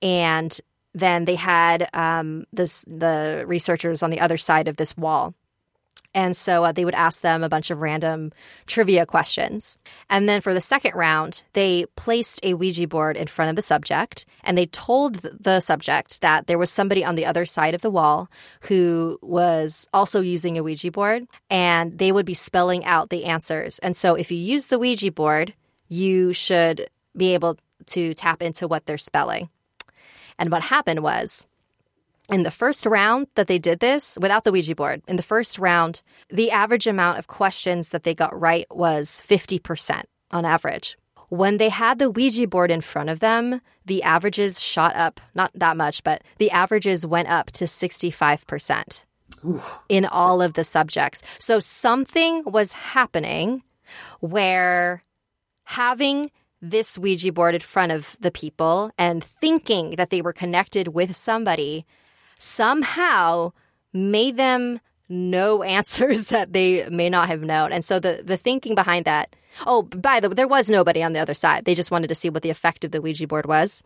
and 0.01 0.59
then 0.93 1.25
they 1.25 1.35
had 1.35 1.89
um, 1.93 2.45
this 2.51 2.83
the 2.87 3.43
researchers 3.47 4.01
on 4.01 4.09
the 4.09 4.19
other 4.19 4.37
side 4.37 4.67
of 4.67 4.77
this 4.77 4.97
wall. 4.97 5.33
And 6.13 6.35
so 6.35 6.63
uh, 6.63 6.71
they 6.71 6.83
would 6.83 6.95
ask 6.95 7.21
them 7.21 7.43
a 7.43 7.49
bunch 7.49 7.69
of 7.69 7.79
random 7.79 8.31
trivia 8.65 9.05
questions. 9.05 9.77
And 10.09 10.27
then 10.27 10.41
for 10.41 10.51
the 10.51 10.61
second 10.61 10.95
round, 10.95 11.43
they 11.53 11.85
placed 11.95 12.39
a 12.41 12.55
Ouija 12.55 12.87
board 12.87 13.17
in 13.17 13.27
front 13.27 13.49
of 13.49 13.55
the 13.55 13.61
subject 13.61 14.25
and 14.43 14.57
they 14.57 14.65
told 14.65 15.15
the 15.17 15.59
subject 15.59 16.21
that 16.21 16.47
there 16.47 16.57
was 16.57 16.71
somebody 16.71 17.05
on 17.05 17.13
the 17.13 17.25
other 17.27 17.45
side 17.45 17.75
of 17.75 17.81
the 17.81 17.91
wall 17.91 18.29
who 18.61 19.19
was 19.21 19.87
also 19.93 20.21
using 20.21 20.57
a 20.57 20.63
Ouija 20.63 20.89
board 20.89 21.27
and 21.51 21.99
they 21.99 22.11
would 22.11 22.25
be 22.25 22.33
spelling 22.33 22.83
out 22.85 23.11
the 23.11 23.25
answers. 23.25 23.77
And 23.79 23.95
so 23.95 24.15
if 24.15 24.31
you 24.31 24.37
use 24.37 24.67
the 24.67 24.79
Ouija 24.79 25.11
board, 25.11 25.53
you 25.87 26.33
should 26.33 26.89
be 27.15 27.35
able 27.35 27.57
to 27.87 28.15
tap 28.15 28.41
into 28.41 28.67
what 28.67 28.87
they're 28.87 28.97
spelling. 28.97 29.49
And 30.39 30.51
what 30.51 30.63
happened 30.63 31.01
was 31.01 31.45
in 32.29 32.43
the 32.43 32.51
first 32.51 32.85
round 32.85 33.27
that 33.35 33.47
they 33.47 33.59
did 33.59 33.79
this 33.79 34.17
without 34.21 34.43
the 34.43 34.51
Ouija 34.51 34.75
board, 34.75 35.01
in 35.07 35.15
the 35.15 35.23
first 35.23 35.57
round, 35.57 36.01
the 36.29 36.51
average 36.51 36.87
amount 36.87 37.19
of 37.19 37.27
questions 37.27 37.89
that 37.89 38.03
they 38.03 38.13
got 38.13 38.37
right 38.39 38.65
was 38.69 39.21
50% 39.25 40.03
on 40.31 40.45
average. 40.45 40.97
When 41.29 41.57
they 41.57 41.69
had 41.69 41.99
the 41.99 42.09
Ouija 42.09 42.47
board 42.47 42.71
in 42.71 42.81
front 42.81 43.09
of 43.09 43.19
them, 43.19 43.61
the 43.85 44.03
averages 44.03 44.61
shot 44.61 44.95
up, 44.95 45.19
not 45.35 45.51
that 45.55 45.75
much, 45.75 46.03
but 46.03 46.23
the 46.37 46.51
averages 46.51 47.05
went 47.05 47.29
up 47.29 47.51
to 47.51 47.65
65% 47.65 49.01
in 49.89 50.05
all 50.05 50.41
of 50.41 50.53
the 50.53 50.63
subjects. 50.63 51.21
So 51.39 51.59
something 51.59 52.43
was 52.45 52.71
happening 52.71 53.63
where 54.19 55.03
having 55.63 56.31
this 56.61 56.97
Ouija 56.97 57.31
board 57.31 57.55
in 57.55 57.61
front 57.61 57.91
of 57.91 58.17
the 58.19 58.31
people 58.31 58.91
and 58.97 59.23
thinking 59.23 59.91
that 59.91 60.09
they 60.09 60.21
were 60.21 60.33
connected 60.33 60.89
with 60.89 61.15
somebody 61.15 61.85
somehow 62.37 63.51
made 63.93 64.37
them 64.37 64.79
know 65.09 65.63
answers 65.63 66.29
that 66.29 66.53
they 66.53 66.87
may 66.89 67.09
not 67.09 67.29
have 67.29 67.41
known. 67.41 67.71
And 67.71 67.83
so 67.83 67.99
the, 67.99 68.21
the 68.23 68.37
thinking 68.37 68.75
behind 68.75 69.05
that. 69.05 69.35
Oh, 69.65 69.81
by 69.81 70.19
the 70.19 70.29
way, 70.29 70.35
there 70.35 70.47
was 70.47 70.69
nobody 70.69 71.01
on 71.01 71.13
the 71.13 71.19
other 71.19 71.33
side. 71.33 71.65
They 71.65 71.73
just 71.73 71.89
wanted 71.89 72.07
to 72.09 72.15
see 72.15 72.29
what 72.29 72.43
the 72.43 72.51
effect 72.51 72.83
of 72.83 72.91
the 72.91 73.01
Ouija 73.01 73.25
board 73.25 73.47
was. 73.47 73.81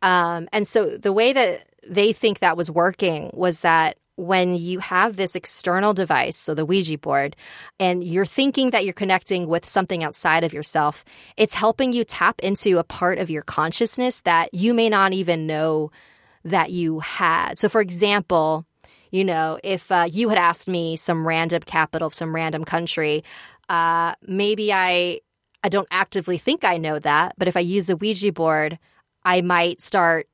Um, 0.00 0.48
and 0.52 0.68
so 0.68 0.96
the 0.96 1.12
way 1.12 1.32
that 1.32 1.66
they 1.88 2.12
think 2.12 2.38
that 2.38 2.56
was 2.56 2.70
working 2.70 3.30
was 3.32 3.60
that 3.60 3.96
when 4.16 4.56
you 4.56 4.80
have 4.80 5.16
this 5.16 5.36
external 5.36 5.94
device, 5.94 6.36
so 6.36 6.54
the 6.54 6.64
Ouija 6.64 6.98
board, 6.98 7.36
and 7.78 8.02
you're 8.02 8.24
thinking 8.24 8.70
that 8.70 8.84
you're 8.84 8.94
connecting 8.94 9.46
with 9.46 9.66
something 9.66 10.02
outside 10.02 10.42
of 10.42 10.52
yourself, 10.52 11.04
it's 11.36 11.54
helping 11.54 11.92
you 11.92 12.04
tap 12.04 12.40
into 12.40 12.78
a 12.78 12.84
part 12.84 13.18
of 13.18 13.30
your 13.30 13.42
consciousness 13.42 14.20
that 14.22 14.52
you 14.52 14.72
may 14.72 14.88
not 14.88 15.12
even 15.12 15.46
know 15.46 15.90
that 16.44 16.70
you 16.70 17.00
had. 17.00 17.58
So, 17.58 17.68
for 17.68 17.80
example, 17.80 18.64
you 19.10 19.24
know, 19.24 19.58
if 19.62 19.92
uh, 19.92 20.08
you 20.10 20.28
had 20.30 20.38
asked 20.38 20.68
me 20.68 20.96
some 20.96 21.26
random 21.26 21.62
capital 21.62 22.06
of 22.06 22.14
some 22.14 22.34
random 22.34 22.64
country, 22.64 23.22
uh, 23.68 24.14
maybe 24.26 24.72
I 24.72 25.20
I 25.62 25.68
don't 25.68 25.88
actively 25.90 26.38
think 26.38 26.64
I 26.64 26.76
know 26.76 26.98
that, 27.00 27.34
but 27.38 27.48
if 27.48 27.56
I 27.56 27.60
use 27.60 27.90
a 27.90 27.96
Ouija 27.96 28.32
board, 28.32 28.78
I 29.24 29.40
might 29.40 29.80
start 29.80 30.28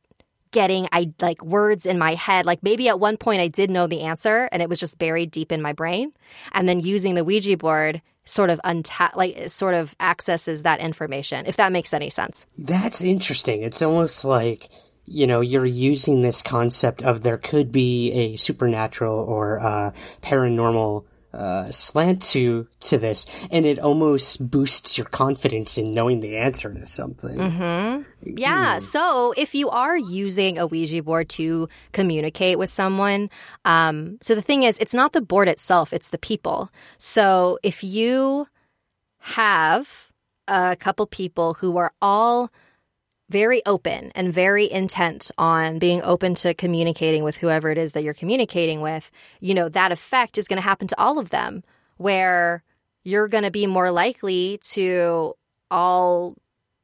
getting 0.53 0.87
I 0.93 1.13
like 1.21 1.43
words 1.45 1.85
in 1.87 1.99
my 1.99 2.15
head. 2.15 2.47
Like 2.47 2.63
maybe 2.63 2.89
at 2.89 3.01
one 3.01 3.17
point 3.17 3.41
I 3.41 3.49
did 3.49 3.71
know 3.71 3.87
the 3.87 4.03
answer 4.03 4.49
and 4.53 4.63
it 4.63 4.69
was 4.69 4.79
just 4.79 4.99
buried 4.99 5.31
deep 5.31 5.51
in 5.51 5.61
my 5.61 5.73
brain, 5.73 6.13
and 6.53 6.69
then 6.69 6.81
using 6.81 7.15
the 7.15 7.25
Ouija 7.25 7.57
board 7.57 8.01
sort 8.25 8.51
of 8.51 8.61
untap 8.65 9.17
like 9.17 9.51
sort 9.51 9.75
of 9.75 9.97
accesses 9.99 10.63
that 10.63 10.81
information. 10.81 11.47
If 11.47 11.57
that 11.57 11.73
makes 11.73 11.93
any 11.93 12.11
sense. 12.11 12.47
That's 12.57 13.03
interesting. 13.03 13.63
It's 13.63 13.83
almost 13.83 14.25
like, 14.25 14.69
you 15.07 15.27
know, 15.27 15.41
you're 15.41 15.67
using 15.67 16.21
this 16.21 16.43
concept 16.43 17.03
of 17.03 17.23
there 17.23 17.39
could 17.39 17.73
be 17.73 18.13
a 18.13 18.37
supernatural 18.37 19.19
or 19.19 19.59
uh, 19.59 19.91
paranormal 20.23 21.05
uh, 21.33 21.71
slant 21.71 22.23
to 22.23 22.67
to 22.81 22.99
this, 22.99 23.27
and 23.51 23.65
it 23.65 23.79
almost 23.79 24.51
boosts 24.51 24.99
your 24.99 25.07
confidence 25.07 25.79
in 25.79 25.93
knowing 25.93 26.21
the 26.21 26.37
answer 26.37 26.73
to 26.73 26.87
something. 26.87 27.37
Mm-hmm. 27.37 28.03
Yeah. 28.39 28.79
So 28.79 29.33
if 29.37 29.55
you 29.55 29.71
are 29.71 29.97
using 29.97 30.59
a 30.59 30.67
Ouija 30.67 31.03
board 31.03 31.29
to 31.31 31.69
communicate 31.93 32.59
with 32.59 32.71
someone, 32.71 33.31
um, 33.65 34.19
so 34.21 34.35
the 34.35 34.43
thing 34.43 34.63
is, 34.63 34.79
it's 34.79 34.95
not 34.95 35.13
the 35.13 35.23
board 35.23 35.49
itself; 35.49 35.93
it's 35.93 36.11
the 36.11 36.19
people. 36.19 36.71
So 36.99 37.59
if 37.63 37.83
you 37.83 38.49
have 39.19 40.11
a 40.49 40.77
couple 40.77 41.07
people 41.07 41.55
who 41.55 41.77
are 41.77 41.93
all 42.03 42.51
very 43.33 43.63
open 43.67 44.13
and 44.15 44.33
very 44.33 44.71
intent 44.71 45.31
on 45.39 45.79
being 45.79 46.03
open 46.03 46.35
to 46.37 46.55
communicating 46.55 47.25
with 47.25 47.39
whoever 47.39 47.71
it 47.71 47.79
is 47.79 47.93
that 47.93 48.05
you're 48.05 48.15
communicating 48.15 48.81
with, 48.83 49.11
you 49.41 49.55
know, 49.55 49.69
that 49.71 49.91
effect 49.91 50.37
is 50.39 50.47
going 50.47 50.59
to 50.59 50.63
happen 50.63 50.87
to 50.87 51.01
all 51.01 51.19
of 51.19 51.31
them 51.31 51.65
where 51.97 52.63
you're 53.03 53.29
going 53.29 53.45
to 53.45 53.51
be 53.51 53.67
more 53.67 53.91
likely 53.91 54.61
to 54.63 55.35
all, 55.71 56.37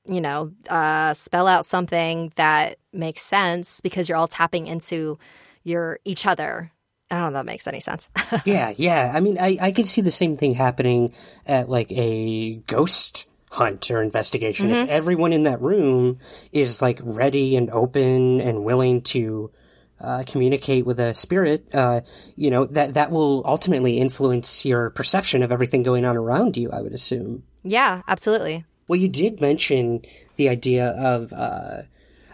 you 0.06 0.20
know, 0.20 0.50
uh, 0.68 1.12
spell 1.12 1.46
out 1.46 1.66
something 1.66 2.32
that 2.36 2.78
makes 2.92 3.22
sense 3.22 3.80
because 3.82 4.08
you're 4.08 4.18
all 4.18 4.26
tapping 4.26 4.66
into 4.66 5.18
you're 5.64 6.00
each 6.04 6.26
other. 6.26 6.72
I 7.10 7.14
don't 7.14 7.22
know 7.24 7.28
if 7.28 7.34
that 7.34 7.46
makes 7.46 7.66
any 7.66 7.80
sense. 7.80 8.08
yeah, 8.44 8.72
yeah. 8.76 9.12
I 9.14 9.20
mean, 9.20 9.38
I, 9.38 9.56
I 9.60 9.72
can 9.72 9.84
see 9.84 10.00
the 10.00 10.10
same 10.10 10.36
thing 10.36 10.54
happening 10.54 11.12
at 11.46 11.68
like 11.68 11.92
a 11.92 12.56
ghost 12.66 13.27
hunt 13.50 13.90
or 13.90 14.02
investigation. 14.02 14.70
If 14.70 14.88
everyone 14.88 15.32
in 15.32 15.44
that 15.44 15.60
room 15.60 16.18
is 16.52 16.82
like 16.82 17.00
ready 17.02 17.56
and 17.56 17.70
open 17.70 18.40
and 18.40 18.64
willing 18.64 19.02
to 19.02 19.50
uh, 20.00 20.22
communicate 20.26 20.86
with 20.86 21.00
a 21.00 21.14
spirit, 21.14 21.66
uh, 21.74 22.02
you 22.36 22.50
know, 22.50 22.64
that, 22.66 22.94
that 22.94 23.10
will 23.10 23.42
ultimately 23.44 23.98
influence 23.98 24.64
your 24.64 24.90
perception 24.90 25.42
of 25.42 25.50
everything 25.50 25.82
going 25.82 26.04
on 26.04 26.16
around 26.16 26.56
you, 26.56 26.70
I 26.70 26.80
would 26.80 26.92
assume. 26.92 27.44
yeah, 27.64 28.02
absolutely. 28.06 28.64
Well, 28.86 28.98
you 28.98 29.08
did 29.08 29.40
mention 29.40 30.02
the 30.36 30.48
idea 30.48 30.88
of 30.90 31.32
uh, 31.34 31.82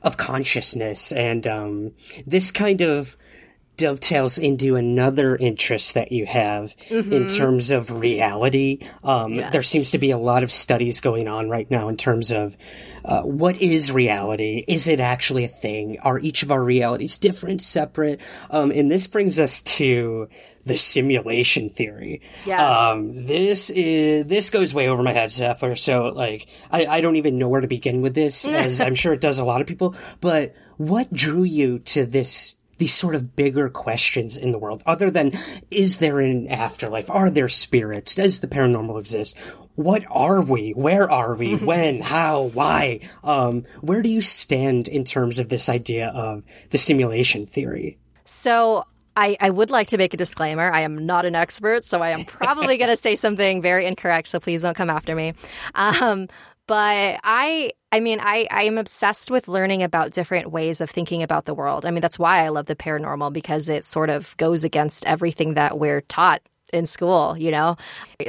of 0.04 0.16
consciousness, 0.18 1.10
and 1.10 1.46
um, 1.46 1.92
this 2.26 2.52
kind 2.52 2.80
of 2.80 3.16
dovetails 3.76 4.38
into 4.38 4.76
another 4.76 5.36
interest 5.36 5.94
that 5.94 6.12
you 6.12 6.26
have 6.26 6.74
in 6.90 7.28
terms 7.28 7.70
of 7.70 7.90
reality. 7.90 8.78
Um, 9.02 9.36
There 9.36 9.62
seems 9.62 9.90
to 9.92 9.98
be 9.98 10.10
a 10.10 10.18
lot 10.18 10.42
of 10.42 10.52
studies 10.52 11.00
going 11.00 11.28
on 11.28 11.48
right 11.48 11.70
now 11.70 11.88
in 11.88 11.96
terms 11.96 12.30
of 12.30 12.56
uh, 13.04 13.22
what 13.22 13.60
is 13.60 13.92
reality? 13.92 14.64
Is 14.66 14.88
it 14.88 15.00
actually 15.00 15.44
a 15.44 15.48
thing? 15.48 15.98
Are 16.00 16.18
each 16.18 16.42
of 16.42 16.50
our 16.50 16.62
realities 16.62 17.18
different, 17.18 17.62
separate? 17.62 18.20
Um, 18.50 18.70
and 18.70 18.90
this 18.90 19.06
brings 19.06 19.38
us 19.38 19.60
to 19.62 20.28
the 20.64 20.76
simulation 20.78 21.68
theory. 21.68 22.22
Yes. 22.46 22.60
Um, 22.60 23.26
this 23.26 23.68
is 23.68 24.26
this 24.26 24.48
goes 24.50 24.72
way 24.72 24.88
over 24.88 25.02
my 25.02 25.12
head, 25.12 25.30
Sapphire. 25.30 25.76
So 25.76 26.06
like, 26.06 26.46
I, 26.70 26.86
I 26.86 27.00
don't 27.02 27.16
even 27.16 27.38
know 27.38 27.48
where 27.48 27.60
to 27.60 27.68
begin 27.68 28.00
with 28.00 28.14
this, 28.14 28.48
as 28.48 28.80
I'm 28.86 28.94
sure 28.94 29.12
it 29.12 29.20
does 29.20 29.38
a 29.38 29.44
lot 29.44 29.60
of 29.60 29.66
people. 29.66 29.94
But 30.22 30.54
what 30.78 31.12
drew 31.12 31.42
you 31.42 31.80
to 31.80 32.06
this? 32.06 32.54
These 32.84 32.92
sort 32.92 33.14
of 33.14 33.34
bigger 33.34 33.70
questions 33.70 34.36
in 34.36 34.52
the 34.52 34.58
world, 34.58 34.82
other 34.84 35.10
than 35.10 35.32
is 35.70 35.96
there 35.96 36.20
an 36.20 36.48
afterlife? 36.48 37.08
Are 37.08 37.30
there 37.30 37.48
spirits? 37.48 38.14
Does 38.14 38.40
the 38.40 38.46
paranormal 38.46 39.00
exist? 39.00 39.38
What 39.74 40.04
are 40.10 40.42
we? 40.42 40.72
Where 40.72 41.10
are 41.10 41.34
we? 41.34 41.56
when? 41.70 42.02
How? 42.02 42.42
Why? 42.42 43.00
Um, 43.22 43.64
where 43.80 44.02
do 44.02 44.10
you 44.10 44.20
stand 44.20 44.86
in 44.86 45.04
terms 45.04 45.38
of 45.38 45.48
this 45.48 45.70
idea 45.70 46.08
of 46.08 46.42
the 46.68 46.76
simulation 46.76 47.46
theory? 47.46 47.96
So 48.26 48.84
I, 49.16 49.38
I 49.40 49.48
would 49.48 49.70
like 49.70 49.86
to 49.86 49.96
make 49.96 50.12
a 50.12 50.18
disclaimer. 50.18 50.70
I 50.70 50.82
am 50.82 51.06
not 51.06 51.24
an 51.24 51.34
expert, 51.34 51.84
so 51.84 52.02
I 52.02 52.10
am 52.10 52.26
probably 52.26 52.76
going 52.76 52.90
to 52.90 52.98
say 52.98 53.16
something 53.16 53.62
very 53.62 53.86
incorrect. 53.86 54.28
So 54.28 54.40
please 54.40 54.60
don't 54.60 54.76
come 54.76 54.90
after 54.90 55.14
me. 55.14 55.32
Um, 55.74 56.28
but 56.66 57.18
I, 57.24 57.70
I 57.94 58.00
mean, 58.00 58.18
I, 58.20 58.48
I 58.50 58.64
am 58.64 58.76
obsessed 58.76 59.30
with 59.30 59.46
learning 59.46 59.84
about 59.84 60.10
different 60.10 60.50
ways 60.50 60.80
of 60.80 60.90
thinking 60.90 61.22
about 61.22 61.44
the 61.44 61.54
world. 61.54 61.86
I 61.86 61.92
mean, 61.92 62.00
that's 62.00 62.18
why 62.18 62.44
I 62.44 62.48
love 62.48 62.66
the 62.66 62.74
paranormal 62.74 63.32
because 63.32 63.68
it 63.68 63.84
sort 63.84 64.10
of 64.10 64.36
goes 64.36 64.64
against 64.64 65.06
everything 65.06 65.54
that 65.54 65.78
we're 65.78 66.00
taught 66.00 66.42
in 66.72 66.86
school. 66.86 67.38
You 67.38 67.52
know, 67.52 67.76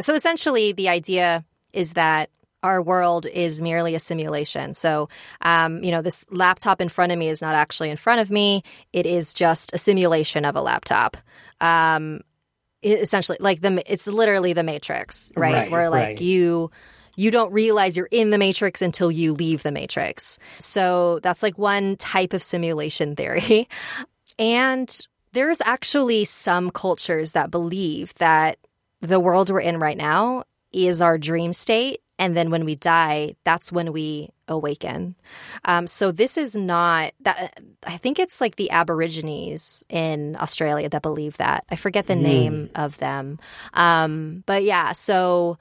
so 0.02 0.14
essentially, 0.14 0.72
the 0.72 0.90
idea 0.90 1.44
is 1.74 1.94
that 1.94 2.30
our 2.62 2.80
world 2.80 3.26
is 3.26 3.60
merely 3.60 3.96
a 3.96 4.00
simulation. 4.00 4.76
So, 4.76 5.10
um, 5.42 5.84
you 5.84 5.90
know, 5.90 6.04
this 6.04 6.28
laptop 6.30 6.80
in 6.80 6.88
front 6.88 7.12
of 7.12 7.18
me 7.18 7.30
is 7.30 7.42
not 7.42 7.56
actually 7.56 7.90
in 7.90 7.98
front 7.98 8.22
of 8.22 8.30
me. 8.30 8.62
It 8.94 9.08
is 9.08 9.34
just 9.34 9.74
a 9.74 9.80
simulation 9.80 10.46
of 10.46 10.56
a 10.56 10.62
laptop. 10.62 11.18
Um, 11.60 12.22
essentially, 12.84 13.40
like 13.42 13.62
the 13.62 13.82
it's 13.92 14.06
literally 14.06 14.54
the 14.54 14.64
Matrix, 14.64 15.32
right? 15.36 15.54
Right, 15.54 15.72
Where 15.72 15.90
like 15.90 16.06
right. 16.06 16.22
you 16.22 16.70
you 17.16 17.32
don't 17.32 17.52
realize 17.52 17.96
you're 17.96 18.08
in 18.12 18.30
the 18.30 18.38
matrix 18.38 18.82
until 18.82 19.12
you 19.12 19.34
leave 19.34 19.64
the 19.64 19.72
matrix. 19.72 20.38
So 20.60 21.20
that's 21.20 21.44
like 21.44 21.58
one 21.58 21.98
type 21.98 22.34
of 22.34 22.44
simulation 22.44 23.16
theory. 23.16 23.68
And 24.38 25.08
there's 25.32 25.62
actually 25.62 26.26
some 26.26 26.72
cultures 26.72 27.32
that 27.32 27.52
believe 27.52 28.14
that 28.16 28.58
the 29.02 29.20
world 29.20 29.50
we're 29.50 29.62
in 29.62 29.80
right 29.80 29.98
now 29.98 30.44
is 30.72 31.02
our 31.02 31.18
dream 31.18 31.54
state. 31.54 32.02
And 32.18 32.36
then 32.36 32.50
when 32.50 32.64
we 32.64 32.76
die, 32.76 33.36
that's 33.44 33.72
when 33.72 33.92
we 33.92 34.30
awaken. 34.48 35.16
Um, 35.66 35.86
so 35.88 36.12
this 36.12 36.38
is 36.38 36.56
not 36.56 37.12
that. 37.22 37.60
I 37.86 37.98
think 37.98 38.20
it's 38.20 38.40
like 38.40 38.56
the 38.56 38.72
Aborigines 38.72 39.84
in 39.90 40.38
Australia 40.40 40.88
that 40.88 41.02
believe 41.02 41.38
that. 41.38 41.66
I 41.70 41.76
forget 41.76 42.08
the 42.08 42.16
name 42.16 42.70
of 42.76 42.98
them. 42.98 43.40
Um, 43.74 44.44
but 44.46 44.64
yeah, 44.64 44.94
so 44.94 45.58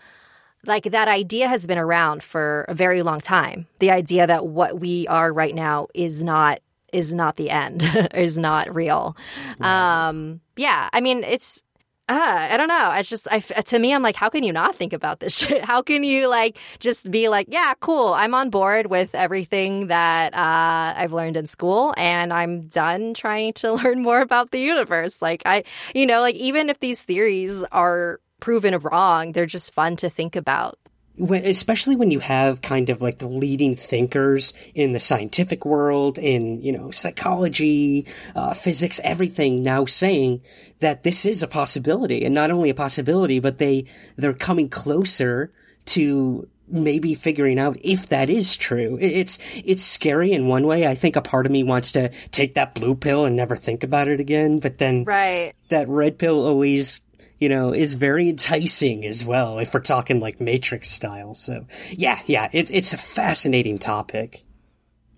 like 0.66 0.84
that 0.84 1.08
idea 1.08 1.48
has 1.48 1.66
been 1.66 1.78
around 1.78 2.22
for 2.22 2.64
a 2.68 2.74
very 2.74 3.02
long 3.02 3.20
time. 3.20 3.66
The 3.78 3.90
idea 3.90 4.26
that 4.26 4.46
what 4.46 4.80
we 4.80 5.06
are 5.08 5.32
right 5.32 5.54
now 5.54 5.88
is 5.94 6.22
not 6.22 6.60
is 6.92 7.12
not 7.12 7.36
the 7.36 7.50
end, 7.50 7.82
is 8.14 8.38
not 8.38 8.74
real. 8.74 9.16
Um, 9.60 10.40
yeah, 10.56 10.88
I 10.92 11.00
mean, 11.00 11.24
it's 11.24 11.62
uh, 12.06 12.48
I 12.50 12.58
don't 12.58 12.68
know. 12.68 12.92
It's 12.96 13.08
just 13.08 13.26
I, 13.30 13.40
to 13.40 13.78
me, 13.78 13.94
I'm 13.94 14.02
like, 14.02 14.14
how 14.14 14.28
can 14.28 14.44
you 14.44 14.52
not 14.52 14.76
think 14.76 14.92
about 14.92 15.20
this 15.20 15.38
shit? 15.38 15.64
How 15.64 15.80
can 15.80 16.04
you 16.04 16.28
like 16.28 16.58
just 16.78 17.10
be 17.10 17.28
like, 17.28 17.46
yeah, 17.50 17.72
cool, 17.80 18.12
I'm 18.12 18.34
on 18.34 18.50
board 18.50 18.88
with 18.88 19.14
everything 19.14 19.86
that 19.86 20.34
uh, 20.34 20.94
I've 20.96 21.14
learned 21.14 21.38
in 21.38 21.46
school, 21.46 21.94
and 21.96 22.32
I'm 22.32 22.68
done 22.68 23.14
trying 23.14 23.54
to 23.54 23.72
learn 23.82 24.02
more 24.02 24.20
about 24.20 24.50
the 24.50 24.60
universe. 24.60 25.22
Like 25.22 25.42
I, 25.46 25.64
you 25.94 26.04
know, 26.04 26.20
like 26.20 26.34
even 26.36 26.68
if 26.68 26.78
these 26.78 27.02
theories 27.02 27.64
are 27.72 28.20
proven 28.44 28.76
wrong, 28.78 29.32
they're 29.32 29.46
just 29.46 29.72
fun 29.74 29.96
to 29.96 30.10
think 30.10 30.36
about. 30.36 30.78
when, 31.16 31.44
especially 31.46 31.96
when 31.96 32.10
you 32.10 32.20
have 32.20 32.60
kind 32.60 32.90
of 32.90 33.00
like 33.00 33.18
the 33.18 33.28
leading 33.28 33.76
thinkers 33.76 34.52
in 34.74 34.92
the 34.92 35.00
scientific 35.00 35.64
world, 35.64 36.18
in 36.18 36.60
you 36.60 36.72
know 36.76 36.90
psychology, 36.90 38.06
uh, 38.34 38.52
physics, 38.54 39.00
everything 39.02 39.62
now 39.62 39.84
saying 39.86 40.42
that 40.80 41.02
this 41.04 41.24
is 41.24 41.42
a 41.42 41.48
possibility, 41.48 42.24
and 42.24 42.34
not 42.34 42.50
only 42.50 42.70
a 42.70 42.74
possibility, 42.74 43.40
but 43.40 43.58
they 43.58 43.86
they're 44.16 44.34
coming 44.34 44.68
closer 44.68 45.52
to 45.86 46.48
maybe 46.66 47.14
figuring 47.14 47.58
out 47.58 47.76
if 47.82 48.08
that 48.08 48.28
is 48.28 48.56
true. 48.56 48.98
It's 49.00 49.38
it's 49.54 49.82
scary 49.82 50.32
in 50.32 50.48
one 50.48 50.66
way. 50.66 50.86
I 50.86 50.94
think 50.94 51.16
a 51.16 51.22
part 51.22 51.46
of 51.46 51.52
me 51.52 51.62
wants 51.62 51.92
to 51.92 52.10
take 52.30 52.54
that 52.54 52.74
blue 52.74 52.94
pill 52.94 53.24
and 53.24 53.36
never 53.36 53.56
think 53.56 53.82
about 53.84 54.08
it 54.08 54.18
again, 54.20 54.60
but 54.60 54.78
then 54.78 55.04
Right. 55.04 55.52
that 55.68 55.88
red 55.88 56.18
pill 56.18 56.46
always 56.46 57.02
you 57.44 57.50
know 57.50 57.72
is 57.74 57.94
very 57.94 58.26
enticing 58.28 59.04
as 59.04 59.24
well 59.24 59.58
if 59.58 59.74
we're 59.74 59.80
talking 59.94 60.18
like 60.18 60.40
matrix 60.40 60.88
style 60.88 61.34
so 61.34 61.66
yeah 61.90 62.18
yeah 62.26 62.48
it's 62.52 62.70
it's 62.70 62.92
a 62.94 62.96
fascinating 62.98 63.78
topic 63.78 64.42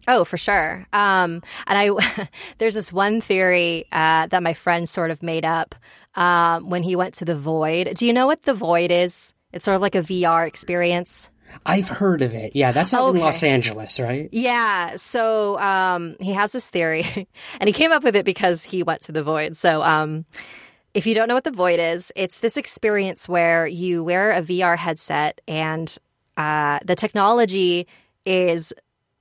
Oh, 0.09 0.25
for 0.25 0.37
sure. 0.37 0.87
Um, 0.93 1.43
and 1.67 1.77
I, 1.77 2.29
there's 2.59 2.75
this 2.75 2.93
one 2.93 3.21
theory 3.21 3.87
uh, 3.91 4.29
that 4.29 4.41
my 4.41 4.55
friend 4.55 4.89
sort 4.89 5.11
of 5.11 5.21
made 5.21 5.45
up 5.45 5.75
um, 6.15 6.71
when 6.71 6.85
he 6.85 6.95
went 6.95 7.15
to 7.15 7.25
the 7.25 7.35
void. 7.35 7.93
Do 7.97 8.07
you 8.07 8.13
know 8.13 8.29
what 8.29 8.43
the 8.43 8.55
void 8.55 8.93
is? 8.93 9.35
It's 9.53 9.65
sort 9.65 9.75
of 9.75 9.83
like 9.83 9.97
a 9.97 10.03
VR 10.03 10.47
experience. 10.47 11.29
i've 11.65 11.89
heard 11.89 12.23
of 12.23 12.35
it 12.35 12.55
yeah 12.55 12.71
that's 12.73 12.93
out 12.95 13.15
in 13.15 13.21
los 13.21 13.43
angeles 13.43 13.99
right 13.99 14.29
Yeah. 14.31 14.95
So 14.97 15.59
um, 15.59 16.15
he 16.21 16.33
has 16.35 16.53
this 16.53 16.67
theory, 16.69 17.03
and 17.61 17.67
he 17.67 17.73
came 17.73 17.91
up 17.91 18.05
with 18.05 18.15
it 18.15 18.25
because 18.25 18.63
he 18.63 18.85
went 18.85 19.01
to 19.07 19.13
the 19.13 19.25
void. 19.25 19.57
So 19.57 19.83
um, 19.83 20.25
if 20.97 21.07
you 21.07 21.15
don't 21.15 21.29
know 21.29 21.35
what 21.35 21.45
the 21.45 21.51
void 21.51 21.79
is, 21.79 22.11
it's 22.17 22.41
this 22.41 22.57
experience 22.57 23.29
where 23.29 23.67
you 23.67 24.03
wear 24.03 24.33
a 24.33 24.41
VR 24.41 24.79
headset, 24.79 25.43
and 25.47 25.95
uh, 26.39 26.79
the 26.87 26.97
technology 26.97 27.87
is 28.25 28.73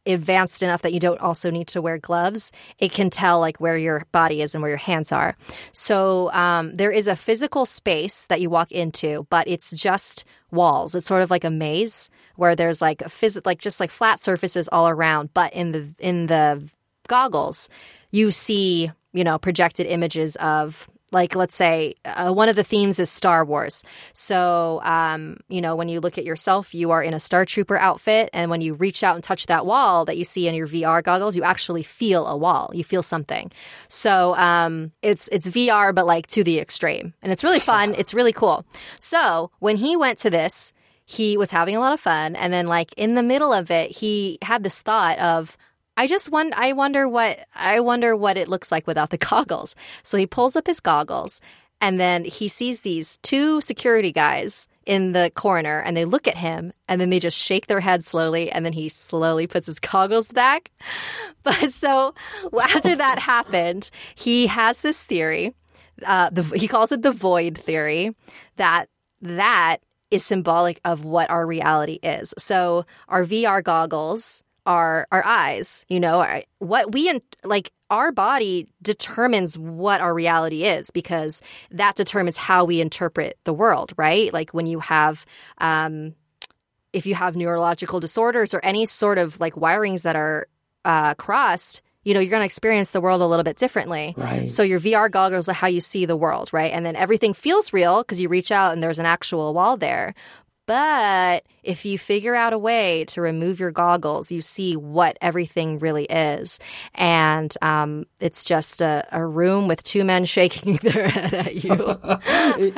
advanced 0.05 0.63
enough 0.63 0.83
that 0.83 0.93
you 0.93 1.01
don't 1.01 1.19
also 1.19 1.51
need 1.51 1.67
to 1.67 1.81
wear 1.81 1.97
gloves. 1.97 2.53
It 2.79 2.93
can 2.93 3.09
tell 3.09 3.41
like 3.41 3.57
where 3.57 3.77
your 3.77 4.05
body 4.13 4.41
is 4.41 4.55
and 4.55 4.61
where 4.61 4.69
your 4.69 4.77
hands 4.77 5.11
are. 5.11 5.35
So 5.73 6.31
um, 6.31 6.75
there 6.75 6.91
is 6.91 7.07
a 7.07 7.15
physical 7.17 7.65
space 7.65 8.25
that 8.27 8.39
you 8.39 8.49
walk 8.49 8.71
into, 8.71 9.27
but 9.29 9.45
it's 9.49 9.71
just 9.71 10.23
walls. 10.51 10.95
It's 10.95 11.07
sort 11.07 11.23
of 11.23 11.29
like 11.29 11.43
a 11.43 11.51
maze 11.51 12.09
where 12.37 12.55
there's 12.55 12.81
like 12.81 13.01
a 13.01 13.09
phys- 13.09 13.45
like 13.45 13.59
just 13.59 13.81
like 13.81 13.91
flat 13.91 14.21
surfaces 14.21 14.69
all 14.71 14.87
around. 14.87 15.33
But 15.33 15.53
in 15.53 15.73
the 15.73 15.93
in 15.99 16.27
the 16.27 16.69
goggles, 17.09 17.67
you 18.11 18.31
see 18.31 18.93
you 19.11 19.25
know 19.25 19.37
projected 19.37 19.87
images 19.87 20.37
of 20.37 20.89
like 21.15 21.33
let's 21.33 21.55
say 21.55 21.93
uh, 22.03 22.31
one 22.31 22.49
of 22.49 22.55
the 22.55 22.63
themes 22.63 22.99
is 22.99 23.09
Star 23.09 23.43
Wars. 23.45 23.83
So 24.13 24.81
um, 24.83 25.37
you 25.47 25.61
know 25.61 25.75
when 25.75 25.89
you 25.89 26.01
look 26.01 26.17
at 26.17 26.25
yourself, 26.25 26.75
you 26.75 26.91
are 26.91 27.01
in 27.01 27.13
a 27.13 27.19
Star 27.19 27.45
Trooper 27.45 27.77
outfit, 27.77 28.29
and 28.33 28.51
when 28.51 28.61
you 28.61 28.75
reach 28.75 29.01
out 29.01 29.15
and 29.15 29.23
touch 29.23 29.47
that 29.47 29.65
wall 29.65 30.05
that 30.05 30.17
you 30.17 30.25
see 30.25 30.47
in 30.47 30.53
your 30.53 30.67
VR 30.67 31.01
goggles, 31.01 31.35
you 31.35 31.43
actually 31.43 31.83
feel 31.83 32.27
a 32.27 32.37
wall. 32.37 32.69
You 32.73 32.83
feel 32.83 33.01
something. 33.01 33.51
So 33.87 34.35
um, 34.35 34.91
it's 35.01 35.29
it's 35.31 35.47
VR, 35.47 35.95
but 35.95 36.05
like 36.05 36.27
to 36.27 36.43
the 36.43 36.59
extreme, 36.59 37.13
and 37.23 37.31
it's 37.31 37.43
really 37.43 37.59
fun. 37.59 37.95
It's 38.05 38.13
really 38.13 38.33
cool. 38.33 38.65
So 38.99 39.51
when 39.59 39.77
he 39.77 39.95
went 39.95 40.19
to 40.19 40.29
this, 40.29 40.73
he 41.05 41.37
was 41.37 41.49
having 41.49 41.75
a 41.77 41.79
lot 41.79 41.93
of 41.93 41.99
fun, 41.99 42.35
and 42.35 42.51
then 42.51 42.67
like 42.67 42.93
in 42.97 43.15
the 43.15 43.23
middle 43.23 43.53
of 43.53 43.71
it, 43.71 43.89
he 43.89 44.37
had 44.41 44.63
this 44.63 44.81
thought 44.81 45.17
of. 45.19 45.57
I 45.97 46.07
just 46.07 46.31
won- 46.31 46.53
I 46.55 46.73
wonder 46.73 47.07
what 47.07 47.39
I 47.53 47.79
wonder 47.79 48.15
what 48.15 48.37
it 48.37 48.47
looks 48.47 48.71
like 48.71 48.87
without 48.87 49.09
the 49.09 49.17
goggles. 49.29 49.75
So 50.03 50.17
he 50.17 50.27
pulls 50.27 50.55
up 50.55 50.67
his 50.67 50.79
goggles 50.79 51.39
and 51.81 51.99
then 51.99 52.25
he 52.25 52.47
sees 52.47 52.81
these 52.81 53.17
two 53.17 53.61
security 53.61 54.11
guys 54.11 54.67
in 54.85 55.13
the 55.13 55.31
corner 55.35 55.79
and 55.79 55.97
they 55.97 56.05
look 56.05 56.27
at 56.27 56.37
him 56.37 56.71
and 56.87 57.01
then 57.01 57.09
they 57.09 57.19
just 57.19 57.37
shake 57.37 57.67
their 57.67 57.79
head 57.79 58.03
slowly 58.03 58.51
and 58.51 58.65
then 58.65 58.73
he 58.73 58.87
slowly 58.87 59.47
puts 59.47 59.65
his 59.67 59.79
goggles 59.91 60.31
back. 60.31 60.71
But 61.43 61.71
so 61.73 62.15
after 62.59 62.95
that 62.95 63.19
happened, 63.19 63.91
he 64.15 64.47
has 64.47 64.81
this 64.81 65.03
theory. 65.03 65.53
Uh, 66.03 66.29
the, 66.31 66.41
he 66.43 66.67
calls 66.67 66.91
it 66.91 67.03
the 67.03 67.11
void 67.11 67.57
theory 67.57 68.15
that 68.57 68.89
that 69.21 69.77
is 70.09 70.25
symbolic 70.25 70.81
of 70.83 71.05
what 71.05 71.29
our 71.29 71.45
reality 71.45 71.99
is. 72.01 72.33
So 72.39 72.85
our 73.07 73.23
VR 73.23 73.63
goggles 73.63 74.41
are 74.65 75.07
our 75.11 75.23
eyes, 75.25 75.85
you 75.89 75.99
know, 75.99 76.25
what 76.59 76.91
we 76.91 77.19
like 77.43 77.71
our 77.89 78.11
body 78.11 78.67
determines 78.81 79.57
what 79.57 80.01
our 80.01 80.13
reality 80.13 80.63
is 80.63 80.89
because 80.89 81.41
that 81.71 81.95
determines 81.95 82.37
how 82.37 82.65
we 82.65 82.81
interpret 82.81 83.37
the 83.43 83.53
world, 83.53 83.93
right? 83.95 84.33
Like 84.33 84.51
when 84.51 84.65
you 84.65 84.79
have, 84.79 85.25
um, 85.59 86.15
if 86.93 87.05
you 87.05 87.13
have 87.13 87.35
neurological 87.35 87.99
disorders 87.99 88.53
or 88.53 88.59
any 88.63 88.85
sort 88.85 89.17
of 89.17 89.39
like 89.39 89.53
wirings 89.53 90.01
that 90.03 90.15
are 90.15 90.47
uh, 90.83 91.13
crossed, 91.13 91.81
you 92.03 92.13
know, 92.13 92.19
you're 92.19 92.29
going 92.29 92.41
to 92.41 92.45
experience 92.45 92.91
the 92.91 93.01
world 93.01 93.21
a 93.21 93.25
little 93.25 93.43
bit 93.43 93.57
differently. 93.57 94.13
Right. 94.15 94.49
So 94.49 94.61
your 94.63 94.79
VR 94.79 95.09
goggles 95.09 95.49
are 95.49 95.53
how 95.53 95.67
you 95.67 95.81
see 95.81 96.05
the 96.05 96.15
world, 96.15 96.53
right? 96.53 96.71
And 96.71 96.85
then 96.85 96.95
everything 96.95 97.33
feels 97.33 97.73
real 97.73 98.03
because 98.03 98.21
you 98.21 98.29
reach 98.29 98.51
out 98.51 98.73
and 98.73 98.81
there's 98.81 98.99
an 98.99 99.07
actual 99.07 99.53
wall 99.53 99.75
there. 99.75 100.13
But 100.65 101.45
if 101.63 101.85
you 101.85 101.97
figure 101.99 102.35
out 102.35 102.53
a 102.53 102.57
way 102.57 103.05
to 103.05 103.21
remove 103.21 103.59
your 103.59 103.71
goggles, 103.71 104.31
you 104.31 104.41
see 104.41 104.75
what 104.75 105.17
everything 105.21 105.79
really 105.79 106.05
is. 106.05 106.59
And 106.93 107.53
um, 107.61 108.05
it's 108.19 108.43
just 108.43 108.81
a, 108.81 109.07
a, 109.11 109.25
room 109.25 109.67
with 109.67 109.83
two 109.83 110.03
men 110.03 110.25
shaking 110.35 110.77
their 110.77 111.07
head 111.07 111.33
at 111.33 111.55
you. 111.63 111.75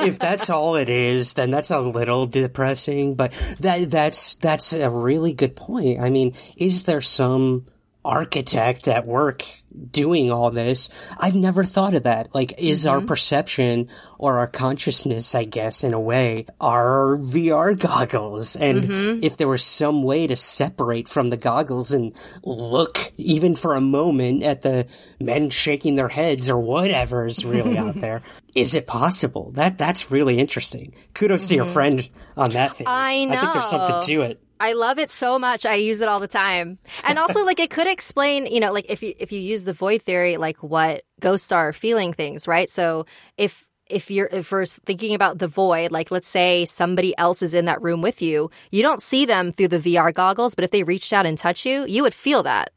if 0.05 0.19
that's 0.19 0.49
all 0.49 0.75
it 0.75 0.89
is, 0.89 1.33
then 1.33 1.51
that's 1.51 1.71
a 1.71 1.79
little 1.79 2.27
depressing. 2.27 3.15
But 3.15 3.33
that 3.59 3.89
that's 3.89 4.35
that's 4.35 4.73
a 4.73 4.89
really 4.89 5.33
good 5.33 5.55
point. 5.55 5.99
I 6.01 6.09
mean, 6.09 6.35
is 6.55 6.83
there 6.83 7.01
some 7.01 7.65
architect 8.07 8.87
at 8.87 9.05
work 9.05 9.43
doing 9.91 10.31
all 10.31 10.49
this. 10.49 10.89
I've 11.19 11.35
never 11.35 11.65
thought 11.65 11.93
of 11.93 12.03
that. 12.03 12.33
Like, 12.33 12.55
is 12.57 12.85
mm-hmm. 12.85 12.95
our 12.95 13.01
perception 13.01 13.89
or 14.17 14.39
our 14.39 14.47
consciousness, 14.47 15.35
I 15.35 15.43
guess, 15.43 15.83
in 15.83 15.93
a 15.93 15.99
way, 15.99 16.45
our 16.59 17.17
VR 17.17 17.77
goggles? 17.77 18.55
And 18.55 18.83
mm-hmm. 18.83 19.19
if 19.23 19.35
there 19.35 19.49
was 19.49 19.63
some 19.63 20.03
way 20.03 20.25
to 20.25 20.37
separate 20.37 21.09
from 21.09 21.29
the 21.29 21.37
goggles 21.37 21.91
and 21.91 22.13
look, 22.43 23.11
even 23.17 23.55
for 23.55 23.75
a 23.75 23.81
moment, 23.81 24.41
at 24.41 24.61
the 24.61 24.87
men 25.19 25.49
shaking 25.49 25.95
their 25.95 26.09
heads 26.09 26.49
or 26.49 26.57
whatever 26.57 27.25
is 27.25 27.43
really 27.43 27.77
out 27.77 27.95
there, 27.97 28.21
is 28.55 28.73
it 28.73 28.87
possible? 28.87 29.51
That 29.51 29.77
that's 29.77 30.09
really 30.09 30.39
interesting. 30.39 30.93
Kudos 31.13 31.43
mm-hmm. 31.43 31.49
to 31.49 31.55
your 31.55 31.65
mm-hmm. 31.65 31.73
friend 31.73 32.09
on 32.37 32.51
that 32.51 32.77
thing. 32.77 32.87
I 32.87 33.25
know. 33.25 33.35
I 33.35 33.39
think 33.41 33.53
there's 33.53 33.69
something 33.69 34.01
to 34.15 34.21
it. 34.21 34.43
I 34.59 34.73
love 34.73 34.99
it 34.99 35.11
so 35.11 35.37
much. 35.39 35.65
I 35.65 35.75
use 35.75 36.01
it 36.01 36.07
all 36.07 36.19
the 36.19 36.27
time. 36.27 36.79
And 37.03 37.19
also 37.19 37.45
like 37.45 37.59
it 37.59 37.69
could 37.69 37.87
explain, 37.87 38.45
you 38.45 38.59
know, 38.59 38.71
like 38.71 38.85
if 38.89 39.03
you 39.03 39.13
if 39.17 39.31
you 39.31 39.39
use 39.39 39.65
the 39.65 39.73
void 39.73 40.03
theory 40.03 40.37
like 40.37 40.61
what 40.63 41.03
ghosts 41.19 41.51
are 41.51 41.73
feeling 41.73 42.13
things, 42.13 42.47
right? 42.47 42.69
So 42.69 43.05
if 43.37 43.65
if 43.89 44.11
you're 44.11 44.29
if 44.31 44.51
we're 44.51 44.65
thinking 44.65 45.13
about 45.13 45.37
the 45.39 45.47
void, 45.47 45.91
like 45.91 46.11
let's 46.11 46.27
say 46.27 46.65
somebody 46.65 47.17
else 47.17 47.41
is 47.41 47.53
in 47.53 47.65
that 47.65 47.81
room 47.81 48.01
with 48.01 48.21
you, 48.21 48.49
you 48.71 48.81
don't 48.81 49.01
see 49.01 49.25
them 49.25 49.51
through 49.51 49.69
the 49.69 49.79
VR 49.79 50.13
goggles, 50.13 50.55
but 50.55 50.63
if 50.63 50.71
they 50.71 50.83
reached 50.83 51.13
out 51.13 51.25
and 51.25 51.37
touch 51.37 51.65
you, 51.65 51.85
you 51.85 52.03
would 52.03 52.13
feel 52.13 52.43
that. 52.43 52.71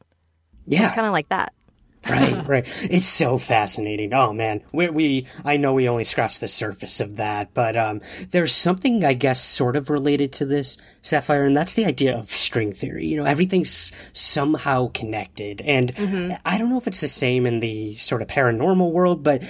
Yeah. 0.65 0.85
It's 0.85 0.95
kind 0.95 1.07
of 1.07 1.13
like 1.13 1.29
that 1.29 1.53
right, 2.09 2.47
right. 2.47 2.67
It's 2.83 3.07
so 3.07 3.37
fascinating. 3.37 4.13
Oh 4.13 4.33
man, 4.33 4.61
we, 4.71 4.89
we 4.89 5.27
I 5.45 5.57
know 5.57 5.73
we 5.73 5.89
only 5.89 6.03
scratched 6.03 6.41
the 6.41 6.47
surface 6.47 6.99
of 6.99 7.17
that, 7.17 7.53
but 7.53 7.75
um, 7.75 8.01
there's 8.29 8.53
something 8.53 9.05
I 9.05 9.13
guess 9.13 9.41
sort 9.41 9.75
of 9.75 9.89
related 9.89 10.33
to 10.33 10.45
this 10.45 10.77
Sapphire, 11.03 11.45
and 11.45 11.57
that's 11.57 11.73
the 11.73 11.85
idea 11.85 12.17
of 12.17 12.29
string 12.29 12.73
theory. 12.73 13.07
You 13.07 13.17
know, 13.17 13.25
everything's 13.25 13.91
somehow 14.13 14.89
connected, 14.93 15.61
and 15.61 15.93
mm-hmm. 15.95 16.35
I 16.45 16.57
don't 16.57 16.69
know 16.69 16.77
if 16.77 16.87
it's 16.87 17.01
the 17.01 17.09
same 17.09 17.45
in 17.45 17.59
the 17.59 17.95
sort 17.95 18.21
of 18.21 18.27
paranormal 18.27 18.91
world, 18.91 19.23
but 19.23 19.43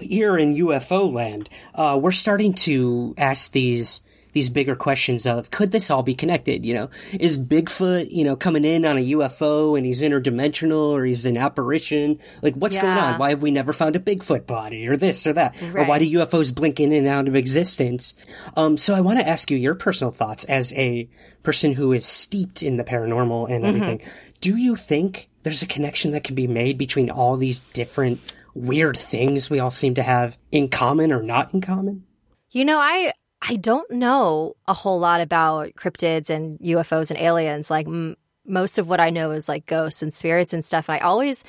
here 0.00 0.36
in 0.36 0.54
UFO 0.56 1.10
land, 1.12 1.48
uh, 1.74 1.98
we're 2.00 2.10
starting 2.10 2.52
to 2.54 3.14
ask 3.16 3.52
these 3.52 4.02
these 4.32 4.50
bigger 4.50 4.76
questions 4.76 5.26
of 5.26 5.50
could 5.50 5.72
this 5.72 5.90
all 5.90 6.02
be 6.02 6.14
connected? 6.14 6.64
You 6.64 6.74
know, 6.74 6.90
is 7.12 7.38
Bigfoot, 7.38 8.10
you 8.10 8.24
know, 8.24 8.36
coming 8.36 8.64
in 8.64 8.84
on 8.84 8.98
a 8.98 9.00
UFO 9.00 9.76
and 9.76 9.86
he's 9.86 10.02
interdimensional 10.02 10.92
or 10.92 11.04
he's 11.04 11.26
an 11.26 11.36
apparition? 11.36 12.18
Like, 12.42 12.54
what's 12.54 12.76
yeah. 12.76 12.82
going 12.82 12.98
on? 12.98 13.18
Why 13.18 13.30
have 13.30 13.42
we 13.42 13.50
never 13.50 13.72
found 13.72 13.96
a 13.96 14.00
Bigfoot 14.00 14.46
body 14.46 14.86
or 14.88 14.96
this 14.96 15.26
or 15.26 15.32
that? 15.34 15.54
Right. 15.60 15.76
Or 15.76 15.84
why 15.88 15.98
do 15.98 16.10
UFOs 16.18 16.54
blink 16.54 16.80
in 16.80 16.92
and 16.92 17.06
out 17.06 17.28
of 17.28 17.36
existence? 17.36 18.14
Um, 18.56 18.78
so 18.78 18.94
I 18.94 19.00
want 19.00 19.18
to 19.18 19.28
ask 19.28 19.50
you 19.50 19.56
your 19.56 19.74
personal 19.74 20.12
thoughts 20.12 20.44
as 20.44 20.72
a 20.74 21.08
person 21.42 21.72
who 21.72 21.92
is 21.92 22.06
steeped 22.06 22.62
in 22.62 22.76
the 22.76 22.84
paranormal 22.84 23.50
and 23.50 23.64
mm-hmm. 23.64 23.66
everything. 23.66 23.98
Mm-hmm. 23.98 24.30
Do 24.40 24.56
you 24.56 24.76
think 24.76 25.28
there's 25.42 25.62
a 25.62 25.66
connection 25.66 26.12
that 26.12 26.24
can 26.24 26.34
be 26.34 26.46
made 26.46 26.78
between 26.78 27.10
all 27.10 27.36
these 27.36 27.60
different 27.60 28.36
weird 28.54 28.96
things 28.96 29.48
we 29.48 29.60
all 29.60 29.70
seem 29.70 29.94
to 29.94 30.02
have 30.02 30.36
in 30.50 30.68
common 30.68 31.12
or 31.12 31.22
not 31.22 31.52
in 31.54 31.60
common? 31.60 32.04
You 32.50 32.64
know, 32.64 32.78
I 32.78 33.12
I 33.42 33.56
don't 33.56 33.90
know 33.90 34.54
a 34.66 34.74
whole 34.74 34.98
lot 34.98 35.20
about 35.20 35.74
cryptids 35.74 36.30
and 36.30 36.58
UFOs 36.58 37.10
and 37.10 37.18
aliens. 37.18 37.70
Like 37.70 37.86
m- 37.86 38.16
most 38.46 38.78
of 38.78 38.88
what 38.88 39.00
I 39.00 39.10
know 39.10 39.30
is 39.30 39.48
like 39.48 39.66
ghosts 39.66 40.02
and 40.02 40.12
spirits 40.12 40.52
and 40.52 40.64
stuff. 40.64 40.88
And 40.88 40.96
I 40.96 40.98
always, 41.00 41.44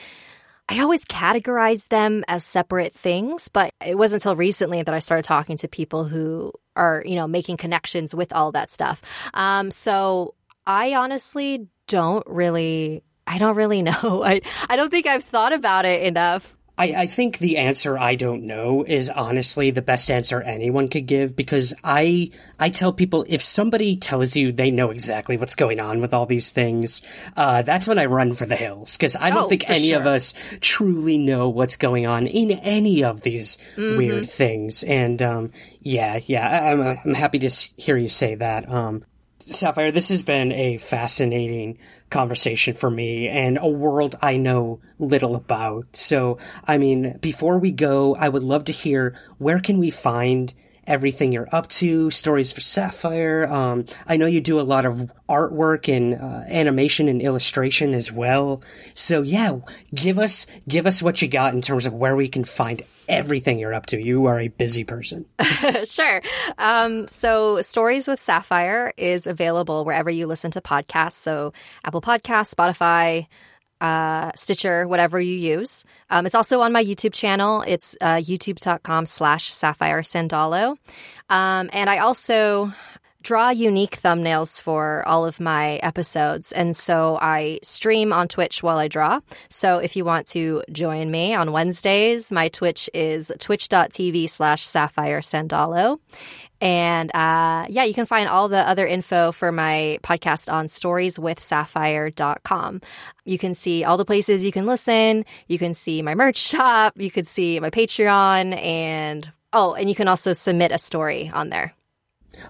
I 0.69 0.79
always 0.79 1.03
categorize 1.05 1.87
them 1.89 2.23
as 2.27 2.45
separate 2.45 2.93
things. 2.93 3.49
But 3.49 3.71
it 3.85 3.97
wasn't 3.97 4.23
until 4.23 4.35
recently 4.35 4.81
that 4.83 4.93
I 4.93 4.99
started 4.99 5.23
talking 5.23 5.57
to 5.57 5.67
people 5.67 6.05
who 6.05 6.53
are, 6.75 7.03
you 7.05 7.15
know, 7.15 7.27
making 7.27 7.57
connections 7.57 8.15
with 8.15 8.31
all 8.33 8.51
that 8.53 8.71
stuff. 8.71 9.01
Um, 9.33 9.69
so 9.71 10.35
I 10.65 10.95
honestly 10.95 11.67
don't 11.87 12.25
really, 12.27 13.03
I 13.27 13.37
don't 13.37 13.55
really 13.57 13.81
know. 13.81 14.23
I, 14.23 14.41
I 14.69 14.75
don't 14.75 14.89
think 14.89 15.07
I've 15.07 15.23
thought 15.25 15.53
about 15.53 15.85
it 15.85 16.03
enough. 16.03 16.57
I, 16.81 17.01
I, 17.01 17.05
think 17.05 17.37
the 17.37 17.57
answer 17.57 17.95
I 17.95 18.15
don't 18.15 18.47
know 18.47 18.83
is 18.83 19.11
honestly 19.11 19.69
the 19.69 19.83
best 19.83 20.09
answer 20.09 20.41
anyone 20.41 20.87
could 20.87 21.05
give 21.05 21.35
because 21.35 21.75
I 21.83 22.31
I 22.59 22.69
tell 22.69 22.91
people 22.91 23.23
if 23.29 23.43
somebody 23.43 23.97
tells 23.97 24.35
you 24.35 24.51
they 24.51 24.71
know 24.71 24.89
exactly 24.89 25.37
what's 25.37 25.53
going 25.53 25.79
on 25.79 26.01
with 26.01 26.11
all 26.11 26.25
these 26.25 26.51
things, 26.51 27.03
uh, 27.37 27.61
that's 27.61 27.87
when 27.87 27.99
I 27.99 28.05
run 28.05 28.33
for 28.33 28.47
the 28.47 28.55
hills 28.55 28.97
because 28.97 29.15
I 29.15 29.29
don't 29.29 29.45
oh, 29.45 29.47
think 29.47 29.69
any 29.69 29.89
sure. 29.89 29.99
of 29.99 30.07
us 30.07 30.33
truly 30.59 31.19
know 31.19 31.49
what's 31.49 31.75
going 31.75 32.07
on 32.07 32.25
in 32.25 32.49
any 32.49 33.03
of 33.03 33.21
these 33.21 33.59
mm-hmm. 33.75 33.97
weird 33.99 34.27
things. 34.27 34.81
And 34.81 35.21
um, 35.21 35.51
yeah, 35.81 36.19
yeah, 36.25 36.71
I'm 36.73 36.81
I'm 36.81 37.13
happy 37.13 37.37
to 37.39 37.49
hear 37.77 37.95
you 37.95 38.09
say 38.09 38.33
that. 38.33 38.67
Um, 38.67 39.05
Sapphire, 39.41 39.91
this 39.91 40.09
has 40.09 40.23
been 40.23 40.51
a 40.51 40.77
fascinating 40.77 41.77
conversation 42.09 42.73
for 42.73 42.89
me 42.89 43.27
and 43.27 43.57
a 43.57 43.67
world 43.67 44.15
I 44.21 44.37
know 44.37 44.79
little 44.99 45.35
about. 45.35 45.95
So, 45.95 46.37
I 46.67 46.77
mean, 46.77 47.17
before 47.21 47.57
we 47.57 47.71
go, 47.71 48.15
I 48.15 48.29
would 48.29 48.43
love 48.43 48.65
to 48.65 48.71
hear 48.71 49.17
where 49.37 49.59
can 49.59 49.79
we 49.79 49.89
find 49.89 50.53
everything 50.87 51.31
you're 51.31 51.47
up 51.51 51.67
to, 51.67 52.11
stories 52.11 52.51
for 52.51 52.61
Sapphire. 52.61 53.45
Um, 53.45 53.85
I 54.07 54.17
know 54.17 54.25
you 54.25 54.41
do 54.41 54.59
a 54.59 54.63
lot 54.63 54.85
of 54.85 55.11
artwork 55.29 55.87
and 55.93 56.15
uh, 56.15 56.43
animation 56.49 57.07
and 57.07 57.21
illustration 57.21 57.93
as 57.93 58.11
well. 58.11 58.61
So 58.93 59.21
yeah, 59.21 59.59
give 59.93 60.19
us 60.19 60.47
give 60.67 60.85
us 60.85 61.01
what 61.01 61.21
you 61.21 61.27
got 61.27 61.53
in 61.53 61.61
terms 61.61 61.85
of 61.85 61.93
where 61.93 62.15
we 62.15 62.27
can 62.27 62.43
find 62.43 62.81
everything 63.11 63.59
you're 63.59 63.73
up 63.73 63.85
to. 63.87 64.01
You 64.01 64.25
are 64.25 64.39
a 64.39 64.47
busy 64.47 64.83
person. 64.83 65.25
sure. 65.85 66.21
Um, 66.57 67.07
so, 67.07 67.61
Stories 67.61 68.07
with 68.07 68.21
Sapphire 68.21 68.93
is 68.97 69.27
available 69.27 69.85
wherever 69.85 70.09
you 70.09 70.25
listen 70.25 70.51
to 70.51 70.61
podcasts. 70.61 71.13
So, 71.13 71.53
Apple 71.83 72.01
Podcasts, 72.01 72.55
Spotify, 72.55 73.27
uh, 73.81 74.31
Stitcher, 74.35 74.87
whatever 74.87 75.19
you 75.19 75.35
use. 75.35 75.83
Um, 76.09 76.25
it's 76.25 76.35
also 76.35 76.61
on 76.61 76.71
my 76.71 76.83
YouTube 76.83 77.13
channel. 77.13 77.63
It's 77.67 77.97
uh, 77.99 78.15
youtube.com 78.15 79.05
slash 79.07 79.51
Sapphire 79.51 80.03
Sandalo. 80.03 80.77
Um, 81.29 81.69
and 81.73 81.89
I 81.89 81.97
also 81.97 82.71
draw 83.23 83.49
unique 83.49 83.99
thumbnails 83.99 84.61
for 84.61 85.07
all 85.07 85.25
of 85.25 85.39
my 85.39 85.75
episodes. 85.77 86.51
And 86.51 86.75
so 86.75 87.17
I 87.21 87.59
stream 87.63 88.13
on 88.13 88.27
Twitch 88.27 88.63
while 88.63 88.77
I 88.77 88.87
draw. 88.87 89.19
So 89.49 89.77
if 89.77 89.95
you 89.95 90.05
want 90.05 90.27
to 90.27 90.63
join 90.71 91.11
me 91.11 91.33
on 91.33 91.51
Wednesdays, 91.51 92.31
my 92.31 92.49
Twitch 92.49 92.89
is 92.93 93.31
twitch.tv 93.39 94.29
slash 94.29 94.63
Sapphire 94.63 95.21
Sandalo. 95.21 95.99
And 96.61 97.09
uh, 97.15 97.65
yeah, 97.69 97.83
you 97.83 97.93
can 97.95 98.05
find 98.05 98.29
all 98.29 98.47
the 98.47 98.59
other 98.59 98.85
info 98.85 99.31
for 99.31 99.51
my 99.51 99.97
podcast 100.03 100.51
on 100.51 100.67
storieswithsapphire.com. 100.67 102.81
You 103.25 103.39
can 103.39 103.55
see 103.55 103.83
all 103.83 103.97
the 103.97 104.05
places 104.05 104.43
you 104.43 104.51
can 104.51 104.67
listen. 104.67 105.25
You 105.47 105.57
can 105.57 105.73
see 105.73 106.03
my 106.03 106.15
merch 106.15 106.37
shop. 106.37 106.93
You 106.97 107.09
could 107.09 107.25
see 107.27 107.59
my 107.59 107.71
Patreon. 107.71 108.63
And 108.63 109.31
oh, 109.51 109.73
and 109.73 109.89
you 109.89 109.95
can 109.95 110.07
also 110.07 110.33
submit 110.33 110.71
a 110.71 110.77
story 110.77 111.31
on 111.33 111.49
there. 111.49 111.73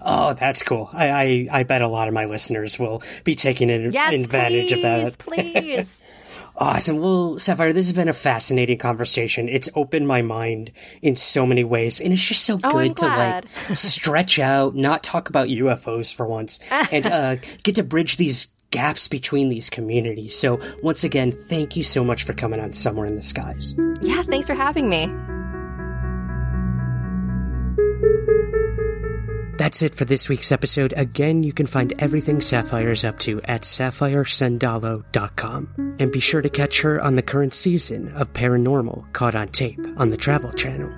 Oh, 0.01 0.33
that's 0.33 0.63
cool. 0.63 0.89
I, 0.93 1.09
I, 1.09 1.47
I 1.51 1.63
bet 1.63 1.81
a 1.81 1.87
lot 1.87 2.07
of 2.07 2.13
my 2.13 2.25
listeners 2.25 2.77
will 2.77 3.01
be 3.23 3.33
taking 3.35 3.69
yes, 3.69 4.13
advantage 4.13 4.69
please, 4.69 4.73
of 4.73 4.81
that. 4.81 5.17
Please. 5.17 6.03
Awesome. 6.61 6.99
Well, 6.99 7.39
Sapphire, 7.39 7.73
this 7.73 7.87
has 7.87 7.93
been 7.93 8.07
a 8.07 8.13
fascinating 8.13 8.77
conversation. 8.77 9.49
It's 9.49 9.67
opened 9.73 10.07
my 10.07 10.21
mind 10.21 10.71
in 11.01 11.15
so 11.15 11.43
many 11.47 11.63
ways, 11.63 11.99
and 11.99 12.13
it's 12.13 12.23
just 12.23 12.45
so 12.45 12.59
Oh, 12.63 12.71
good 12.71 12.97
to 12.97 13.05
like 13.07 13.45
stretch 13.75 14.37
out, 14.37 14.75
not 14.75 15.01
talk 15.01 15.27
about 15.29 15.47
UFOs 15.47 16.13
for 16.13 16.27
once, 16.27 16.59
and 16.69 17.07
uh, 17.07 17.35
get 17.63 17.75
to 17.75 17.83
bridge 17.83 18.17
these 18.17 18.49
gaps 18.69 19.07
between 19.07 19.49
these 19.49 19.71
communities. 19.71 20.37
So, 20.37 20.61
once 20.83 21.03
again, 21.03 21.31
thank 21.31 21.75
you 21.75 21.83
so 21.83 22.03
much 22.03 22.23
for 22.23 22.33
coming 22.33 22.59
on 22.59 22.73
Somewhere 22.73 23.07
in 23.07 23.15
the 23.15 23.23
Skies. 23.23 23.75
Yeah, 24.01 24.21
thanks 24.21 24.45
for 24.45 24.53
having 24.53 24.87
me. 24.87 25.11
That's 29.61 29.83
it 29.83 29.93
for 29.93 30.05
this 30.05 30.27
week's 30.27 30.51
episode. 30.51 30.91
Again, 30.97 31.43
you 31.43 31.53
can 31.53 31.67
find 31.67 31.93
everything 31.99 32.41
Sapphire's 32.41 33.05
up 33.05 33.19
to 33.19 33.39
at 33.43 33.61
sapphiresandalo.com. 33.61 35.95
And 35.99 36.11
be 36.11 36.19
sure 36.19 36.41
to 36.41 36.49
catch 36.49 36.81
her 36.81 36.99
on 36.99 37.13
the 37.13 37.21
current 37.21 37.53
season 37.53 38.07
of 38.15 38.33
Paranormal 38.33 39.13
Caught 39.13 39.35
on 39.35 39.49
Tape 39.49 39.85
on 39.97 40.09
the 40.09 40.17
Travel 40.17 40.51
Channel. 40.51 40.91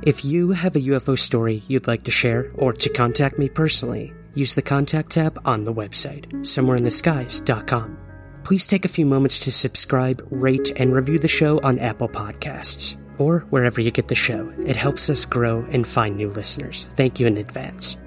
If 0.00 0.24
you 0.24 0.52
have 0.52 0.76
a 0.76 0.80
UFO 0.80 1.18
story 1.18 1.62
you'd 1.68 1.86
like 1.86 2.04
to 2.04 2.10
share 2.10 2.50
or 2.54 2.72
to 2.72 2.88
contact 2.88 3.38
me 3.38 3.50
personally, 3.50 4.14
use 4.32 4.54
the 4.54 4.62
contact 4.62 5.10
tab 5.10 5.38
on 5.44 5.64
the 5.64 5.74
website, 5.74 6.24
somewhereintheskies.com. 6.36 7.98
Please 8.44 8.64
take 8.64 8.86
a 8.86 8.88
few 8.88 9.04
moments 9.04 9.40
to 9.40 9.52
subscribe, 9.52 10.26
rate, 10.30 10.72
and 10.76 10.94
review 10.94 11.18
the 11.18 11.28
show 11.28 11.60
on 11.62 11.78
Apple 11.80 12.08
Podcasts 12.08 12.96
or 13.18 13.40
wherever 13.50 13.82
you 13.82 13.90
get 13.90 14.08
the 14.08 14.14
show. 14.14 14.50
It 14.64 14.76
helps 14.76 15.10
us 15.10 15.26
grow 15.26 15.66
and 15.70 15.86
find 15.86 16.16
new 16.16 16.30
listeners. 16.30 16.84
Thank 16.94 17.20
you 17.20 17.26
in 17.26 17.36
advance. 17.36 17.98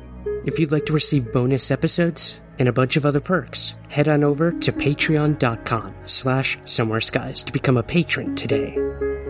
If 0.46 0.58
you'd 0.58 0.72
like 0.72 0.86
to 0.86 0.94
receive 0.94 1.34
bonus 1.34 1.70
episodes 1.70 2.40
and 2.60 2.70
a 2.70 2.74
bunch 2.74 2.96
of 2.96 3.06
other 3.06 3.20
perks, 3.20 3.76
head 3.90 4.08
on 4.08 4.24
over 4.24 4.52
to 4.52 4.72
patreon.com 4.72 5.94
slash 6.06 6.58
somewhere 6.66 7.02
skies 7.02 7.44
to 7.44 7.52
become 7.52 7.78
a 7.78 7.84
patron 7.84 8.36
today. 8.36 8.74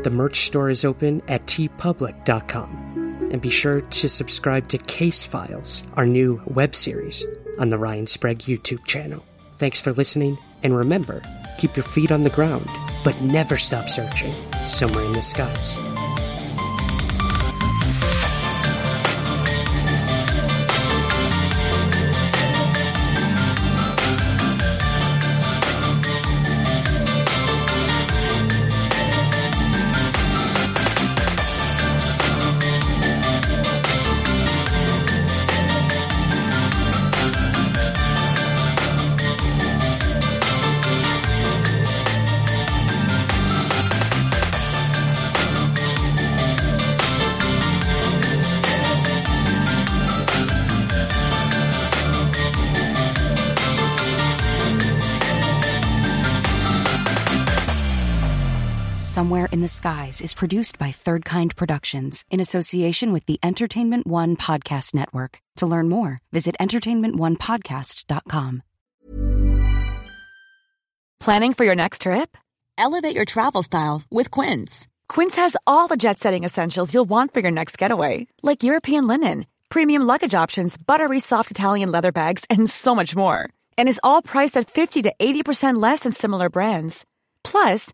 The 0.03 0.11
merch 0.11 0.41
store 0.41 0.69
is 0.69 0.85
open 0.85 1.21
at 1.27 1.45
teepublic.com. 1.45 3.29
And 3.31 3.41
be 3.41 3.49
sure 3.49 3.81
to 3.81 4.09
subscribe 4.09 4.67
to 4.69 4.77
Case 4.77 5.23
Files, 5.23 5.83
our 5.93 6.05
new 6.05 6.41
web 6.45 6.75
series 6.75 7.25
on 7.59 7.69
the 7.69 7.77
Ryan 7.77 8.07
Sprague 8.07 8.39
YouTube 8.39 8.85
channel. 8.85 9.23
Thanks 9.55 9.81
for 9.81 9.93
listening, 9.93 10.37
and 10.63 10.75
remember, 10.75 11.21
keep 11.57 11.75
your 11.75 11.83
feet 11.83 12.11
on 12.11 12.23
the 12.23 12.29
ground, 12.29 12.67
but 13.03 13.21
never 13.21 13.57
stop 13.57 13.89
searching 13.89 14.33
somewhere 14.67 15.03
in 15.03 15.13
the 15.13 15.21
skies. 15.21 15.77
Skies 59.79 60.19
is 60.19 60.33
produced 60.33 60.77
by 60.77 60.91
Third 60.91 61.23
Kind 61.23 61.55
Productions 61.55 62.25
in 62.29 62.41
association 62.41 63.13
with 63.13 63.25
the 63.27 63.39
Entertainment 63.41 64.05
One 64.05 64.35
Podcast 64.35 64.93
Network. 64.93 65.39
To 65.55 65.67
learn 65.67 65.87
more, 65.87 66.19
visit 66.33 66.57
entertainmentonepodcast.com. 66.59 68.61
Planning 71.21 71.53
for 71.53 71.63
your 71.63 71.75
next 71.75 72.01
trip? 72.01 72.35
Elevate 72.77 73.15
your 73.15 73.23
travel 73.23 73.63
style 73.63 74.01
with 74.11 74.29
Quince. 74.31 74.85
Quince 75.07 75.37
has 75.37 75.55
all 75.65 75.87
the 75.87 75.95
jet 75.95 76.19
setting 76.19 76.43
essentials 76.43 76.93
you'll 76.93 77.15
want 77.15 77.33
for 77.33 77.39
your 77.39 77.51
next 77.51 77.77
getaway, 77.77 78.27
like 78.43 78.63
European 78.63 79.07
linen, 79.07 79.45
premium 79.69 80.01
luggage 80.01 80.33
options, 80.33 80.75
buttery 80.75 81.19
soft 81.19 81.51
Italian 81.51 81.89
leather 81.89 82.11
bags, 82.11 82.43
and 82.49 82.69
so 82.69 82.93
much 82.93 83.15
more. 83.15 83.49
And 83.77 83.87
is 83.87 84.01
all 84.03 84.21
priced 84.21 84.57
at 84.57 84.69
50 84.69 85.03
to 85.03 85.13
80% 85.21 85.81
less 85.81 85.99
than 85.99 86.11
similar 86.11 86.49
brands. 86.49 87.05
Plus, 87.45 87.93